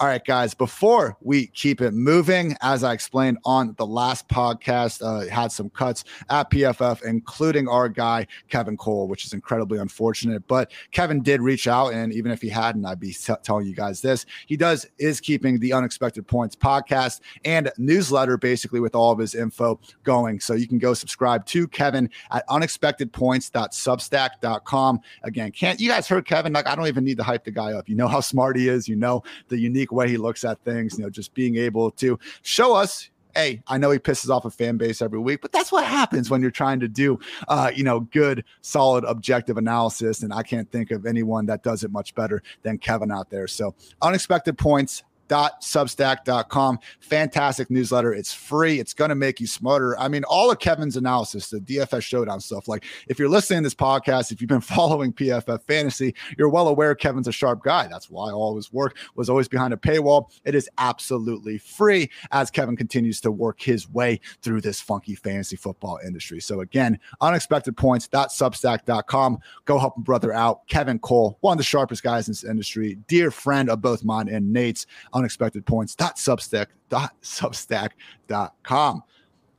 All 0.00 0.08
right, 0.08 0.24
guys, 0.24 0.54
before 0.54 1.16
we 1.20 1.46
keep 1.48 1.80
it 1.80 1.92
moving, 1.92 2.56
as 2.62 2.82
I 2.82 2.92
explained 2.92 3.38
on 3.44 3.76
the 3.78 3.86
last 3.86 4.28
podcast, 4.28 5.00
uh, 5.02 5.28
had 5.32 5.52
some 5.52 5.70
cuts 5.70 6.02
at 6.30 6.50
PFF, 6.50 7.04
including 7.04 7.68
our 7.68 7.88
guy, 7.88 8.26
Kevin 8.48 8.76
Cole, 8.76 9.06
which 9.06 9.24
is 9.24 9.32
incredibly 9.32 9.78
unfortunate. 9.78 10.48
But 10.48 10.72
Kevin 10.90 11.22
did 11.22 11.40
reach 11.40 11.68
out, 11.68 11.92
and 11.92 12.12
even 12.12 12.32
if 12.32 12.42
he 12.42 12.48
hadn't, 12.48 12.84
I'd 12.84 12.98
be 12.98 13.12
t- 13.12 13.32
telling 13.44 13.68
you 13.68 13.74
guys 13.76 14.00
this. 14.00 14.26
He 14.46 14.56
does 14.56 14.84
is 14.98 15.20
keeping 15.20 15.60
the 15.60 15.72
Unexpected 15.72 16.26
Points 16.26 16.56
podcast 16.56 17.20
and 17.44 17.70
newsletter 17.78 18.36
basically 18.36 18.80
with 18.80 18.96
all 18.96 19.12
of 19.12 19.20
his 19.20 19.36
info 19.36 19.78
going. 20.02 20.40
So 20.40 20.54
you 20.54 20.66
can 20.66 20.78
go 20.78 20.94
subscribe 20.94 21.46
to 21.46 21.68
Kevin 21.68 22.10
at 22.32 22.44
unexpectedpoints.substack.com. 22.48 25.00
Again, 25.22 25.52
can't 25.52 25.78
you 25.78 25.88
guys 25.88 26.08
heard 26.08 26.26
Kevin? 26.26 26.52
Like, 26.52 26.66
I 26.66 26.74
don't 26.74 26.88
even 26.88 27.04
need 27.04 27.18
to 27.18 27.22
hype 27.22 27.44
the 27.44 27.52
guy 27.52 27.74
up. 27.74 27.88
You 27.88 27.94
know 27.94 28.08
how 28.08 28.18
smart 28.18 28.56
he 28.56 28.68
is, 28.68 28.88
you 28.88 28.96
know 28.96 29.22
the 29.48 29.58
unique 29.58 29.83
unique 29.84 29.92
way 29.92 30.08
he 30.08 30.16
looks 30.16 30.44
at 30.44 30.58
things. 30.64 30.98
You 30.98 31.04
know, 31.04 31.10
just 31.10 31.34
being 31.34 31.56
able 31.56 31.90
to 31.92 32.18
show 32.42 32.74
us 32.74 33.10
hey, 33.36 33.60
I 33.66 33.78
know 33.78 33.90
he 33.90 33.98
pisses 33.98 34.30
off 34.30 34.44
a 34.44 34.50
fan 34.50 34.76
base 34.76 35.02
every 35.02 35.18
week, 35.18 35.40
but 35.42 35.50
that's 35.50 35.72
what 35.72 35.84
happens 35.84 36.30
when 36.30 36.40
you're 36.40 36.52
trying 36.52 36.78
to 36.78 36.86
do, 36.86 37.18
uh, 37.48 37.68
you 37.74 37.82
know, 37.82 37.98
good, 37.98 38.44
solid, 38.60 39.02
objective 39.02 39.56
analysis. 39.56 40.22
And 40.22 40.32
I 40.32 40.44
can't 40.44 40.70
think 40.70 40.92
of 40.92 41.04
anyone 41.04 41.46
that 41.46 41.64
does 41.64 41.82
it 41.82 41.90
much 41.90 42.14
better 42.14 42.44
than 42.62 42.78
Kevin 42.78 43.10
out 43.10 43.30
there. 43.30 43.48
So, 43.48 43.74
unexpected 44.00 44.56
points 44.56 45.02
substack.com 45.28 46.78
fantastic 47.00 47.70
newsletter. 47.70 48.12
It's 48.12 48.32
free. 48.32 48.78
It's 48.80 48.94
going 48.94 49.08
to 49.08 49.14
make 49.14 49.40
you 49.40 49.46
smarter. 49.46 49.98
I 49.98 50.08
mean 50.08 50.24
all 50.24 50.50
of 50.50 50.58
kevin's 50.58 50.96
analysis 50.96 51.50
the 51.50 51.60
dfs 51.60 52.02
showdown 52.02 52.40
stuff 52.40 52.68
like 52.68 52.84
if 53.08 53.18
you're 53.18 53.28
listening 53.28 53.60
to 53.60 53.64
this 53.64 53.74
podcast 53.74 54.32
if 54.32 54.40
you've 54.40 54.48
been 54.48 54.60
following 54.74 55.12
pff 55.12 55.62
fantasy 55.64 56.14
you're 56.36 56.48
well 56.48 56.68
aware 56.68 56.94
kevin's 56.94 57.28
a 57.28 57.32
sharp 57.32 57.62
guy. 57.62 57.86
That's 57.86 58.10
why 58.10 58.30
all 58.30 58.56
his 58.56 58.72
work 58.72 58.96
was 59.14 59.28
always 59.30 59.48
behind 59.48 59.72
a 59.74 59.76
paywall. 59.76 60.30
It 60.44 60.54
is 60.54 60.68
absolutely 60.78 61.58
free 61.58 62.10
as 62.30 62.50
kevin 62.50 62.76
continues 62.76 63.20
to 63.22 63.30
work 63.30 63.60
his 63.60 63.88
way 63.90 64.20
through 64.42 64.60
this 64.60 64.80
funky 64.80 65.14
fantasy 65.14 65.56
football 65.56 65.98
industry. 66.04 66.40
So 66.40 66.60
again 66.60 66.98
unexpected 67.20 67.76
points.substack.com 67.76 69.38
go 69.64 69.78
help 69.78 69.96
brother 69.96 70.32
out. 70.32 70.66
Kevin 70.66 70.98
cole 70.98 71.38
one 71.40 71.54
of 71.54 71.58
the 71.58 71.64
sharpest 71.64 72.02
guys 72.02 72.28
in 72.28 72.32
this 72.32 72.44
industry 72.44 72.98
dear 73.06 73.30
friend 73.30 73.70
of 73.70 73.80
both 73.80 74.04
mine 74.04 74.28
and 74.28 74.52
nate's 74.52 74.86
unexpected 75.24 75.64
points. 75.64 75.96
Substack, 75.96 76.66
substack.com. 76.90 79.02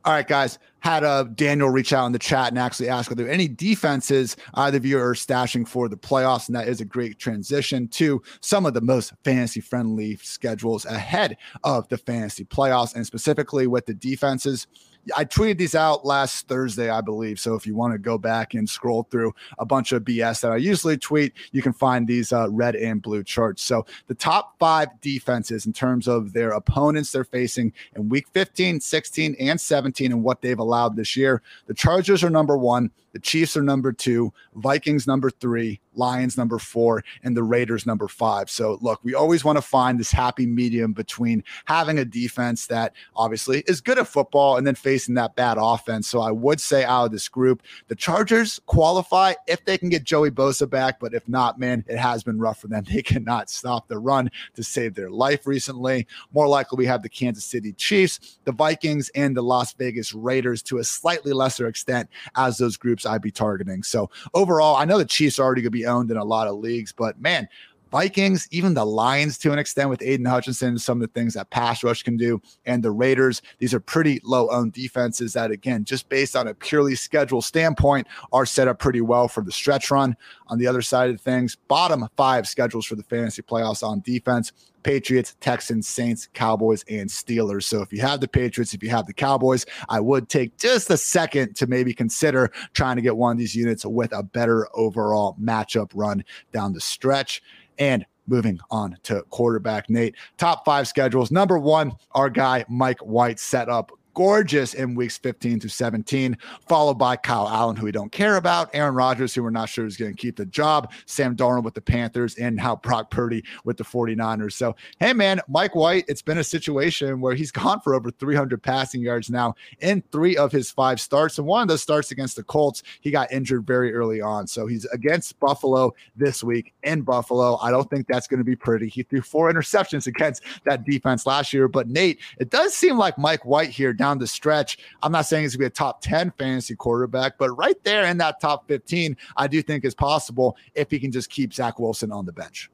All 0.06 0.14
right, 0.14 0.28
guys. 0.28 0.60
Had 0.80 1.04
uh, 1.04 1.24
Daniel 1.24 1.70
reach 1.70 1.94
out 1.94 2.06
in 2.06 2.12
the 2.12 2.20
chat 2.20 2.50
and 2.50 2.60
actually 2.60 2.90
ask 2.90 3.12
are 3.12 3.16
there 3.16 3.28
any 3.28 3.48
defenses 3.48 4.38
either 4.54 4.78
of 4.78 4.86
you 4.86 5.00
are 5.00 5.16
stashing 5.16 5.68
for 5.68 5.90
the 5.90 5.98
playoffs? 5.98 6.48
And 6.48 6.56
that 6.56 6.68
is 6.68 6.80
a 6.80 6.86
great 6.86 7.18
transition 7.18 7.88
to 7.88 8.22
some 8.40 8.68
of 8.68 8.76
the 8.76 8.82
most 8.82 9.14
fantasy 9.24 9.62
friendly 9.62 10.18
schedules 10.18 10.86
ahead 10.86 11.38
of 11.64 11.88
the 11.88 11.98
fantasy 11.98 12.46
playoffs, 12.46 12.94
and 12.94 13.04
specifically 13.04 13.66
with 13.66 13.88
the 13.88 13.96
defenses. 13.96 14.68
I 15.16 15.26
tweeted 15.26 15.58
these 15.58 15.76
out 15.76 16.06
last 16.06 16.48
Thursday, 16.48 16.90
I 16.90 17.02
believe. 17.02 17.40
So 17.40 17.56
if 17.56 17.68
you 17.68 17.76
want 17.76 17.94
to 17.94 18.00
go 18.00 18.18
back 18.18 18.54
and 18.54 18.70
scroll 18.70 19.04
through 19.04 19.34
a 19.60 19.66
bunch 19.66 19.92
of 19.92 20.04
BS 20.04 20.42
that 20.42 20.52
I 20.52 20.58
usually 20.58 20.98
tweet, 20.98 21.34
you 21.52 21.62
can 21.62 21.74
find 21.74 22.08
these 22.08 22.32
uh, 22.34 22.50
red 22.50 22.76
and 22.76 23.02
blue 23.02 23.24
charts. 23.24 23.62
So 23.62 23.86
the 24.08 24.16
top 24.16 24.58
five 24.60 24.90
defenses 25.02 25.66
in 25.66 25.74
terms 25.74 26.08
of 26.08 26.34
their 26.34 26.52
opponents 26.52 27.12
they're 27.12 27.24
facing 27.24 27.74
in 27.96 28.10
week 28.10 28.28
15, 28.34 28.80
16, 28.80 29.36
and 29.40 29.60
17 29.60 30.12
and 30.12 30.24
what 30.24 30.42
they've 30.42 30.60
allowed 30.60 30.96
this 30.96 31.16
year. 31.16 31.42
The 31.68 31.74
Chargers 31.74 32.24
are 32.24 32.30
number 32.30 32.58
one. 32.58 32.92
The 33.16 33.22
Chiefs 33.22 33.56
are 33.56 33.64
number 33.64 33.94
two, 33.94 34.34
Vikings 34.56 35.08
number 35.08 35.30
three, 35.30 35.80
Lions 35.94 36.38
number 36.38 36.60
four, 36.60 37.02
and 37.24 37.38
the 37.38 37.44
Raiders 37.44 37.86
number 37.86 38.10
five. 38.10 38.50
So, 38.50 38.78
look, 38.82 39.00
we 39.06 39.14
always 39.16 39.46
want 39.46 39.58
to 39.58 39.62
find 39.62 39.98
this 39.98 40.12
happy 40.12 40.46
medium 40.46 40.92
between 40.92 41.42
having 41.64 41.98
a 41.98 42.04
defense 42.04 42.68
that 42.68 42.92
obviously 43.16 43.64
is 43.68 43.80
good 43.80 43.98
at 43.98 44.10
football 44.10 44.58
and 44.58 44.68
then 44.68 44.76
facing 44.76 45.16
that 45.16 45.34
bad 45.38 45.58
offense. 45.58 46.10
So, 46.10 46.20
I 46.20 46.32
would 46.32 46.60
say 46.60 46.84
out 46.84 47.06
of 47.06 47.12
this 47.14 47.30
group, 47.30 47.64
the 47.88 47.96
Chargers 47.96 48.60
qualify 48.66 49.36
if 49.48 49.64
they 49.64 49.78
can 49.78 49.88
get 49.88 50.04
Joey 50.04 50.30
Bosa 50.30 50.70
back. 50.70 51.00
But 51.00 51.14
if 51.14 51.26
not, 51.30 51.58
man, 51.58 51.86
it 51.88 51.98
has 51.98 52.22
been 52.22 52.38
rough 52.38 52.60
for 52.60 52.68
them. 52.68 52.84
They 52.96 53.02
cannot 53.02 53.50
stop 53.50 53.88
the 53.88 53.98
run 53.98 54.30
to 54.56 54.64
save 54.64 54.96
their 54.96 55.10
life 55.10 55.48
recently. 55.48 56.08
More 56.34 56.48
likely, 56.48 56.78
we 56.78 56.86
have 56.86 57.02
the 57.02 57.10
Kansas 57.10 57.46
City 57.46 57.72
Chiefs, 57.72 58.40
the 58.44 58.52
Vikings, 58.52 59.10
and 59.16 59.38
the 59.38 59.42
Las 59.42 59.72
Vegas 59.74 60.14
Raiders 60.14 60.62
to 60.64 60.80
a 60.80 60.84
slightly 60.84 61.32
lesser 61.32 61.68
extent 61.68 62.10
as 62.36 62.58
those 62.58 62.78
groups 62.78 63.05
I'd 63.06 63.22
be 63.22 63.32
targeting. 63.32 63.84
So, 63.84 64.10
overall, 64.34 64.76
I 64.76 64.86
know 64.86 64.98
the 64.98 65.06
Chiefs 65.06 65.40
are 65.40 65.44
already 65.44 65.62
going 65.62 65.72
to 65.72 65.78
be 65.78 65.86
owned 65.86 66.12
in 66.12 66.18
a 66.18 66.24
lot 66.24 66.48
of 66.48 66.56
leagues, 66.56 66.92
but 66.92 67.20
man, 67.20 67.48
Vikings, 67.96 68.46
even 68.52 68.74
the 68.74 68.86
Lions 68.86 69.38
to 69.38 69.54
an 69.54 69.58
extent 69.58 69.90
with 69.90 70.02
Aidan 70.02 70.26
Hutchinson, 70.26 70.78
some 70.78 71.02
of 71.02 71.08
the 71.08 71.14
things 71.18 71.36
that 71.36 71.50
pass 71.50 71.82
rush 71.82 72.04
can 72.04 72.18
do, 72.18 72.42
and 72.66 72.84
the 72.84 72.92
Raiders. 72.92 73.42
These 73.60 73.74
are 73.74 73.80
pretty 73.80 74.20
low 74.26 74.50
owned 74.50 74.74
defenses 74.74 75.32
that, 75.32 75.50
again, 75.50 75.86
just 75.86 76.10
based 76.10 76.36
on 76.36 76.50
a 76.50 76.54
purely 76.54 76.96
schedule 76.96 77.42
standpoint, 77.42 78.08
are 78.34 78.46
set 78.46 78.68
up 78.68 78.80
pretty 78.80 79.00
well 79.00 79.30
for 79.30 79.42
the 79.46 79.52
stretch 79.54 79.92
run. 79.92 80.18
On 80.48 80.58
the 80.58 80.68
other 80.68 80.82
side 80.82 81.10
of 81.10 81.22
things, 81.22 81.56
bottom 81.70 82.06
five 82.18 82.50
schedules 82.50 82.86
for 82.86 82.96
the 82.96 83.04
fantasy 83.04 83.42
playoffs 83.42 83.82
on 83.82 84.02
defense. 84.02 84.52
Patriots, 84.84 85.36
Texans, 85.40 85.88
Saints, 85.88 86.28
Cowboys, 86.34 86.84
and 86.88 87.10
Steelers. 87.10 87.64
So 87.64 87.82
if 87.82 87.92
you 87.92 88.02
have 88.02 88.20
the 88.20 88.28
Patriots, 88.28 88.76
if 88.76 88.84
you 88.84 88.90
have 88.90 89.08
the 89.08 89.14
Cowboys, 89.14 89.66
I 89.90 90.00
would 90.00 90.30
take 90.30 90.58
just 90.58 90.92
a 90.92 90.98
second 90.98 91.56
to 91.56 91.66
maybe 91.66 91.92
consider 91.92 92.52
trying 92.74 92.98
to 92.98 93.02
get 93.02 93.18
one 93.18 93.32
of 93.32 93.38
these 93.40 93.56
units 93.56 93.84
with 93.84 94.12
a 94.14 94.22
better 94.22 94.68
overall 94.76 95.36
matchup 95.42 95.90
run 95.96 96.24
down 96.52 96.74
the 96.74 96.82
stretch. 96.82 97.42
And 97.78 98.06
moving 98.28 98.60
on 98.72 98.98
to 99.04 99.22
quarterback, 99.30 99.90
Nate. 99.90 100.16
Top 100.38 100.66
five 100.66 100.88
schedules. 100.88 101.32
Number 101.32 101.60
one, 101.60 101.94
our 102.12 102.30
guy, 102.30 102.66
Mike 102.70 103.00
White, 103.00 103.40
set 103.40 103.70
up 103.70 103.92
gorgeous 104.16 104.74
in 104.74 104.96
weeks 104.96 105.18
15 105.18 105.60
to 105.60 105.70
17, 105.70 106.36
followed 106.68 106.96
by 106.96 107.16
Kyle 107.16 107.48
Allen, 107.48 107.76
who 107.76 107.86
we 107.86 107.92
don't 107.92 108.12
care 108.12 108.38
about, 108.38 108.70
Aaron 108.74 108.96
Rodgers, 108.96 109.36
who 109.36 109.44
we're 109.44 109.52
not 109.52 109.70
sure 109.70 109.86
is 109.86 109.98
going 109.98 110.12
to 110.12 110.18
keep 110.18 110.38
the 110.38 110.46
job, 110.48 110.92
Sam 111.06 111.36
Darnold 111.36 111.64
with 111.64 111.76
the 111.76 111.82
Panthers, 111.82 112.36
and 112.36 112.60
how 112.60 112.78
Brock 112.78 113.12
Purdy 113.12 113.44
with 113.66 113.78
the 113.78 113.84
49ers. 113.84 114.54
So, 114.54 114.76
hey, 115.00 115.14
man, 115.14 115.42
Mike 115.48 115.76
White, 115.76 116.06
it's 116.08 116.22
been 116.22 116.40
a 116.40 116.44
situation 116.44 117.22
where 117.22 117.36
he's 117.36 117.52
gone 117.56 117.82
for 117.82 117.94
over 117.94 118.10
300 118.10 118.64
passing 118.64 119.02
yards 119.02 119.30
now 119.30 119.54
in 119.82 120.02
three 120.12 120.38
of 120.38 120.52
his 120.52 120.72
five 120.72 121.00
starts. 121.00 121.38
And 121.38 121.46
one 121.46 121.62
of 121.62 121.68
those 121.68 121.84
starts 121.84 122.12
against 122.12 122.38
the 122.38 122.44
Colts, 122.44 122.84
he 123.02 123.12
got 123.12 123.32
injured 123.32 123.68
very 123.68 123.94
early 123.94 124.22
on. 124.22 124.48
So 124.48 124.66
he's 124.66 124.86
against 124.86 125.40
Buffalo 125.40 125.94
this 126.16 126.44
week 126.44 126.74
in 126.84 127.02
Buffalo. 127.02 127.58
I 127.58 127.70
don't 127.70 127.90
think 127.90 128.08
that's 128.08 128.28
going 128.28 128.40
to 128.40 128.46
be 128.46 128.56
pretty. 128.56 128.88
He 128.88 129.04
threw 129.04 129.22
four 129.22 129.52
interceptions 129.52 130.08
against 130.08 130.44
that 130.64 130.86
defense 130.86 131.26
last 131.26 131.52
year. 131.52 131.68
But 131.68 131.90
Nate, 131.90 132.20
it 132.40 132.50
does 132.50 132.74
seem 132.74 132.98
like 132.98 133.18
Mike 133.18 133.46
White 133.46 133.70
here 133.70 133.94
down 134.06 134.20
the 134.20 134.28
stretch. 134.28 134.78
I'm 135.02 135.12
not 135.12 135.26
saying 135.26 135.44
he's 135.44 135.56
going 135.56 135.70
to 135.70 135.72
be 135.72 135.74
a 135.74 135.78
top 135.78 136.02
10 136.02 136.32
fantasy 136.38 136.76
quarterback, 136.76 137.38
but 137.38 137.50
right 137.52 137.82
there 137.84 138.06
in 138.06 138.18
that 138.20 138.40
top 138.40 138.68
15, 138.68 139.18
I 139.36 139.48
do 139.48 139.62
think 139.62 139.84
is 139.84 139.96
possible 139.96 140.56
if 140.76 140.92
he 140.92 141.00
can 141.00 141.12
just 141.12 141.30
keep 141.30 141.54
Zach 141.54 141.80
Wilson 141.80 142.12
on 142.12 142.26
the 142.26 142.32
bench. 142.32 142.70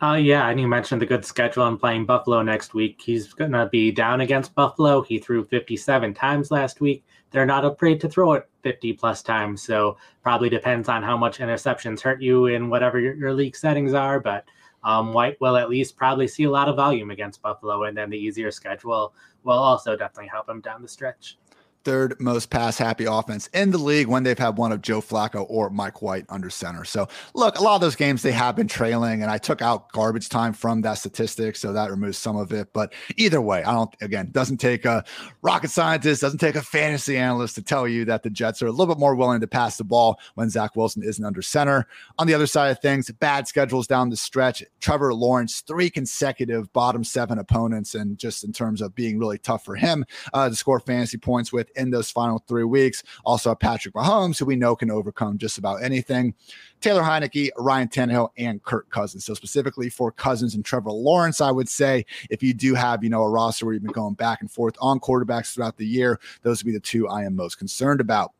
Oh, 0.00 0.08
uh, 0.08 0.14
yeah. 0.14 0.48
And 0.48 0.58
you 0.58 0.66
mentioned 0.66 1.02
the 1.02 1.06
good 1.06 1.24
schedule 1.24 1.66
and 1.66 1.78
playing 1.78 2.06
Buffalo 2.06 2.40
next 2.40 2.72
week. 2.72 3.00
He's 3.04 3.34
going 3.34 3.52
to 3.52 3.66
be 3.66 3.90
down 3.90 4.22
against 4.22 4.54
Buffalo. 4.54 5.02
He 5.02 5.18
threw 5.18 5.44
57 5.44 6.14
times 6.14 6.50
last 6.50 6.80
week. 6.80 7.04
They're 7.30 7.44
not 7.44 7.66
afraid 7.66 8.00
to 8.00 8.08
throw 8.08 8.32
it 8.32 8.48
50 8.62 8.94
plus 8.94 9.22
times. 9.22 9.62
So 9.62 9.98
probably 10.22 10.48
depends 10.48 10.88
on 10.88 11.02
how 11.02 11.18
much 11.18 11.38
interceptions 11.38 12.00
hurt 12.00 12.22
you 12.22 12.46
in 12.46 12.70
whatever 12.70 12.98
your, 12.98 13.14
your 13.14 13.34
league 13.34 13.56
settings 13.56 13.92
are. 13.92 14.18
But 14.18 14.46
um, 14.86 15.12
White 15.12 15.38
will 15.40 15.56
at 15.56 15.68
least 15.68 15.96
probably 15.96 16.28
see 16.28 16.44
a 16.44 16.50
lot 16.50 16.68
of 16.68 16.76
volume 16.76 17.10
against 17.10 17.42
Buffalo, 17.42 17.84
and 17.84 17.96
then 17.96 18.08
the 18.08 18.16
easier 18.16 18.52
schedule 18.52 19.14
will 19.46 19.54
also 19.54 19.96
definitely 19.96 20.28
help 20.28 20.48
him 20.48 20.60
down 20.60 20.82
the 20.82 20.88
stretch 20.88 21.38
third 21.86 22.16
most 22.18 22.50
pass 22.50 22.76
happy 22.76 23.04
offense 23.04 23.46
in 23.54 23.70
the 23.70 23.78
league 23.78 24.08
when 24.08 24.24
they've 24.24 24.36
had 24.36 24.58
one 24.58 24.72
of 24.72 24.82
Joe 24.82 25.00
Flacco 25.00 25.46
or 25.48 25.70
Mike 25.70 26.02
White 26.02 26.24
under 26.28 26.50
center. 26.50 26.84
So, 26.84 27.06
look, 27.32 27.60
a 27.60 27.62
lot 27.62 27.76
of 27.76 27.80
those 27.80 27.94
games 27.94 28.22
they 28.22 28.32
have 28.32 28.56
been 28.56 28.66
trailing, 28.66 29.22
and 29.22 29.30
I 29.30 29.38
took 29.38 29.62
out 29.62 29.92
garbage 29.92 30.28
time 30.28 30.52
from 30.52 30.82
that 30.82 30.94
statistic, 30.94 31.54
so 31.54 31.72
that 31.72 31.92
removes 31.92 32.18
some 32.18 32.36
of 32.36 32.52
it. 32.52 32.72
But 32.72 32.92
either 33.16 33.40
way, 33.40 33.62
I 33.62 33.72
don't, 33.72 33.94
again, 34.00 34.30
doesn't 34.32 34.56
take 34.56 34.84
a 34.84 35.04
rocket 35.42 35.70
scientist, 35.70 36.22
doesn't 36.22 36.40
take 36.40 36.56
a 36.56 36.62
fantasy 36.62 37.16
analyst 37.16 37.54
to 37.54 37.62
tell 37.62 37.86
you 37.86 38.04
that 38.06 38.24
the 38.24 38.30
Jets 38.30 38.62
are 38.62 38.66
a 38.66 38.72
little 38.72 38.92
bit 38.92 38.98
more 38.98 39.14
willing 39.14 39.40
to 39.40 39.46
pass 39.46 39.76
the 39.76 39.84
ball 39.84 40.18
when 40.34 40.50
Zach 40.50 40.74
Wilson 40.74 41.04
isn't 41.04 41.24
under 41.24 41.40
center. 41.40 41.86
On 42.18 42.26
the 42.26 42.34
other 42.34 42.48
side 42.48 42.72
of 42.72 42.80
things, 42.80 43.08
bad 43.12 43.46
schedules 43.46 43.86
down 43.86 44.10
the 44.10 44.16
stretch. 44.16 44.64
Trevor 44.80 45.14
Lawrence, 45.14 45.60
three 45.60 45.88
consecutive 45.88 46.72
bottom 46.72 47.04
seven 47.04 47.38
opponents, 47.38 47.94
and 47.94 48.18
just 48.18 48.42
in 48.42 48.52
terms 48.52 48.82
of 48.82 48.92
being 48.96 49.20
really 49.20 49.38
tough 49.38 49.64
for 49.64 49.76
him 49.76 50.04
uh, 50.34 50.48
to 50.48 50.56
score 50.56 50.80
fantasy 50.80 51.16
points 51.16 51.52
with 51.52 51.70
in 51.76 51.90
those 51.90 52.10
final 52.10 52.42
three 52.46 52.64
weeks. 52.64 53.02
Also, 53.24 53.54
Patrick 53.54 53.94
Mahomes, 53.94 54.38
who 54.38 54.44
we 54.44 54.56
know 54.56 54.76
can 54.76 54.90
overcome 54.90 55.38
just 55.38 55.58
about 55.58 55.82
anything. 55.82 56.34
Taylor 56.80 57.02
Heinicke, 57.02 57.50
Ryan 57.56 57.88
Tannehill, 57.88 58.30
and 58.36 58.62
Kirk 58.62 58.88
Cousins. 58.90 59.24
So 59.24 59.34
specifically 59.34 59.88
for 59.88 60.12
Cousins 60.12 60.54
and 60.54 60.64
Trevor 60.64 60.90
Lawrence, 60.90 61.40
I 61.40 61.50
would 61.50 61.68
say 61.68 62.04
if 62.30 62.42
you 62.42 62.54
do 62.54 62.74
have, 62.74 63.02
you 63.02 63.10
know, 63.10 63.22
a 63.22 63.30
roster 63.30 63.64
where 63.64 63.74
you've 63.74 63.82
been 63.82 63.92
going 63.92 64.14
back 64.14 64.40
and 64.40 64.50
forth 64.50 64.74
on 64.80 65.00
quarterbacks 65.00 65.54
throughout 65.54 65.76
the 65.76 65.86
year, 65.86 66.20
those 66.42 66.62
would 66.62 66.70
be 66.70 66.74
the 66.74 66.80
two 66.80 67.08
I 67.08 67.24
am 67.24 67.34
most 67.34 67.58
concerned 67.58 68.00
about. 68.00 68.32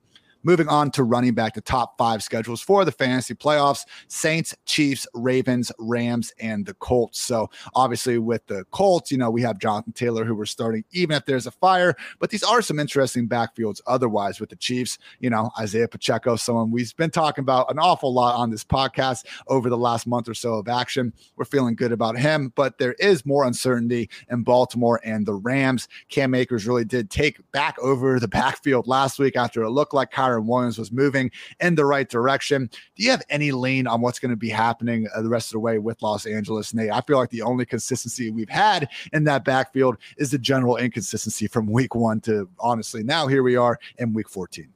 Moving 0.46 0.68
on 0.68 0.92
to 0.92 1.02
running 1.02 1.34
back, 1.34 1.54
the 1.54 1.60
top 1.60 1.98
five 1.98 2.22
schedules 2.22 2.60
for 2.60 2.84
the 2.84 2.92
fantasy 2.92 3.34
playoffs 3.34 3.84
Saints, 4.06 4.54
Chiefs, 4.64 5.04
Ravens, 5.12 5.72
Rams, 5.76 6.32
and 6.38 6.64
the 6.64 6.74
Colts. 6.74 7.20
So, 7.20 7.50
obviously, 7.74 8.18
with 8.18 8.46
the 8.46 8.64
Colts, 8.70 9.10
you 9.10 9.18
know, 9.18 9.28
we 9.28 9.42
have 9.42 9.58
Jonathan 9.58 9.92
Taylor 9.92 10.24
who 10.24 10.36
we're 10.36 10.44
starting, 10.44 10.84
even 10.92 11.16
if 11.16 11.26
there's 11.26 11.48
a 11.48 11.50
fire. 11.50 11.96
But 12.20 12.30
these 12.30 12.44
are 12.44 12.62
some 12.62 12.78
interesting 12.78 13.28
backfields 13.28 13.80
otherwise 13.88 14.38
with 14.38 14.50
the 14.50 14.54
Chiefs. 14.56 14.98
You 15.18 15.30
know, 15.30 15.50
Isaiah 15.58 15.88
Pacheco, 15.88 16.36
someone 16.36 16.70
we've 16.70 16.94
been 16.94 17.10
talking 17.10 17.42
about 17.42 17.68
an 17.68 17.80
awful 17.80 18.14
lot 18.14 18.36
on 18.36 18.50
this 18.50 18.62
podcast 18.62 19.26
over 19.48 19.68
the 19.68 19.76
last 19.76 20.06
month 20.06 20.28
or 20.28 20.34
so 20.34 20.54
of 20.54 20.68
action. 20.68 21.12
We're 21.34 21.44
feeling 21.44 21.74
good 21.74 21.90
about 21.90 22.16
him, 22.16 22.52
but 22.54 22.78
there 22.78 22.94
is 23.00 23.26
more 23.26 23.42
uncertainty 23.42 24.08
in 24.30 24.44
Baltimore 24.44 25.00
and 25.02 25.26
the 25.26 25.34
Rams. 25.34 25.88
Cam 26.08 26.36
Akers 26.36 26.68
really 26.68 26.84
did 26.84 27.10
take 27.10 27.40
back 27.50 27.76
over 27.80 28.20
the 28.20 28.28
backfield 28.36 28.86
last 28.86 29.18
week 29.18 29.34
after 29.34 29.64
it 29.64 29.70
looked 29.70 29.92
like 29.92 30.12
Kyren 30.36 30.46
Williams 30.46 30.78
was 30.78 30.92
moving 30.92 31.30
in 31.60 31.74
the 31.74 31.84
right 31.84 32.08
direction. 32.08 32.70
Do 32.96 33.02
you 33.02 33.10
have 33.10 33.22
any 33.28 33.52
lean 33.52 33.86
on 33.86 34.00
what's 34.00 34.18
going 34.18 34.30
to 34.30 34.36
be 34.36 34.48
happening 34.48 35.08
uh, 35.14 35.22
the 35.22 35.28
rest 35.28 35.48
of 35.48 35.52
the 35.52 35.60
way 35.60 35.78
with 35.78 36.02
Los 36.02 36.26
Angeles, 36.26 36.74
Nate? 36.74 36.90
I 36.90 37.00
feel 37.00 37.18
like 37.18 37.30
the 37.30 37.42
only 37.42 37.66
consistency 37.66 38.30
we've 38.30 38.48
had 38.48 38.88
in 39.12 39.24
that 39.24 39.44
backfield 39.44 39.96
is 40.18 40.30
the 40.30 40.38
general 40.38 40.76
inconsistency 40.76 41.46
from 41.46 41.66
week 41.66 41.94
one 41.94 42.20
to 42.22 42.48
honestly 42.58 43.02
now 43.02 43.26
here 43.26 43.42
we 43.42 43.56
are 43.56 43.78
in 43.98 44.12
week 44.12 44.28
14. 44.28 44.68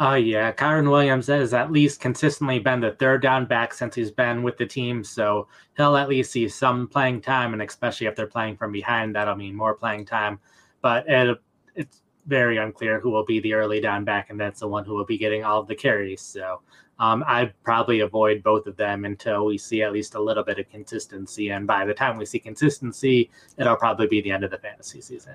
Oh, 0.00 0.10
uh, 0.10 0.14
yeah. 0.14 0.52
Kyren 0.52 0.88
Williams 0.88 1.26
has 1.26 1.52
at 1.52 1.72
least 1.72 2.00
consistently 2.00 2.60
been 2.60 2.78
the 2.78 2.92
third 2.92 3.20
down 3.20 3.46
back 3.46 3.74
since 3.74 3.96
he's 3.96 4.12
been 4.12 4.44
with 4.44 4.56
the 4.56 4.64
team. 4.64 5.02
So 5.02 5.48
he'll 5.76 5.96
at 5.96 6.08
least 6.08 6.30
see 6.30 6.48
some 6.48 6.86
playing 6.86 7.20
time. 7.20 7.52
And 7.52 7.60
especially 7.60 8.06
if 8.06 8.14
they're 8.14 8.28
playing 8.28 8.58
from 8.58 8.70
behind, 8.70 9.16
that'll 9.16 9.34
mean 9.34 9.56
more 9.56 9.74
playing 9.74 10.06
time. 10.06 10.38
But 10.82 11.04
it, 11.08 11.40
it's 11.74 12.02
very 12.28 12.58
unclear 12.58 13.00
who 13.00 13.10
will 13.10 13.24
be 13.24 13.40
the 13.40 13.54
early 13.54 13.80
down 13.80 14.04
back, 14.04 14.30
and 14.30 14.38
that's 14.38 14.60
the 14.60 14.68
one 14.68 14.84
who 14.84 14.94
will 14.94 15.06
be 15.06 15.18
getting 15.18 15.42
all 15.42 15.60
of 15.60 15.66
the 15.66 15.74
carries. 15.74 16.20
So 16.20 16.60
um, 17.00 17.24
I'd 17.26 17.52
probably 17.62 18.00
avoid 18.00 18.42
both 18.42 18.66
of 18.66 18.76
them 18.76 19.04
until 19.04 19.46
we 19.46 19.58
see 19.58 19.82
at 19.82 19.92
least 19.92 20.14
a 20.14 20.20
little 20.20 20.44
bit 20.44 20.58
of 20.58 20.68
consistency. 20.70 21.50
And 21.50 21.66
by 21.66 21.84
the 21.84 21.94
time 21.94 22.16
we 22.16 22.26
see 22.26 22.38
consistency, 22.38 23.30
it'll 23.56 23.76
probably 23.76 24.06
be 24.06 24.20
the 24.20 24.30
end 24.30 24.44
of 24.44 24.50
the 24.50 24.58
fantasy 24.58 25.00
season. 25.00 25.34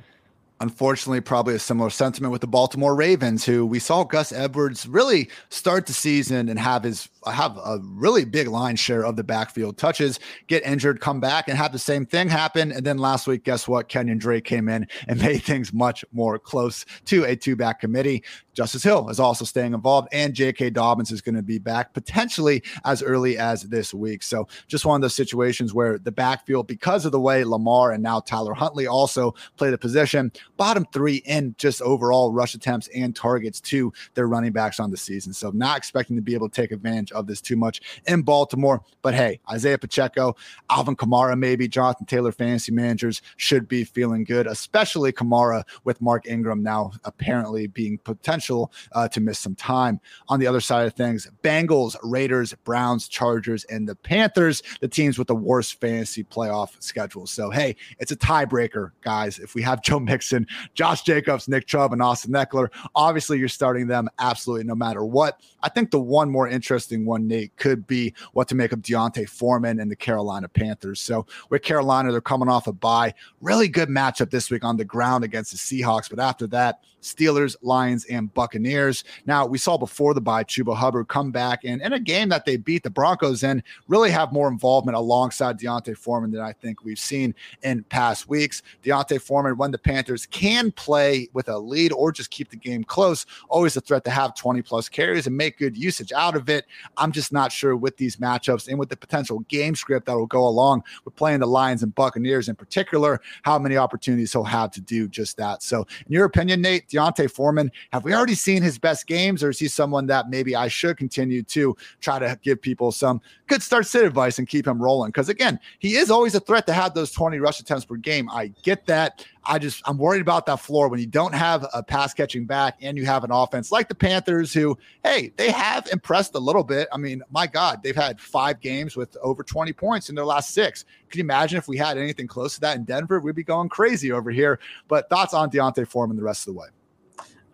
Unfortunately, 0.59 1.19
probably 1.19 1.55
a 1.55 1.59
similar 1.59 1.89
sentiment 1.89 2.31
with 2.31 2.41
the 2.41 2.47
Baltimore 2.47 2.95
Ravens, 2.95 3.43
who 3.43 3.65
we 3.65 3.79
saw 3.79 4.03
Gus 4.03 4.31
Edwards 4.31 4.87
really 4.87 5.29
start 5.49 5.87
the 5.87 5.93
season 5.93 6.47
and 6.47 6.59
have 6.59 6.83
his 6.83 7.09
have 7.31 7.57
a 7.57 7.79
really 7.83 8.25
big 8.25 8.47
line 8.47 8.75
share 8.75 9.05
of 9.05 9.15
the 9.15 9.23
backfield 9.23 9.77
touches, 9.77 10.19
get 10.47 10.65
injured, 10.65 10.99
come 10.99 11.19
back, 11.19 11.47
and 11.47 11.57
have 11.57 11.71
the 11.71 11.79
same 11.79 12.05
thing 12.05 12.29
happen. 12.29 12.71
And 12.71 12.85
then 12.85 12.97
last 12.97 13.27
week, 13.27 13.43
guess 13.43 13.67
what? 13.67 13.89
Kenyan 13.89 14.19
Drake 14.19 14.43
came 14.43 14.69
in 14.69 14.87
and 15.07 15.21
made 15.21 15.43
things 15.43 15.73
much 15.73 16.03
more 16.11 16.37
close 16.39 16.85
to 17.05 17.23
a 17.25 17.35
two 17.35 17.55
back 17.55 17.79
committee. 17.79 18.23
Justice 18.53 18.83
Hill 18.83 19.09
is 19.09 19.19
also 19.19 19.45
staying 19.45 19.73
involved, 19.73 20.09
and 20.11 20.33
J.K. 20.33 20.69
Dobbins 20.71 21.11
is 21.11 21.21
going 21.21 21.35
to 21.35 21.41
be 21.41 21.57
back 21.57 21.93
potentially 21.93 22.61
as 22.85 23.01
early 23.01 23.37
as 23.37 23.63
this 23.63 23.93
week. 23.93 24.21
So, 24.21 24.47
just 24.67 24.85
one 24.85 24.95
of 24.95 25.01
those 25.01 25.15
situations 25.15 25.73
where 25.73 25.97
the 25.97 26.11
backfield, 26.11 26.67
because 26.67 27.05
of 27.05 27.11
the 27.11 27.19
way 27.19 27.43
Lamar 27.43 27.91
and 27.91 28.03
now 28.03 28.19
Tyler 28.19 28.53
Huntley 28.53 28.85
also 28.85 29.33
play 29.57 29.71
the 29.71 29.77
position, 29.77 30.31
bottom 30.57 30.85
three 30.93 31.17
in 31.25 31.55
just 31.57 31.81
overall 31.81 32.31
rush 32.31 32.53
attempts 32.53 32.87
and 32.89 33.15
targets 33.15 33.59
to 33.61 33.91
their 34.13 34.27
running 34.27 34.51
backs 34.51 34.79
on 34.79 34.91
the 34.91 34.97
season. 34.97 35.33
So, 35.33 35.49
not 35.51 35.77
expecting 35.77 36.15
to 36.15 36.21
be 36.21 36.35
able 36.35 36.49
to 36.49 36.61
take 36.61 36.71
advantage 36.71 37.11
of 37.13 37.27
this 37.27 37.41
too 37.41 37.55
much 37.55 37.81
in 38.07 38.21
Baltimore. 38.21 38.81
But 39.01 39.13
hey, 39.13 39.39
Isaiah 39.49 39.77
Pacheco, 39.77 40.35
Alvin 40.69 40.95
Kamara, 40.95 41.37
maybe 41.37 41.67
Jonathan 41.67 42.05
Taylor 42.05 42.31
fantasy 42.31 42.71
managers 42.71 43.21
should 43.37 43.67
be 43.67 43.83
feeling 43.83 44.23
good, 44.23 44.47
especially 44.47 45.11
Kamara 45.11 45.63
with 45.83 46.01
Mark 46.01 46.27
Ingram 46.27 46.63
now 46.63 46.91
apparently 47.03 47.67
being 47.67 47.97
potential 47.97 48.71
uh, 48.93 49.07
to 49.09 49.19
miss 49.19 49.39
some 49.39 49.55
time. 49.55 49.99
On 50.29 50.39
the 50.39 50.47
other 50.47 50.61
side 50.61 50.87
of 50.87 50.93
things, 50.93 51.27
Bengals, 51.43 51.95
Raiders, 52.03 52.53
Browns, 52.63 53.07
Chargers, 53.07 53.63
and 53.65 53.87
the 53.87 53.95
Panthers, 53.95 54.63
the 54.81 54.87
teams 54.87 55.17
with 55.17 55.27
the 55.27 55.35
worst 55.35 55.79
fantasy 55.79 56.23
playoff 56.23 56.81
schedule. 56.81 57.27
So, 57.27 57.49
hey, 57.49 57.75
it's 57.99 58.11
a 58.11 58.15
tiebreaker, 58.15 58.91
guys. 59.01 59.39
If 59.39 59.55
we 59.55 59.61
have 59.63 59.81
Joe 59.81 59.99
Mixon, 59.99 60.47
Josh 60.73 61.03
Jacobs, 61.03 61.47
Nick 61.47 61.67
Chubb, 61.67 61.93
and 61.93 62.01
Austin 62.01 62.33
Ekeler, 62.33 62.69
obviously 62.95 63.39
you're 63.39 63.47
starting 63.47 63.87
them 63.87 64.09
absolutely 64.19 64.65
no 64.65 64.75
matter 64.75 65.03
what. 65.03 65.39
I 65.61 65.69
think 65.69 65.91
the 65.91 65.99
one 65.99 66.29
more 66.29 66.47
interesting 66.47 67.02
one, 67.05 67.27
Nate, 67.27 67.55
could 67.57 67.85
be 67.87 68.13
what 68.33 68.47
to 68.49 68.55
make 68.55 68.71
of 68.71 68.81
D'Onta 68.81 69.27
Foreman 69.27 69.79
and 69.79 69.89
the 69.89 69.95
Carolina 69.95 70.47
Panthers. 70.47 70.99
So, 70.99 71.25
with 71.49 71.61
Carolina, 71.61 72.11
they're 72.11 72.21
coming 72.21 72.49
off 72.49 72.67
a 72.67 72.73
bye. 72.73 73.13
Really 73.41 73.67
good 73.67 73.89
matchup 73.89 74.29
this 74.29 74.49
week 74.49 74.63
on 74.63 74.77
the 74.77 74.85
ground 74.85 75.23
against 75.23 75.51
the 75.51 75.57
Seahawks. 75.57 76.09
But 76.09 76.19
after 76.19 76.47
that, 76.47 76.81
Steelers, 77.03 77.55
Lions, 77.61 78.05
and 78.05 78.33
Buccaneers. 78.33 79.03
Now, 79.25 79.45
we 79.45 79.57
saw 79.57 79.77
before 79.77 80.13
the 80.13 80.21
bye 80.21 80.43
Chuba 80.43 80.75
Hubbard 80.75 81.07
come 81.07 81.31
back 81.31 81.63
and 81.63 81.81
in 81.81 81.93
a 81.93 81.99
game 81.99 82.29
that 82.29 82.45
they 82.45 82.57
beat 82.57 82.83
the 82.83 82.89
Broncos 82.89 83.43
in, 83.43 83.61
really 83.87 84.09
have 84.09 84.31
more 84.31 84.47
involvement 84.47 84.97
alongside 84.97 85.57
D'Onta 85.57 85.95
Foreman 85.95 86.31
than 86.31 86.41
I 86.41 86.53
think 86.53 86.83
we've 86.83 86.99
seen 86.99 87.35
in 87.61 87.83
past 87.83 88.27
weeks. 88.27 88.63
D'Onta 88.83 89.19
Foreman, 89.21 89.57
when 89.57 89.71
the 89.71 89.77
Panthers 89.77 90.25
can 90.25 90.71
play 90.71 91.29
with 91.33 91.49
a 91.49 91.57
lead 91.57 91.91
or 91.91 92.11
just 92.11 92.31
keep 92.31 92.49
the 92.49 92.55
game 92.55 92.83
close, 92.83 93.25
always 93.49 93.77
a 93.77 93.81
threat 93.81 94.03
to 94.05 94.11
have 94.11 94.35
20 94.35 94.61
plus 94.61 94.89
carries 94.89 95.27
and 95.27 95.35
make 95.35 95.57
good 95.57 95.77
usage 95.77 96.11
out 96.13 96.35
of 96.35 96.49
it. 96.49 96.65
I'm 96.97 97.11
just 97.11 97.31
not 97.31 97.51
sure 97.51 97.75
with 97.75 97.97
these 97.97 98.17
matchups 98.17 98.67
and 98.67 98.77
with 98.79 98.89
the 98.89 98.97
potential 98.97 99.39
game 99.49 99.75
script 99.75 100.05
that 100.05 100.15
will 100.15 100.25
go 100.25 100.47
along 100.47 100.83
with 101.05 101.15
playing 101.15 101.39
the 101.39 101.47
Lions 101.47 101.83
and 101.83 101.93
Buccaneers 101.93 102.49
in 102.49 102.55
particular, 102.55 103.21
how 103.43 103.59
many 103.59 103.77
opportunities 103.77 104.31
he'll 104.31 104.43
have 104.43 104.71
to 104.71 104.81
do 104.81 105.07
just 105.07 105.37
that. 105.37 105.63
So, 105.63 105.85
in 106.05 106.11
your 106.11 106.25
opinion, 106.25 106.61
Nate, 106.61 106.89
D'Onta 106.89 107.29
Foreman, 107.29 107.71
have 107.91 108.03
we 108.03 108.13
already 108.13 108.35
seen 108.35 108.61
his 108.61 108.77
best 108.77 109.07
games, 109.07 109.43
or 109.43 109.49
is 109.49 109.59
he 109.59 109.67
someone 109.67 110.07
that 110.07 110.29
maybe 110.29 110.55
I 110.55 110.67
should 110.67 110.97
continue 110.97 111.43
to 111.43 111.75
try 112.01 112.19
to 112.19 112.37
give 112.41 112.61
people 112.61 112.91
some 112.91 113.21
good 113.47 113.61
start 113.61 113.85
sit 113.85 114.05
advice 114.05 114.39
and 114.39 114.47
keep 114.47 114.67
him 114.67 114.81
rolling? 114.81 115.09
Because 115.09 115.29
again, 115.29 115.59
he 115.79 115.95
is 115.95 116.11
always 116.11 116.35
a 116.35 116.39
threat 116.39 116.65
to 116.67 116.73
have 116.73 116.93
those 116.93 117.11
20 117.11 117.39
rush 117.39 117.59
attempts 117.59 117.85
per 117.85 117.95
game. 117.95 118.29
I 118.29 118.47
get 118.63 118.85
that. 118.87 119.25
I 119.45 119.59
just 119.59 119.81
I'm 119.85 119.97
worried 119.97 120.21
about 120.21 120.45
that 120.45 120.59
floor 120.59 120.87
when 120.87 120.99
you 120.99 121.05
don't 121.05 121.33
have 121.33 121.65
a 121.73 121.83
pass 121.83 122.13
catching 122.13 122.45
back 122.45 122.77
and 122.81 122.97
you 122.97 123.05
have 123.05 123.23
an 123.23 123.31
offense 123.31 123.71
like 123.71 123.89
the 123.89 123.95
Panthers 123.95 124.53
who 124.53 124.77
hey 125.03 125.33
they 125.37 125.51
have 125.51 125.87
impressed 125.91 126.35
a 126.35 126.39
little 126.39 126.63
bit. 126.63 126.87
I 126.91 126.97
mean 126.97 127.21
my 127.29 127.47
God 127.47 127.81
they've 127.83 127.95
had 127.95 128.19
five 128.19 128.59
games 128.59 128.95
with 128.95 129.15
over 129.21 129.43
20 129.43 129.73
points 129.73 130.09
in 130.09 130.15
their 130.15 130.25
last 130.25 130.51
six. 130.51 130.85
Can 131.09 131.19
you 131.19 131.23
imagine 131.23 131.57
if 131.57 131.67
we 131.67 131.77
had 131.77 131.97
anything 131.97 132.27
close 132.27 132.55
to 132.55 132.61
that 132.61 132.77
in 132.77 132.83
Denver? 132.83 133.19
We'd 133.19 133.35
be 133.35 133.43
going 133.43 133.69
crazy 133.69 134.11
over 134.11 134.31
here. 134.31 134.59
But 134.87 135.09
thoughts 135.09 135.33
on 135.33 135.49
D'Onta 135.49 135.87
Foreman 135.87 136.17
the 136.17 136.23
rest 136.23 136.47
of 136.47 136.53
the 136.53 136.59
way. 136.59 136.67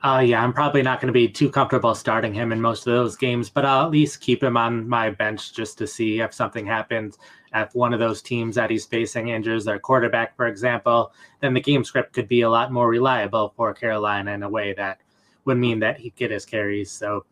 Uh, 0.01 0.23
yeah, 0.25 0.41
I'm 0.41 0.53
probably 0.53 0.81
not 0.81 1.01
going 1.01 1.07
to 1.07 1.13
be 1.13 1.27
too 1.27 1.49
comfortable 1.49 1.93
starting 1.93 2.33
him 2.33 2.53
in 2.53 2.61
most 2.61 2.87
of 2.87 2.93
those 2.93 3.17
games, 3.17 3.49
but 3.49 3.65
I'll 3.65 3.85
at 3.85 3.91
least 3.91 4.21
keep 4.21 4.41
him 4.41 4.55
on 4.55 4.87
my 4.87 5.09
bench 5.09 5.53
just 5.53 5.77
to 5.79 5.87
see 5.87 6.21
if 6.21 6.33
something 6.33 6.65
happens. 6.65 7.17
If 7.53 7.73
one 7.73 7.93
of 7.93 7.99
those 7.99 8.21
teams 8.21 8.55
that 8.55 8.69
he's 8.69 8.85
facing 8.85 9.29
injures 9.29 9.65
their 9.65 9.79
quarterback, 9.79 10.35
for 10.35 10.47
example, 10.47 11.11
then 11.41 11.53
the 11.53 11.61
game 11.61 11.83
script 11.83 12.13
could 12.13 12.27
be 12.27 12.41
a 12.41 12.49
lot 12.49 12.71
more 12.71 12.87
reliable 12.87 13.53
for 13.55 13.73
Carolina 13.73 14.31
in 14.31 14.43
a 14.43 14.49
way 14.49 14.73
that 14.73 14.99
would 15.45 15.57
mean 15.57 15.79
that 15.79 15.97
he'd 15.99 16.15
get 16.15 16.31
his 16.31 16.45
carries. 16.45 16.91
So 16.91 17.25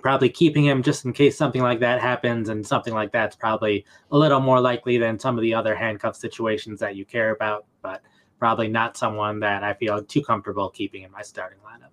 probably 0.00 0.28
keeping 0.28 0.64
him 0.64 0.82
just 0.82 1.04
in 1.04 1.12
case 1.12 1.36
something 1.36 1.62
like 1.62 1.80
that 1.80 2.00
happens, 2.00 2.48
and 2.48 2.64
something 2.66 2.94
like 2.94 3.10
that's 3.10 3.34
probably 3.34 3.84
a 4.12 4.18
little 4.18 4.40
more 4.40 4.60
likely 4.60 4.96
than 4.96 5.18
some 5.18 5.36
of 5.36 5.42
the 5.42 5.54
other 5.54 5.74
handcuff 5.74 6.16
situations 6.16 6.78
that 6.80 6.94
you 6.94 7.04
care 7.04 7.30
about, 7.30 7.66
but 7.82 8.00
probably 8.38 8.68
not 8.68 8.96
someone 8.96 9.40
that 9.40 9.64
I 9.64 9.74
feel 9.74 10.02
too 10.04 10.22
comfortable 10.22 10.70
keeping 10.70 11.02
in 11.02 11.10
my 11.10 11.22
starting 11.22 11.58
lineup 11.58 11.87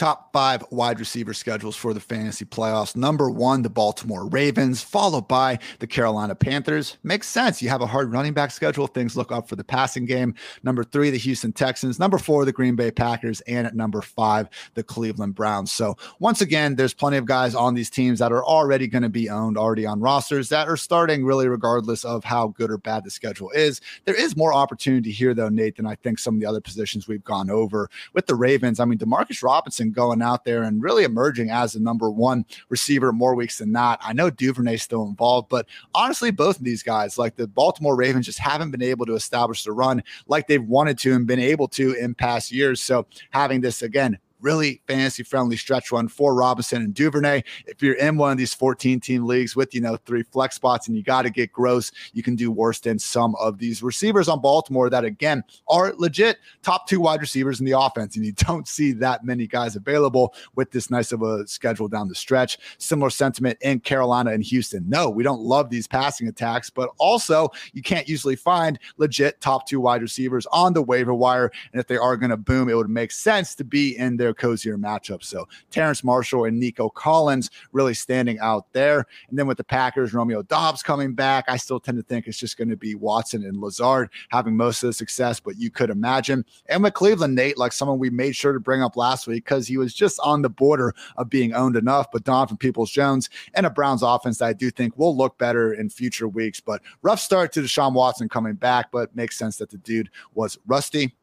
top 0.00 0.32
five 0.32 0.64
wide 0.70 0.98
receiver 0.98 1.34
schedules 1.34 1.76
for 1.76 1.92
the 1.92 2.00
fantasy 2.00 2.46
playoffs. 2.46 2.96
Number 2.96 3.28
one, 3.28 3.60
the 3.60 3.68
Baltimore 3.68 4.26
Ravens, 4.26 4.82
followed 4.82 5.28
by 5.28 5.58
the 5.78 5.86
Carolina 5.86 6.34
Panthers. 6.34 6.96
Makes 7.02 7.28
sense. 7.28 7.60
You 7.60 7.68
have 7.68 7.82
a 7.82 7.86
hard 7.86 8.10
running 8.10 8.32
back 8.32 8.50
schedule. 8.50 8.86
Things 8.86 9.14
look 9.14 9.30
up 9.30 9.46
for 9.46 9.56
the 9.56 9.64
passing 9.64 10.06
game. 10.06 10.34
Number 10.62 10.84
three, 10.84 11.10
the 11.10 11.18
Houston 11.18 11.52
Texans. 11.52 11.98
Number 11.98 12.16
four, 12.16 12.46
the 12.46 12.52
Green 12.52 12.76
Bay 12.76 12.90
Packers. 12.90 13.42
And 13.42 13.66
at 13.66 13.76
number 13.76 14.00
five, 14.00 14.48
the 14.72 14.82
Cleveland 14.82 15.34
Browns. 15.34 15.70
So 15.70 15.98
once 16.18 16.40
again, 16.40 16.76
there's 16.76 16.94
plenty 16.94 17.18
of 17.18 17.26
guys 17.26 17.54
on 17.54 17.74
these 17.74 17.90
teams 17.90 18.20
that 18.20 18.32
are 18.32 18.42
already 18.42 18.86
going 18.86 19.02
to 19.02 19.10
be 19.10 19.28
owned, 19.28 19.58
already 19.58 19.84
on 19.84 20.00
rosters 20.00 20.48
that 20.48 20.66
are 20.66 20.78
starting 20.78 21.26
really 21.26 21.46
regardless 21.46 22.06
of 22.06 22.24
how 22.24 22.48
good 22.48 22.70
or 22.70 22.78
bad 22.78 23.04
the 23.04 23.10
schedule 23.10 23.50
is. 23.50 23.82
There 24.06 24.14
is 24.14 24.34
more 24.34 24.54
opportunity 24.54 25.10
here, 25.10 25.34
though, 25.34 25.50
Nate, 25.50 25.76
than 25.76 25.84
I 25.84 25.96
think 25.96 26.18
some 26.18 26.36
of 26.36 26.40
the 26.40 26.46
other 26.46 26.62
positions 26.62 27.06
we've 27.06 27.22
gone 27.22 27.50
over. 27.50 27.90
With 28.14 28.24
the 28.24 28.34
Ravens, 28.34 28.80
I 28.80 28.86
mean, 28.86 28.98
Demarcus 28.98 29.42
Robinson 29.42 29.89
going 29.92 30.22
out 30.22 30.44
there 30.44 30.62
and 30.62 30.82
really 30.82 31.04
emerging 31.04 31.50
as 31.50 31.72
the 31.72 31.80
number 31.80 32.10
one 32.10 32.44
receiver 32.68 33.12
more 33.12 33.34
weeks 33.34 33.58
than 33.58 33.72
not. 33.72 34.00
I 34.02 34.12
know 34.12 34.30
Duvernay's 34.30 34.82
still 34.82 35.06
involved, 35.06 35.48
but 35.48 35.66
honestly, 35.94 36.30
both 36.30 36.58
of 36.58 36.64
these 36.64 36.82
guys, 36.82 37.18
like 37.18 37.36
the 37.36 37.46
Baltimore 37.46 37.96
Ravens, 37.96 38.26
just 38.26 38.38
haven't 38.38 38.70
been 38.70 38.82
able 38.82 39.06
to 39.06 39.14
establish 39.14 39.64
the 39.64 39.72
run 39.72 40.02
like 40.26 40.46
they've 40.46 40.62
wanted 40.62 40.98
to 40.98 41.14
and 41.14 41.26
been 41.26 41.40
able 41.40 41.68
to 41.68 41.92
in 41.92 42.14
past 42.14 42.52
years. 42.52 42.80
So 42.80 43.06
having 43.30 43.60
this 43.60 43.82
again 43.82 44.18
really 44.40 44.80
fantasy 44.86 45.22
friendly 45.22 45.56
stretch 45.56 45.92
run 45.92 46.08
for 46.08 46.34
Robinson 46.34 46.82
and 46.82 46.94
Duvernay. 46.94 47.42
If 47.66 47.82
you're 47.82 47.94
in 47.94 48.16
one 48.16 48.32
of 48.32 48.38
these 48.38 48.54
14 48.54 49.00
team 49.00 49.26
leagues 49.26 49.56
with, 49.56 49.74
you 49.74 49.80
know, 49.80 49.96
three 49.96 50.22
flex 50.22 50.56
spots 50.56 50.88
and 50.88 50.96
you 50.96 51.02
got 51.02 51.22
to 51.22 51.30
get 51.30 51.52
gross, 51.52 51.92
you 52.12 52.22
can 52.22 52.34
do 52.34 52.50
worse 52.50 52.80
than 52.80 52.98
some 52.98 53.34
of 53.36 53.58
these 53.58 53.82
receivers 53.82 54.28
on 54.28 54.40
Baltimore 54.40 54.90
that, 54.90 55.04
again, 55.04 55.44
are 55.68 55.92
legit 55.96 56.38
top 56.62 56.86
two 56.88 57.00
wide 57.00 57.20
receivers 57.20 57.60
in 57.60 57.66
the 57.66 57.78
offense. 57.78 58.16
And 58.16 58.24
you 58.24 58.32
don't 58.36 58.68
see 58.68 58.92
that 58.92 59.24
many 59.24 59.46
guys 59.46 59.76
available 59.76 60.34
with 60.54 60.70
this 60.70 60.90
nice 60.90 61.12
of 61.12 61.22
a 61.22 61.46
schedule 61.46 61.88
down 61.88 62.08
the 62.08 62.14
stretch. 62.14 62.58
Similar 62.78 63.10
sentiment 63.10 63.58
in 63.60 63.80
Carolina 63.80 64.32
and 64.32 64.42
Houston. 64.44 64.88
No, 64.88 65.08
we 65.10 65.22
don't 65.22 65.40
love 65.40 65.70
these 65.70 65.86
passing 65.86 66.28
attacks, 66.28 66.70
but 66.70 66.90
also 66.98 67.50
you 67.72 67.82
can't 67.82 68.08
usually 68.08 68.36
find 68.36 68.78
legit 68.96 69.40
top 69.40 69.66
two 69.66 69.80
wide 69.80 70.02
receivers 70.02 70.46
on 70.52 70.72
the 70.72 70.82
waiver 70.82 71.14
wire. 71.14 71.50
And 71.72 71.80
if 71.80 71.86
they 71.86 71.96
are 71.96 72.16
going 72.16 72.30
to 72.30 72.36
boom, 72.36 72.68
it 72.68 72.74
would 72.74 72.90
make 72.90 73.10
sense 73.10 73.54
to 73.56 73.64
be 73.64 73.96
in 73.96 74.16
their 74.16 74.29
cozier 74.34 74.76
matchup. 74.76 75.22
So 75.22 75.48
Terrace 75.70 76.04
Marshall 76.04 76.44
and 76.44 76.58
Nico 76.58 76.88
Collins 76.88 77.50
really 77.72 77.94
standing 77.94 78.38
out 78.40 78.72
there. 78.72 79.06
And 79.28 79.38
then 79.38 79.46
with 79.46 79.58
the 79.58 79.64
Packers, 79.64 80.14
Romeo 80.14 80.42
Doubs 80.42 80.82
coming 80.82 81.14
back, 81.14 81.44
I 81.48 81.56
still 81.56 81.80
tend 81.80 81.98
to 81.98 82.02
think 82.02 82.26
it's 82.26 82.38
just 82.38 82.56
going 82.56 82.68
to 82.68 82.76
be 82.76 82.94
Watson 82.94 83.44
and 83.44 83.60
Lazard 83.60 84.10
having 84.28 84.56
most 84.56 84.82
of 84.82 84.88
the 84.88 84.92
success, 84.92 85.40
but 85.40 85.58
you 85.58 85.70
could 85.70 85.90
imagine. 85.90 86.44
And 86.66 86.82
with 86.82 86.94
Cleveland, 86.94 87.34
Nate, 87.34 87.58
like 87.58 87.72
someone 87.72 87.98
we 87.98 88.10
made 88.10 88.36
sure 88.36 88.52
to 88.52 88.60
bring 88.60 88.82
up 88.82 88.96
last 88.96 89.26
week 89.26 89.44
because 89.44 89.66
he 89.66 89.76
was 89.76 89.94
just 89.94 90.18
on 90.20 90.42
the 90.42 90.50
border 90.50 90.94
of 91.16 91.28
being 91.28 91.54
owned 91.54 91.76
enough, 91.76 92.10
but 92.12 92.24
Donovan 92.24 92.56
Peoples 92.56 92.90
Jones 92.90 93.30
and 93.54 93.66
a 93.66 93.70
Browns 93.70 94.02
offense 94.02 94.38
that 94.38 94.46
I 94.46 94.52
do 94.52 94.70
think 94.70 94.96
will 94.96 95.16
look 95.16 95.38
better 95.38 95.72
in 95.72 95.88
future 95.88 96.28
weeks. 96.28 96.60
But 96.60 96.82
rough 97.02 97.20
start 97.20 97.52
to 97.52 97.60
Deshaun 97.60 97.94
Watson 97.94 98.28
coming 98.28 98.54
back, 98.54 98.90
but 98.90 99.14
makes 99.14 99.38
sense 99.38 99.56
that 99.56 99.70
the 99.70 99.78
dude 99.78 100.10
was 100.34 100.58
rusty 100.66 101.14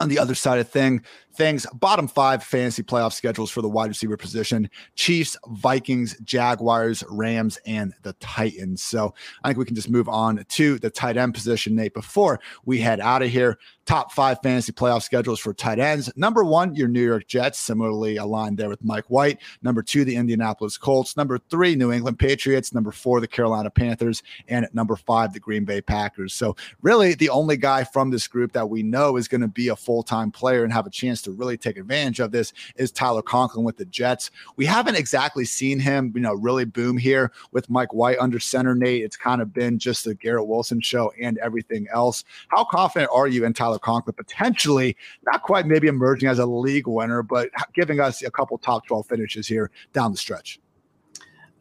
on 0.00 0.08
the 0.08 0.18
other 0.18 0.34
side 0.34 0.58
of 0.58 0.68
thing, 0.68 1.02
things. 1.34 1.66
Bottom 1.74 2.08
five 2.08 2.42
fantasy 2.42 2.82
playoff 2.82 3.12
schedules 3.12 3.50
for 3.50 3.62
the 3.62 3.68
wide 3.68 3.88
receiver 3.88 4.16
position 4.16 4.68
Chiefs, 4.94 5.36
Vikings, 5.48 6.18
Jaguars, 6.20 7.04
Rams, 7.08 7.58
and 7.66 7.92
the 8.02 8.12
Titans. 8.14 8.82
So 8.82 9.14
I 9.42 9.48
think 9.48 9.58
we 9.58 9.64
can 9.64 9.74
just 9.74 9.90
move 9.90 10.08
on 10.08 10.44
to 10.48 10.78
the 10.78 10.90
tight 10.90 11.16
end 11.16 11.34
position, 11.34 11.74
Nate, 11.74 11.94
before 11.94 12.40
we 12.64 12.80
head 12.80 13.00
out 13.00 13.22
of 13.22 13.30
here. 13.30 13.58
Top 13.86 14.12
five 14.12 14.38
fantasy 14.42 14.72
playoff 14.72 15.02
schedules 15.02 15.38
for 15.38 15.52
tight 15.52 15.78
ends. 15.78 16.10
Number 16.16 16.42
one, 16.42 16.74
your 16.74 16.88
New 16.88 17.04
York 17.04 17.26
Jets, 17.26 17.58
similarly 17.58 18.16
aligned 18.16 18.56
there 18.56 18.70
with 18.70 18.82
Mike 18.82 19.10
White. 19.10 19.40
Number 19.62 19.82
two, 19.82 20.06
the 20.06 20.16
Indianapolis 20.16 20.78
Colts. 20.78 21.18
Number 21.18 21.38
three, 21.50 21.76
New 21.76 21.92
England 21.92 22.18
Patriots. 22.18 22.72
Number 22.72 22.90
four, 22.90 23.20
the 23.20 23.28
Carolina 23.28 23.68
Panthers. 23.68 24.22
And 24.48 24.64
at 24.64 24.74
number 24.74 24.96
five, 24.96 25.34
the 25.34 25.40
Green 25.40 25.66
Bay 25.66 25.82
Packers. 25.82 26.32
So 26.32 26.56
really 26.80 27.14
the 27.14 27.28
only 27.28 27.58
guy 27.58 27.84
from 27.84 28.10
this 28.10 28.26
group 28.26 28.52
that 28.52 28.70
we 28.70 28.82
know 28.82 29.18
is 29.18 29.28
going 29.28 29.42
to 29.42 29.48
be 29.48 29.68
a 29.68 29.76
full 29.76 30.02
time 30.02 30.30
player 30.30 30.64
and 30.64 30.72
have 30.72 30.86
a 30.86 30.90
chance 30.90 31.20
to 31.24 31.32
really 31.32 31.56
take 31.56 31.76
advantage 31.76 32.20
of 32.20 32.32
this 32.32 32.52
is 32.76 32.90
Tyler 32.90 33.22
Conklin 33.22 33.64
with 33.64 33.76
the 33.76 33.84
Jets. 33.86 34.30
We 34.56 34.64
haven't 34.64 34.96
exactly 34.96 35.44
seen 35.44 35.78
him, 35.78 36.12
you 36.14 36.20
know, 36.20 36.34
really 36.34 36.64
boom 36.64 36.96
here 36.96 37.32
with 37.52 37.68
Mike 37.68 37.92
White 37.92 38.18
under 38.18 38.38
center, 38.38 38.74
Nate. 38.74 39.02
It's 39.02 39.16
kind 39.16 39.42
of 39.42 39.52
been 39.52 39.78
just 39.78 40.04
the 40.04 40.14
Garrett 40.14 40.46
Wilson 40.46 40.80
show 40.80 41.12
and 41.20 41.38
everything 41.38 41.86
else. 41.92 42.24
How 42.48 42.64
confident 42.64 43.10
are 43.12 43.28
you 43.28 43.44
in 43.44 43.52
Tyler 43.52 43.78
Conklin 43.78 44.14
potentially, 44.14 44.96
not 45.24 45.42
quite 45.42 45.66
maybe 45.66 45.88
emerging 45.88 46.28
as 46.28 46.38
a 46.38 46.46
league 46.46 46.86
winner, 46.86 47.22
but 47.22 47.50
giving 47.74 48.00
us 48.00 48.22
a 48.22 48.30
couple 48.30 48.58
top 48.58 48.86
12 48.86 49.06
finishes 49.06 49.46
here 49.46 49.70
down 49.92 50.12
the 50.12 50.18
stretch? 50.18 50.60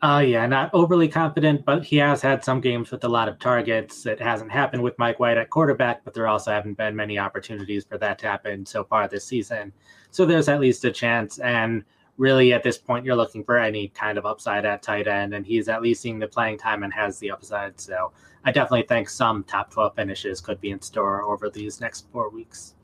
Uh, 0.04 0.20
yeah, 0.20 0.46
not 0.46 0.70
overly 0.74 1.08
confident, 1.08 1.64
but 1.64 1.82
he 1.82 1.96
has 1.96 2.22
had 2.22 2.44
some 2.44 2.60
games 2.60 2.92
with 2.92 3.06
a 3.06 3.08
lot 3.08 3.30
of 3.30 3.40
targets. 3.40 4.06
It 4.06 4.20
hasn't 4.20 4.52
happened 4.52 4.84
with 4.84 5.00
Mike 5.00 5.18
White 5.18 5.38
at 5.38 5.50
quarterback, 5.50 6.04
but 6.04 6.14
there 6.14 6.28
also 6.28 6.52
haven't 6.52 6.74
been 6.74 6.94
many 6.94 7.18
opportunities 7.18 7.86
for 7.86 7.98
that 8.00 8.20
to 8.20 8.28
happen 8.28 8.66
so 8.66 8.84
far 8.84 9.08
this 9.08 9.24
season. 9.26 9.72
So 10.12 10.26
there's 10.26 10.50
at 10.50 10.60
least 10.60 10.84
a 10.84 10.92
chance. 10.92 11.40
And 11.40 11.86
really 12.18 12.52
at 12.52 12.64
this 12.64 12.78
point 12.78 13.06
you're 13.06 13.16
looking 13.16 13.46
for 13.46 13.58
any 13.58 13.88
kind 13.88 14.18
of 14.18 14.26
upside 14.26 14.66
at 14.66 14.84
tight 14.84 15.08
end, 15.08 15.34
and 15.34 15.46
he's 15.46 15.70
at 15.70 15.82
least 15.82 16.02
seeing 16.02 16.20
the 16.20 16.28
playing 16.28 16.58
time 16.58 16.84
and 16.84 16.92
has 16.92 17.18
the 17.20 17.32
upside. 17.32 17.80
So 17.80 18.12
I 18.44 18.52
definitely 18.52 18.84
think 18.84 19.08
some 19.08 19.46
top 19.46 19.72
12 19.72 19.96
finishes 19.96 20.42
could 20.42 20.60
be 20.60 20.72
in 20.72 20.82
store 20.82 21.24
over 21.24 21.50
these 21.50 21.80
next 21.80 22.12
four 22.12 22.30
weeks. 22.30 22.76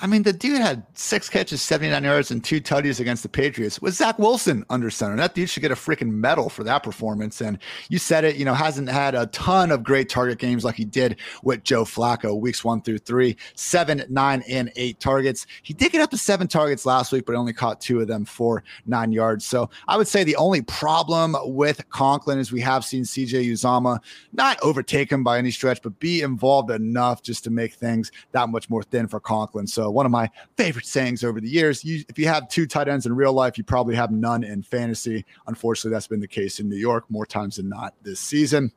I 0.00 0.06
mean, 0.06 0.22
the 0.22 0.32
dude 0.32 0.60
had 0.60 0.86
six 0.94 1.28
catches, 1.28 1.60
79 1.60 2.04
yards, 2.04 2.30
and 2.30 2.42
two 2.42 2.60
tutties 2.60 3.00
against 3.00 3.24
the 3.24 3.28
Patriots 3.28 3.82
with 3.82 3.94
Zach 3.94 4.16
Wilson 4.16 4.64
under 4.70 4.90
center. 4.90 5.16
That 5.16 5.34
dude 5.34 5.50
should 5.50 5.60
get 5.60 5.72
a 5.72 5.76
freaking 5.76 6.10
medal 6.10 6.48
for 6.48 6.62
that 6.62 6.84
performance. 6.84 7.40
And 7.40 7.58
you 7.88 7.98
said 7.98 8.22
it, 8.22 8.36
you 8.36 8.44
know, 8.44 8.54
hasn't 8.54 8.88
had 8.88 9.16
a 9.16 9.26
ton 9.26 9.72
of 9.72 9.82
great 9.82 10.08
target 10.08 10.38
games 10.38 10.64
like 10.64 10.76
he 10.76 10.84
did 10.84 11.16
with 11.42 11.64
Joe 11.64 11.84
Flacco 11.84 12.38
weeks 12.40 12.64
one 12.64 12.80
through 12.80 12.98
three, 12.98 13.36
seven, 13.56 14.04
nine, 14.08 14.44
and 14.48 14.70
eight 14.76 15.00
targets. 15.00 15.48
He 15.64 15.74
did 15.74 15.90
get 15.90 16.00
up 16.00 16.10
to 16.10 16.18
seven 16.18 16.46
targets 16.46 16.86
last 16.86 17.10
week, 17.10 17.26
but 17.26 17.34
only 17.34 17.52
caught 17.52 17.80
two 17.80 18.00
of 18.00 18.06
them 18.06 18.24
for 18.24 18.62
nine 18.86 19.10
yards. 19.10 19.44
So 19.44 19.68
I 19.88 19.96
would 19.96 20.06
say 20.06 20.22
the 20.22 20.36
only 20.36 20.62
problem 20.62 21.34
with 21.42 21.88
Conklin 21.90 22.38
is 22.38 22.52
we 22.52 22.60
have 22.60 22.84
seen 22.84 23.02
CJ 23.02 23.50
Uzomah 23.50 23.98
not 24.32 24.60
overtake 24.62 25.10
him 25.10 25.24
by 25.24 25.38
any 25.38 25.50
stretch, 25.50 25.82
but 25.82 25.98
be 25.98 26.22
involved 26.22 26.70
enough 26.70 27.20
just 27.20 27.42
to 27.44 27.50
make 27.50 27.74
things 27.74 28.12
that 28.30 28.48
much 28.48 28.70
more 28.70 28.84
thin 28.84 29.08
for 29.08 29.18
Conklin. 29.18 29.66
So 29.66 29.87
Uh, 29.88 29.90
one 29.90 30.06
of 30.06 30.12
my 30.12 30.30
favorite 30.56 30.86
sayings 30.86 31.24
over 31.24 31.40
the 31.40 31.48
years. 31.48 31.84
You, 31.84 32.04
if 32.08 32.18
you 32.18 32.28
have 32.28 32.48
two 32.48 32.66
tight 32.66 32.88
ends 32.88 33.06
in 33.06 33.14
real 33.14 33.32
life, 33.32 33.58
you 33.58 33.64
probably 33.64 33.94
have 33.94 34.10
none 34.10 34.44
in 34.44 34.62
fantasy. 34.62 35.24
Unfortunately, 35.46 35.94
that's 35.94 36.06
been 36.06 36.20
the 36.20 36.28
case 36.28 36.60
in 36.60 36.68
New 36.68 36.76
York 36.76 37.04
more 37.08 37.26
times 37.26 37.56
than 37.56 37.68
not 37.68 37.94
this 38.02 38.20
season 38.20 38.72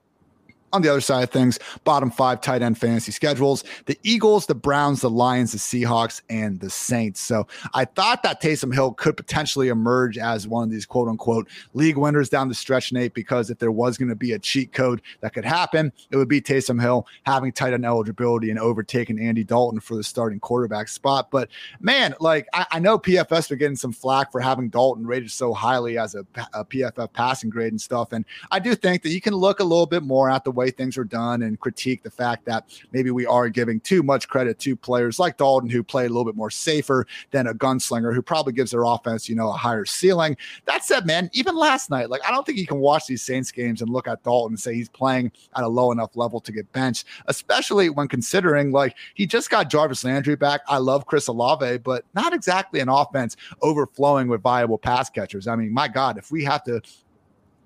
on 0.74 0.82
the 0.82 0.90
other 0.90 1.02
side 1.02 1.24
of 1.24 1.30
things, 1.30 1.60
bottom 1.84 2.12
five 2.12 2.42
tight 2.42 2.62
end 2.62 2.78
fantasy 2.78 3.12
schedules 3.12 3.64
the 3.86 3.98
Eagles, 4.04 4.46
the 4.46 4.56
Browns, 4.56 5.02
the 5.02 5.10
Lions, 5.10 5.52
the 5.52 5.58
Seahawks, 5.58 6.22
and 6.30 6.60
the 6.60 6.70
Saints. 6.70 7.20
So 7.20 7.48
I 7.74 7.86
thought 7.86 8.24
that 8.24 8.42
Taysom 8.42 8.74
Hill 8.74 8.94
could 8.94 9.18
potentially 9.18 9.70
emerge 9.70 10.18
as 10.18 10.48
one 10.48 10.64
of 10.64 10.72
these 10.72 10.86
quote 10.86 11.08
unquote 11.08 11.48
league 11.74 11.98
winners 11.98 12.30
down 12.30 12.48
the 12.48 12.54
stretch, 12.54 12.92
Nate, 12.92 13.14
because 13.14 13.50
if 13.50 13.60
there 13.60 13.72
was 13.72 13.98
going 13.98 14.10
to 14.10 14.16
be 14.16 14.34
a 14.34 14.40
cheat 14.40 14.74
code 14.74 15.02
that 15.22 15.34
could 15.34 15.46
happen, 15.46 15.92
it 16.10 16.18
would 16.18 16.28
be 16.28 16.42
Taysom 16.42 16.82
Hill 16.82 17.08
having 17.26 17.52
tight 17.52 17.74
end 17.74 17.86
eligibility 17.86 18.50
and 18.50 18.60
overtaking 18.60 19.20
Andy 19.20 19.44
Dalton 19.44 19.80
for 19.80 19.96
the 19.96 20.04
starting 20.04 20.40
quarterback 20.40 20.88
spot. 20.88 21.30
But 21.32 21.50
man, 21.80 22.16
like 22.20 22.48
I, 22.54 22.66
I 22.72 22.80
know 22.80 22.98
PFF's 22.98 23.48
been 23.48 23.58
getting 23.58 23.76
some 23.76 23.92
flack 23.92 24.32
for 24.32 24.42
having 24.42 24.70
Dalton 24.70 25.06
rated 25.06 25.32
so 25.32 25.54
highly 25.54 25.98
as 25.98 26.16
a, 26.16 26.26
a 26.54 26.66
PFF 26.66 27.12
passing 27.14 27.50
grade 27.50 27.74
and 27.74 27.82
stuff. 27.82 28.12
And 28.12 28.26
I 28.52 28.60
do 28.60 28.76
think 28.76 29.04
that 29.04 29.10
you 29.10 29.22
can 29.22 29.34
look 29.34 29.60
a 29.60 29.64
little 29.64 29.86
bit 29.86 30.04
more 30.04 30.30
at 30.30 30.44
the 30.44 30.52
way 30.62 30.70
things 30.70 30.98
are 30.98 31.04
done 31.04 31.42
and 31.42 31.60
critique 31.60 32.04
the 32.04 32.12
fact 32.12 32.46
that 32.46 32.66
maybe 32.92 33.10
we 33.10 33.26
are 33.26 33.50
giving 33.50 33.80
too 33.80 34.04
much 34.04 34.28
credit 34.28 34.60
to 34.60 34.76
players 34.76 35.18
like 35.18 35.38
Dalton, 35.38 35.70
who 35.70 35.82
play 35.82 36.06
a 36.06 36.08
little 36.08 36.26
bit 36.26 36.36
more 36.36 36.52
safer 36.52 37.08
than 37.32 37.48
a 37.48 37.54
gunslinger 37.54 38.14
who 38.14 38.22
probably 38.22 38.54
gives 38.54 38.72
their 38.72 38.84
offense, 38.84 39.28
you 39.28 39.36
know, 39.36 39.50
a 39.50 39.54
higher 39.54 39.86
ceiling. 39.86 40.38
That 40.66 40.84
said, 40.84 41.06
man, 41.08 41.30
even 41.34 41.56
last 41.56 41.90
night, 41.90 42.10
like 42.10 42.22
I 42.26 42.32
don't 42.32 42.46
think 42.46 42.60
you 42.60 42.68
can 42.68 42.80
watch 42.80 43.08
these 43.08 43.24
Saints 43.24 43.52
games 43.52 43.82
and 43.82 43.92
look 43.92 44.08
at 44.08 44.24
Dalton 44.24 44.54
and 44.54 44.60
say 44.60 44.76
he's 44.76 44.90
playing 44.90 45.32
at 45.56 45.64
a 45.64 45.68
low 45.68 45.92
enough 45.92 46.16
level 46.16 46.40
to 46.42 46.52
get 46.52 46.72
benched, 46.74 47.06
especially 47.26 47.90
when 47.90 48.08
considering 48.08 48.72
like 48.72 48.96
he 49.16 49.26
just 49.26 49.50
got 49.50 49.70
Jarvis 49.70 50.04
Landry 50.04 50.36
back. 50.36 50.62
I 50.68 50.78
love 50.78 51.08
Chris 51.08 51.28
Olave, 51.28 51.80
but 51.80 52.06
not 52.14 52.34
exactly 52.34 52.80
an 52.80 52.90
offense 52.90 53.36
overflowing 53.62 54.28
with 54.28 54.42
viable 54.42 54.78
pass 54.78 55.10
catchers. 55.10 55.48
I 55.48 55.56
mean, 55.56 55.74
my 55.74 55.88
God, 55.88 56.18
if 56.18 56.32
we 56.32 56.44
have 56.44 56.64
to 56.66 56.82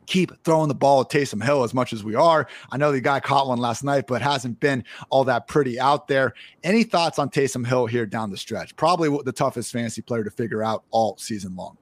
keep 0.07 0.31
throwing 0.43 0.67
the 0.67 0.75
ball 0.75 1.01
at 1.01 1.09
Taysom 1.09 1.43
Hill 1.43 1.63
as 1.63 1.73
much 1.73 1.93
as 1.93 2.03
we 2.03 2.15
are. 2.15 2.47
I 2.71 2.77
know 2.77 2.91
the 2.91 3.01
guy 3.01 3.19
caught 3.19 3.47
one 3.47 3.59
last 3.59 3.83
night, 3.83 4.07
but 4.07 4.21
hasn't 4.21 4.59
been 4.59 4.83
all 5.09 5.23
that 5.25 5.47
pretty 5.47 5.79
out 5.79 6.07
there. 6.07 6.33
Any 6.63 6.83
thoughts 6.83 7.19
on 7.19 7.29
Taysom 7.29 7.65
Hill 7.65 7.85
here 7.85 8.05
down 8.05 8.31
the 8.31 8.37
stretch? 8.37 8.75
Probably 8.75 9.09
the 9.23 9.31
toughest 9.31 9.71
fantasy 9.71 10.01
player 10.01 10.23
to 10.23 10.31
figure 10.31 10.63
out 10.63 10.83
all 10.91 11.17
season 11.17 11.55
long. 11.55 11.77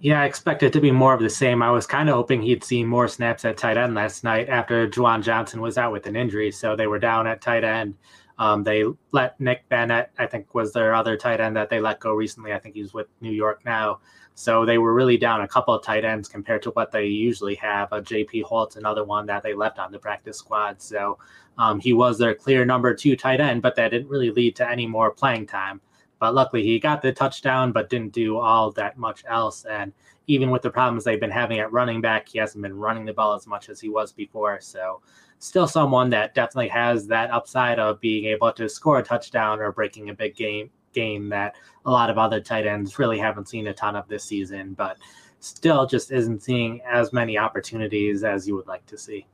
Yeah, 0.00 0.20
I 0.20 0.24
expect 0.24 0.64
it 0.64 0.72
to 0.72 0.80
be 0.80 0.90
more 0.90 1.14
of 1.14 1.20
the 1.20 1.30
same. 1.30 1.62
I 1.62 1.70
was 1.70 1.86
kind 1.86 2.08
of 2.08 2.16
hoping 2.16 2.42
he'd 2.42 2.64
see 2.64 2.82
more 2.82 3.06
snaps 3.06 3.44
at 3.44 3.56
tight 3.56 3.76
end 3.76 3.94
last 3.94 4.24
night 4.24 4.48
after 4.48 4.88
Juwan 4.88 5.22
Johnson 5.22 5.60
was 5.60 5.78
out 5.78 5.92
with 5.92 6.06
an 6.06 6.16
injury. 6.16 6.50
So 6.50 6.74
they 6.74 6.88
were 6.88 6.98
down 6.98 7.28
at 7.28 7.40
tight 7.40 7.62
end. 7.62 7.94
Um, 8.36 8.64
they 8.64 8.84
let 9.12 9.40
Nick 9.40 9.68
Vannett, 9.70 10.08
I 10.18 10.26
think, 10.26 10.54
was 10.54 10.72
their 10.72 10.92
other 10.92 11.16
tight 11.16 11.40
end 11.40 11.54
that 11.54 11.70
they 11.70 11.78
let 11.78 12.00
go 12.00 12.14
recently. 12.14 12.52
I 12.52 12.58
think 12.58 12.74
he's 12.74 12.92
with 12.92 13.06
New 13.20 13.30
York 13.30 13.64
now. 13.64 14.00
So 14.34 14.64
they 14.64 14.78
were 14.78 14.94
really 14.94 15.16
down 15.16 15.42
a 15.42 15.48
couple 15.48 15.74
of 15.74 15.84
tight 15.84 16.04
ends 16.04 16.28
compared 16.28 16.62
to 16.62 16.70
what 16.70 16.90
they 16.90 17.06
usually 17.06 17.54
have. 17.56 17.92
A 17.92 18.00
JP 18.00 18.44
Holtz, 18.44 18.76
another 18.76 19.04
one 19.04 19.26
that 19.26 19.42
they 19.42 19.54
left 19.54 19.78
on 19.78 19.92
the 19.92 19.98
practice 19.98 20.38
squad. 20.38 20.80
So 20.80 21.18
um, 21.58 21.78
he 21.78 21.92
was 21.92 22.18
their 22.18 22.34
clear 22.34 22.64
number 22.64 22.94
two 22.94 23.16
tight 23.16 23.40
end, 23.40 23.62
but 23.62 23.76
that 23.76 23.90
didn't 23.90 24.08
really 24.08 24.30
lead 24.30 24.56
to 24.56 24.68
any 24.68 24.86
more 24.86 25.10
playing 25.10 25.46
time. 25.46 25.80
But 26.18 26.34
luckily, 26.34 26.62
he 26.62 26.78
got 26.78 27.02
the 27.02 27.12
touchdown, 27.12 27.72
but 27.72 27.90
didn't 27.90 28.12
do 28.12 28.38
all 28.38 28.70
that 28.72 28.96
much 28.96 29.24
else. 29.28 29.64
And 29.64 29.92
even 30.28 30.50
with 30.50 30.62
the 30.62 30.70
problems 30.70 31.04
they've 31.04 31.18
been 31.18 31.30
having 31.30 31.58
at 31.58 31.72
running 31.72 32.00
back, 32.00 32.28
he 32.28 32.38
hasn't 32.38 32.62
been 32.62 32.76
running 32.76 33.04
the 33.04 33.12
ball 33.12 33.34
as 33.34 33.46
much 33.46 33.68
as 33.68 33.80
he 33.80 33.88
was 33.88 34.12
before. 34.12 34.60
So, 34.60 35.02
still 35.40 35.66
someone 35.66 36.10
that 36.10 36.34
definitely 36.34 36.68
has 36.68 37.08
that 37.08 37.32
upside 37.32 37.80
of 37.80 38.00
being 38.00 38.26
able 38.26 38.52
to 38.52 38.68
score 38.68 39.00
a 39.00 39.02
touchdown 39.02 39.58
or 39.58 39.72
breaking 39.72 40.10
a 40.10 40.14
big 40.14 40.36
game 40.36 40.70
game 40.92 41.28
that 41.30 41.54
a 41.84 41.90
lot 41.90 42.10
of 42.10 42.18
other 42.18 42.40
tight 42.40 42.66
ends 42.66 42.98
really 42.98 43.18
haven't 43.18 43.48
seen 43.48 43.66
a 43.66 43.74
ton 43.74 43.96
of 43.96 44.06
this 44.08 44.24
season, 44.24 44.74
but 44.74 44.98
still 45.40 45.86
just 45.86 46.12
isn't 46.12 46.42
seeing 46.42 46.80
as 46.82 47.12
many 47.12 47.36
opportunities 47.36 48.22
as 48.24 48.46
you 48.46 48.54
would 48.54 48.66
like 48.66 48.86
to 48.86 48.96
see 48.96 49.26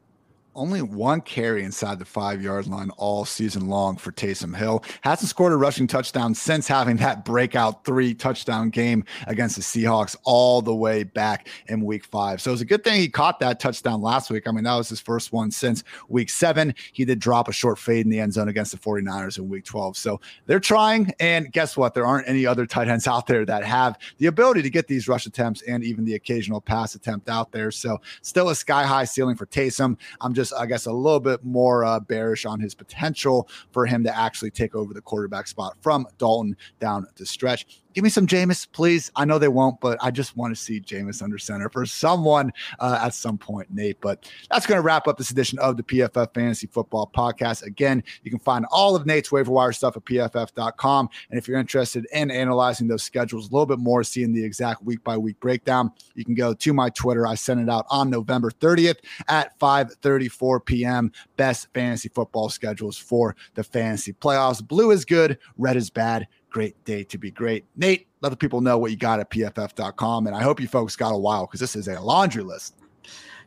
only 0.54 0.82
one 0.82 1.20
carry 1.20 1.62
inside 1.62 1.98
the 1.98 2.04
five 2.04 2.42
yard 2.42 2.66
line 2.66 2.90
all 2.96 3.24
season 3.24 3.68
long 3.68 3.96
for 3.96 4.12
Taysom 4.12 4.56
Hill. 4.56 4.82
Hasn't 5.02 5.28
scored 5.28 5.52
a 5.52 5.56
rushing 5.56 5.86
touchdown 5.86 6.34
since 6.34 6.66
having 6.66 6.96
that 6.96 7.24
breakout 7.24 7.84
three 7.84 8.14
touchdown 8.14 8.70
game 8.70 9.04
against 9.26 9.56
the 9.56 9.62
Seahawks 9.62 10.16
all 10.24 10.60
the 10.62 10.74
way 10.74 11.04
back 11.04 11.48
in 11.66 11.84
week 11.84 12.04
five. 12.04 12.40
So 12.40 12.50
it 12.50 12.54
was 12.54 12.60
a 12.60 12.66
good 12.66 12.84
thing 12.84 13.00
he 13.00 13.08
caught 13.08 13.40
that 13.40 13.60
touchdown 13.60 14.02
last 14.02 14.30
week. 14.30 14.48
I 14.48 14.50
mean, 14.50 14.64
that 14.64 14.76
was 14.76 14.88
his 14.88 15.00
first 15.00 15.32
one 15.32 15.50
since 15.50 15.84
week 16.08 16.30
seven. 16.30 16.74
He 16.92 17.04
did 17.04 17.20
drop 17.20 17.48
a 17.48 17.52
short 17.52 17.78
fade 17.78 18.04
in 18.04 18.10
the 18.10 18.20
end 18.20 18.32
zone 18.32 18.48
against 18.48 18.72
the 18.72 18.78
49ers 18.78 19.38
in 19.38 19.48
week 19.48 19.64
12. 19.64 19.96
So 19.96 20.20
they're 20.46 20.60
trying. 20.60 21.12
And 21.20 21.52
guess 21.52 21.76
what? 21.76 21.94
There 21.94 22.06
aren't 22.06 22.28
any 22.28 22.46
other 22.46 22.66
tight 22.66 22.88
ends 22.88 23.06
out 23.06 23.26
there 23.26 23.44
that 23.44 23.64
have 23.64 23.98
the 24.18 24.26
ability 24.26 24.62
to 24.62 24.70
get 24.70 24.88
these 24.88 25.08
rush 25.08 25.26
attempts 25.26 25.62
and 25.62 25.84
even 25.84 26.04
the 26.04 26.14
occasional 26.14 26.60
pass 26.60 26.94
attempt 26.94 27.28
out 27.28 27.52
there. 27.52 27.70
So 27.70 28.00
still 28.22 28.48
a 28.48 28.54
sky 28.54 28.84
high 28.84 29.04
ceiling 29.04 29.36
for 29.36 29.46
Taysom. 29.46 29.96
I'm 30.20 30.34
just, 30.38 30.54
I 30.54 30.66
guess, 30.66 30.86
a 30.86 30.92
little 30.92 31.18
bit 31.18 31.44
more 31.44 31.84
uh, 31.84 31.98
bearish 31.98 32.46
on 32.46 32.60
his 32.60 32.72
potential 32.72 33.48
for 33.72 33.86
him 33.86 34.04
to 34.04 34.16
actually 34.16 34.52
take 34.52 34.76
over 34.76 34.94
the 34.94 35.00
quarterback 35.00 35.48
spot 35.48 35.76
from 35.80 36.06
Dalton 36.16 36.56
down 36.78 37.08
the 37.16 37.26
stretch. 37.26 37.82
Give 37.94 38.04
me 38.04 38.10
some 38.10 38.26
Jameis, 38.26 38.70
please. 38.70 39.10
I 39.16 39.24
know 39.24 39.38
they 39.38 39.48
won't, 39.48 39.80
but 39.80 39.98
I 40.02 40.10
just 40.10 40.36
want 40.36 40.54
to 40.54 40.60
see 40.60 40.78
Jameis 40.78 41.22
under 41.22 41.38
center 41.38 41.70
for 41.70 41.86
someone 41.86 42.52
uh, 42.80 43.00
at 43.02 43.14
some 43.14 43.38
point, 43.38 43.72
Nate. 43.72 43.98
But 44.00 44.30
that's 44.50 44.66
going 44.66 44.76
to 44.76 44.82
wrap 44.82 45.08
up 45.08 45.16
this 45.16 45.30
edition 45.30 45.58
of 45.58 45.78
the 45.78 45.82
PFF 45.82 46.34
Fantasy 46.34 46.66
Football 46.66 47.10
Podcast. 47.14 47.62
Again, 47.64 48.04
you 48.22 48.30
can 48.30 48.40
find 48.40 48.66
all 48.70 48.94
of 48.94 49.06
Nate's 49.06 49.32
waiver 49.32 49.50
wire 49.50 49.72
stuff 49.72 49.96
at 49.96 50.04
pff.com. 50.04 51.08
And 51.30 51.38
if 51.38 51.48
you're 51.48 51.58
interested 51.58 52.06
in 52.12 52.30
analyzing 52.30 52.88
those 52.88 53.02
schedules 53.02 53.48
a 53.48 53.52
little 53.52 53.66
bit 53.66 53.78
more, 53.78 54.04
seeing 54.04 54.34
the 54.34 54.44
exact 54.44 54.84
week 54.84 55.02
by 55.02 55.16
week 55.16 55.40
breakdown, 55.40 55.90
you 56.14 56.26
can 56.26 56.34
go 56.34 56.52
to 56.52 56.72
my 56.74 56.90
Twitter. 56.90 57.26
I 57.26 57.36
sent 57.36 57.58
it 57.58 57.70
out 57.70 57.86
on 57.88 58.10
November 58.10 58.50
30th 58.50 58.98
at 59.28 59.58
5:34 59.58 60.64
p.m. 60.64 61.10
Best 61.38 61.68
fantasy 61.72 62.10
football 62.10 62.50
schedules 62.50 62.98
for 62.98 63.34
the 63.54 63.64
fantasy 63.64 64.12
playoffs. 64.12 64.66
Blue 64.66 64.90
is 64.90 65.06
good, 65.06 65.38
red 65.56 65.76
is 65.76 65.88
bad 65.88 66.28
great 66.50 66.82
day 66.84 67.04
to 67.04 67.18
be 67.18 67.30
great. 67.30 67.64
Nate, 67.76 68.08
let 68.20 68.30
the 68.30 68.36
people 68.36 68.60
know 68.60 68.78
what 68.78 68.90
you 68.90 68.96
got 68.96 69.20
at 69.20 69.30
pff.com. 69.30 70.26
And 70.26 70.36
I 70.36 70.42
hope 70.42 70.60
you 70.60 70.68
folks 70.68 70.96
got 70.96 71.12
a 71.12 71.18
while 71.18 71.46
because 71.46 71.60
this 71.60 71.76
is 71.76 71.88
a 71.88 72.00
laundry 72.00 72.42
list. 72.42 72.74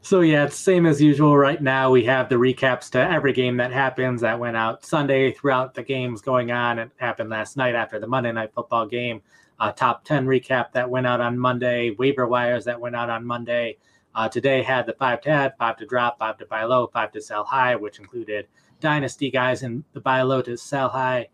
So, 0.03 0.21
yeah, 0.21 0.45
it's 0.45 0.55
same 0.55 0.87
as 0.87 0.99
usual. 0.99 1.37
Right 1.37 1.61
now, 1.61 1.91
we 1.91 2.03
have 2.05 2.27
the 2.27 2.35
recaps 2.35 2.89
to 2.91 2.99
every 2.99 3.33
game 3.33 3.57
that 3.57 3.71
happens 3.71 4.21
that 4.21 4.39
went 4.39 4.57
out 4.57 4.83
Sunday 4.83 5.31
throughout 5.31 5.75
the 5.75 5.83
games 5.83 6.21
going 6.21 6.51
on. 6.51 6.79
It 6.79 6.89
happened 6.97 7.29
last 7.29 7.55
night 7.55 7.75
after 7.75 7.99
the 7.99 8.07
Monday 8.07 8.31
night 8.31 8.51
football 8.53 8.87
game. 8.87 9.21
Uh, 9.59 9.71
top 9.71 10.03
10 10.03 10.25
recap 10.25 10.71
that 10.71 10.89
went 10.89 11.05
out 11.05 11.21
on 11.21 11.37
Monday, 11.37 11.91
waiver 11.91 12.25
wires 12.25 12.65
that 12.65 12.81
went 12.81 12.95
out 12.95 13.11
on 13.11 13.23
Monday. 13.23 13.77
Uh, 14.15 14.27
today 14.27 14.63
had 14.63 14.87
the 14.87 14.93
five 14.93 15.21
to 15.21 15.29
add, 15.29 15.53
five 15.59 15.77
to 15.77 15.85
drop, 15.85 16.17
five 16.17 16.35
to 16.39 16.47
buy 16.47 16.63
low, 16.63 16.87
five 16.87 17.11
to 17.11 17.21
sell 17.21 17.43
high, 17.43 17.75
which 17.75 17.99
included 17.99 18.47
dynasty 18.79 19.29
guys 19.29 19.61
in 19.61 19.83
the 19.93 20.01
buy 20.01 20.23
low 20.23 20.41
to 20.41 20.57
sell 20.57 20.89
high 20.89 21.27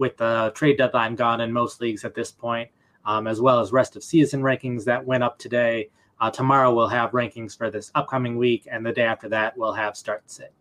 with 0.00 0.16
the 0.16 0.50
trade 0.56 0.78
deadline 0.78 1.14
gone 1.14 1.42
in 1.42 1.52
most 1.52 1.80
leagues 1.80 2.04
at 2.04 2.14
this 2.14 2.32
point, 2.32 2.70
um, 3.04 3.26
as 3.26 3.40
well 3.40 3.60
as 3.60 3.70
rest 3.70 3.94
of 3.94 4.02
season 4.02 4.40
rankings 4.42 4.84
that 4.84 5.04
went 5.04 5.22
up 5.22 5.38
today. 5.38 5.90
Uh, 6.20 6.30
tomorrow 6.30 6.74
we'll 6.74 6.88
have 6.88 7.12
rankings 7.12 7.56
for 7.56 7.70
this 7.70 7.92
upcoming 7.94 8.36
week, 8.36 8.66
and 8.70 8.84
the 8.84 8.92
day 8.92 9.02
after 9.02 9.28
that 9.28 9.56
we'll 9.56 9.74
have 9.74 9.96
start 9.96 10.22
sit. 10.26 10.52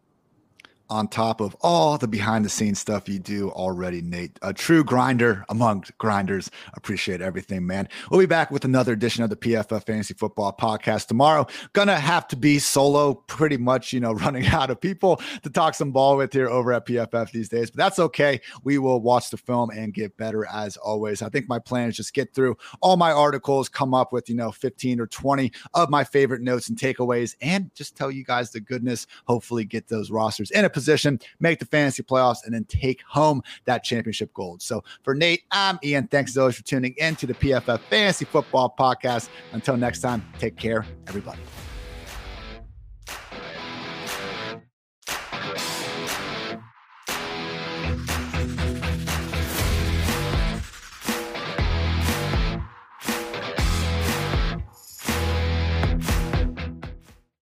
On 0.89 1.07
top 1.07 1.41
of 1.41 1.55
all 1.61 1.97
the 1.97 2.07
behind 2.07 2.43
the 2.43 2.49
scenes 2.49 2.79
stuff 2.79 3.07
you 3.07 3.19
do 3.19 3.49
already, 3.51 4.01
Nate. 4.01 4.37
A 4.41 4.53
true 4.53 4.83
grinder 4.83 5.45
among 5.49 5.83
grinders. 5.97 6.49
Appreciate 6.73 7.21
everything, 7.21 7.65
man. 7.67 7.87
We'll 8.09 8.19
be 8.19 8.25
back 8.25 8.51
with 8.51 8.65
another 8.65 8.93
edition 8.93 9.23
of 9.23 9.29
the 9.29 9.35
PFF 9.35 9.85
Fantasy 9.85 10.13
Football 10.13 10.55
Podcast 10.59 11.07
tomorrow. 11.07 11.45
Gonna 11.73 11.99
have 11.99 12.27
to 12.29 12.35
be 12.35 12.59
solo, 12.59 13.13
pretty 13.13 13.57
much, 13.57 13.93
you 13.93 13.99
know, 13.99 14.13
running 14.19 14.47
out 14.47 14.69
of 14.69 14.81
people 14.81 15.21
to 15.43 15.49
talk 15.49 15.75
some 15.75 15.91
ball 15.91 16.17
with 16.17 16.33
here 16.33 16.49
over 16.49 16.73
at 16.73 16.85
PFF 16.85 17.31
these 17.31 17.49
days, 17.49 17.69
but 17.69 17.77
that's 17.77 17.99
okay. 17.99 18.41
We 18.63 18.77
will 18.77 19.01
watch 19.01 19.29
the 19.29 19.37
film 19.37 19.69
and 19.69 19.93
get 19.93 20.17
better 20.17 20.45
as 20.47 20.77
always. 20.77 21.21
I 21.21 21.29
think 21.29 21.47
my 21.47 21.59
plan 21.59 21.89
is 21.89 21.95
just 21.95 22.13
get 22.13 22.33
through 22.33 22.57
all 22.81 22.97
my 22.97 23.11
articles, 23.11 23.69
come 23.69 23.93
up 23.93 24.11
with, 24.11 24.29
you 24.29 24.35
know, 24.35 24.51
15 24.51 24.99
or 24.99 25.07
20 25.07 25.51
of 25.73 25.89
my 25.89 26.03
favorite 26.03 26.41
notes 26.41 26.69
and 26.69 26.77
takeaways, 26.77 27.35
and 27.41 27.73
just 27.75 27.95
tell 27.95 28.11
you 28.11 28.23
guys 28.23 28.51
the 28.51 28.59
goodness. 28.59 29.07
Hopefully, 29.25 29.65
get 29.65 29.87
those 29.87 30.11
rosters 30.11 30.51
in 30.51 30.65
a 30.65 30.69
position, 30.79 31.19
make 31.39 31.59
the 31.59 31.65
fantasy 31.65 32.03
playoffs, 32.03 32.45
and 32.45 32.53
then 32.53 32.65
take 32.65 33.01
home 33.07 33.41
that 33.65 33.83
championship 33.83 34.33
gold. 34.33 34.61
So 34.61 34.83
for 35.03 35.13
Nate, 35.13 35.43
I'm 35.51 35.79
Ian. 35.83 36.07
Thanks 36.07 36.31
as 36.31 36.37
always 36.37 36.55
for 36.55 36.63
tuning 36.63 36.93
in 36.97 37.15
to 37.17 37.27
the 37.27 37.33
PFF 37.33 37.79
Fantasy 37.89 38.25
Football 38.25 38.73
Podcast. 38.77 39.29
Until 39.53 39.77
next 39.77 39.99
time, 40.01 40.25
take 40.39 40.55
care, 40.55 40.85
everybody. 41.07 41.39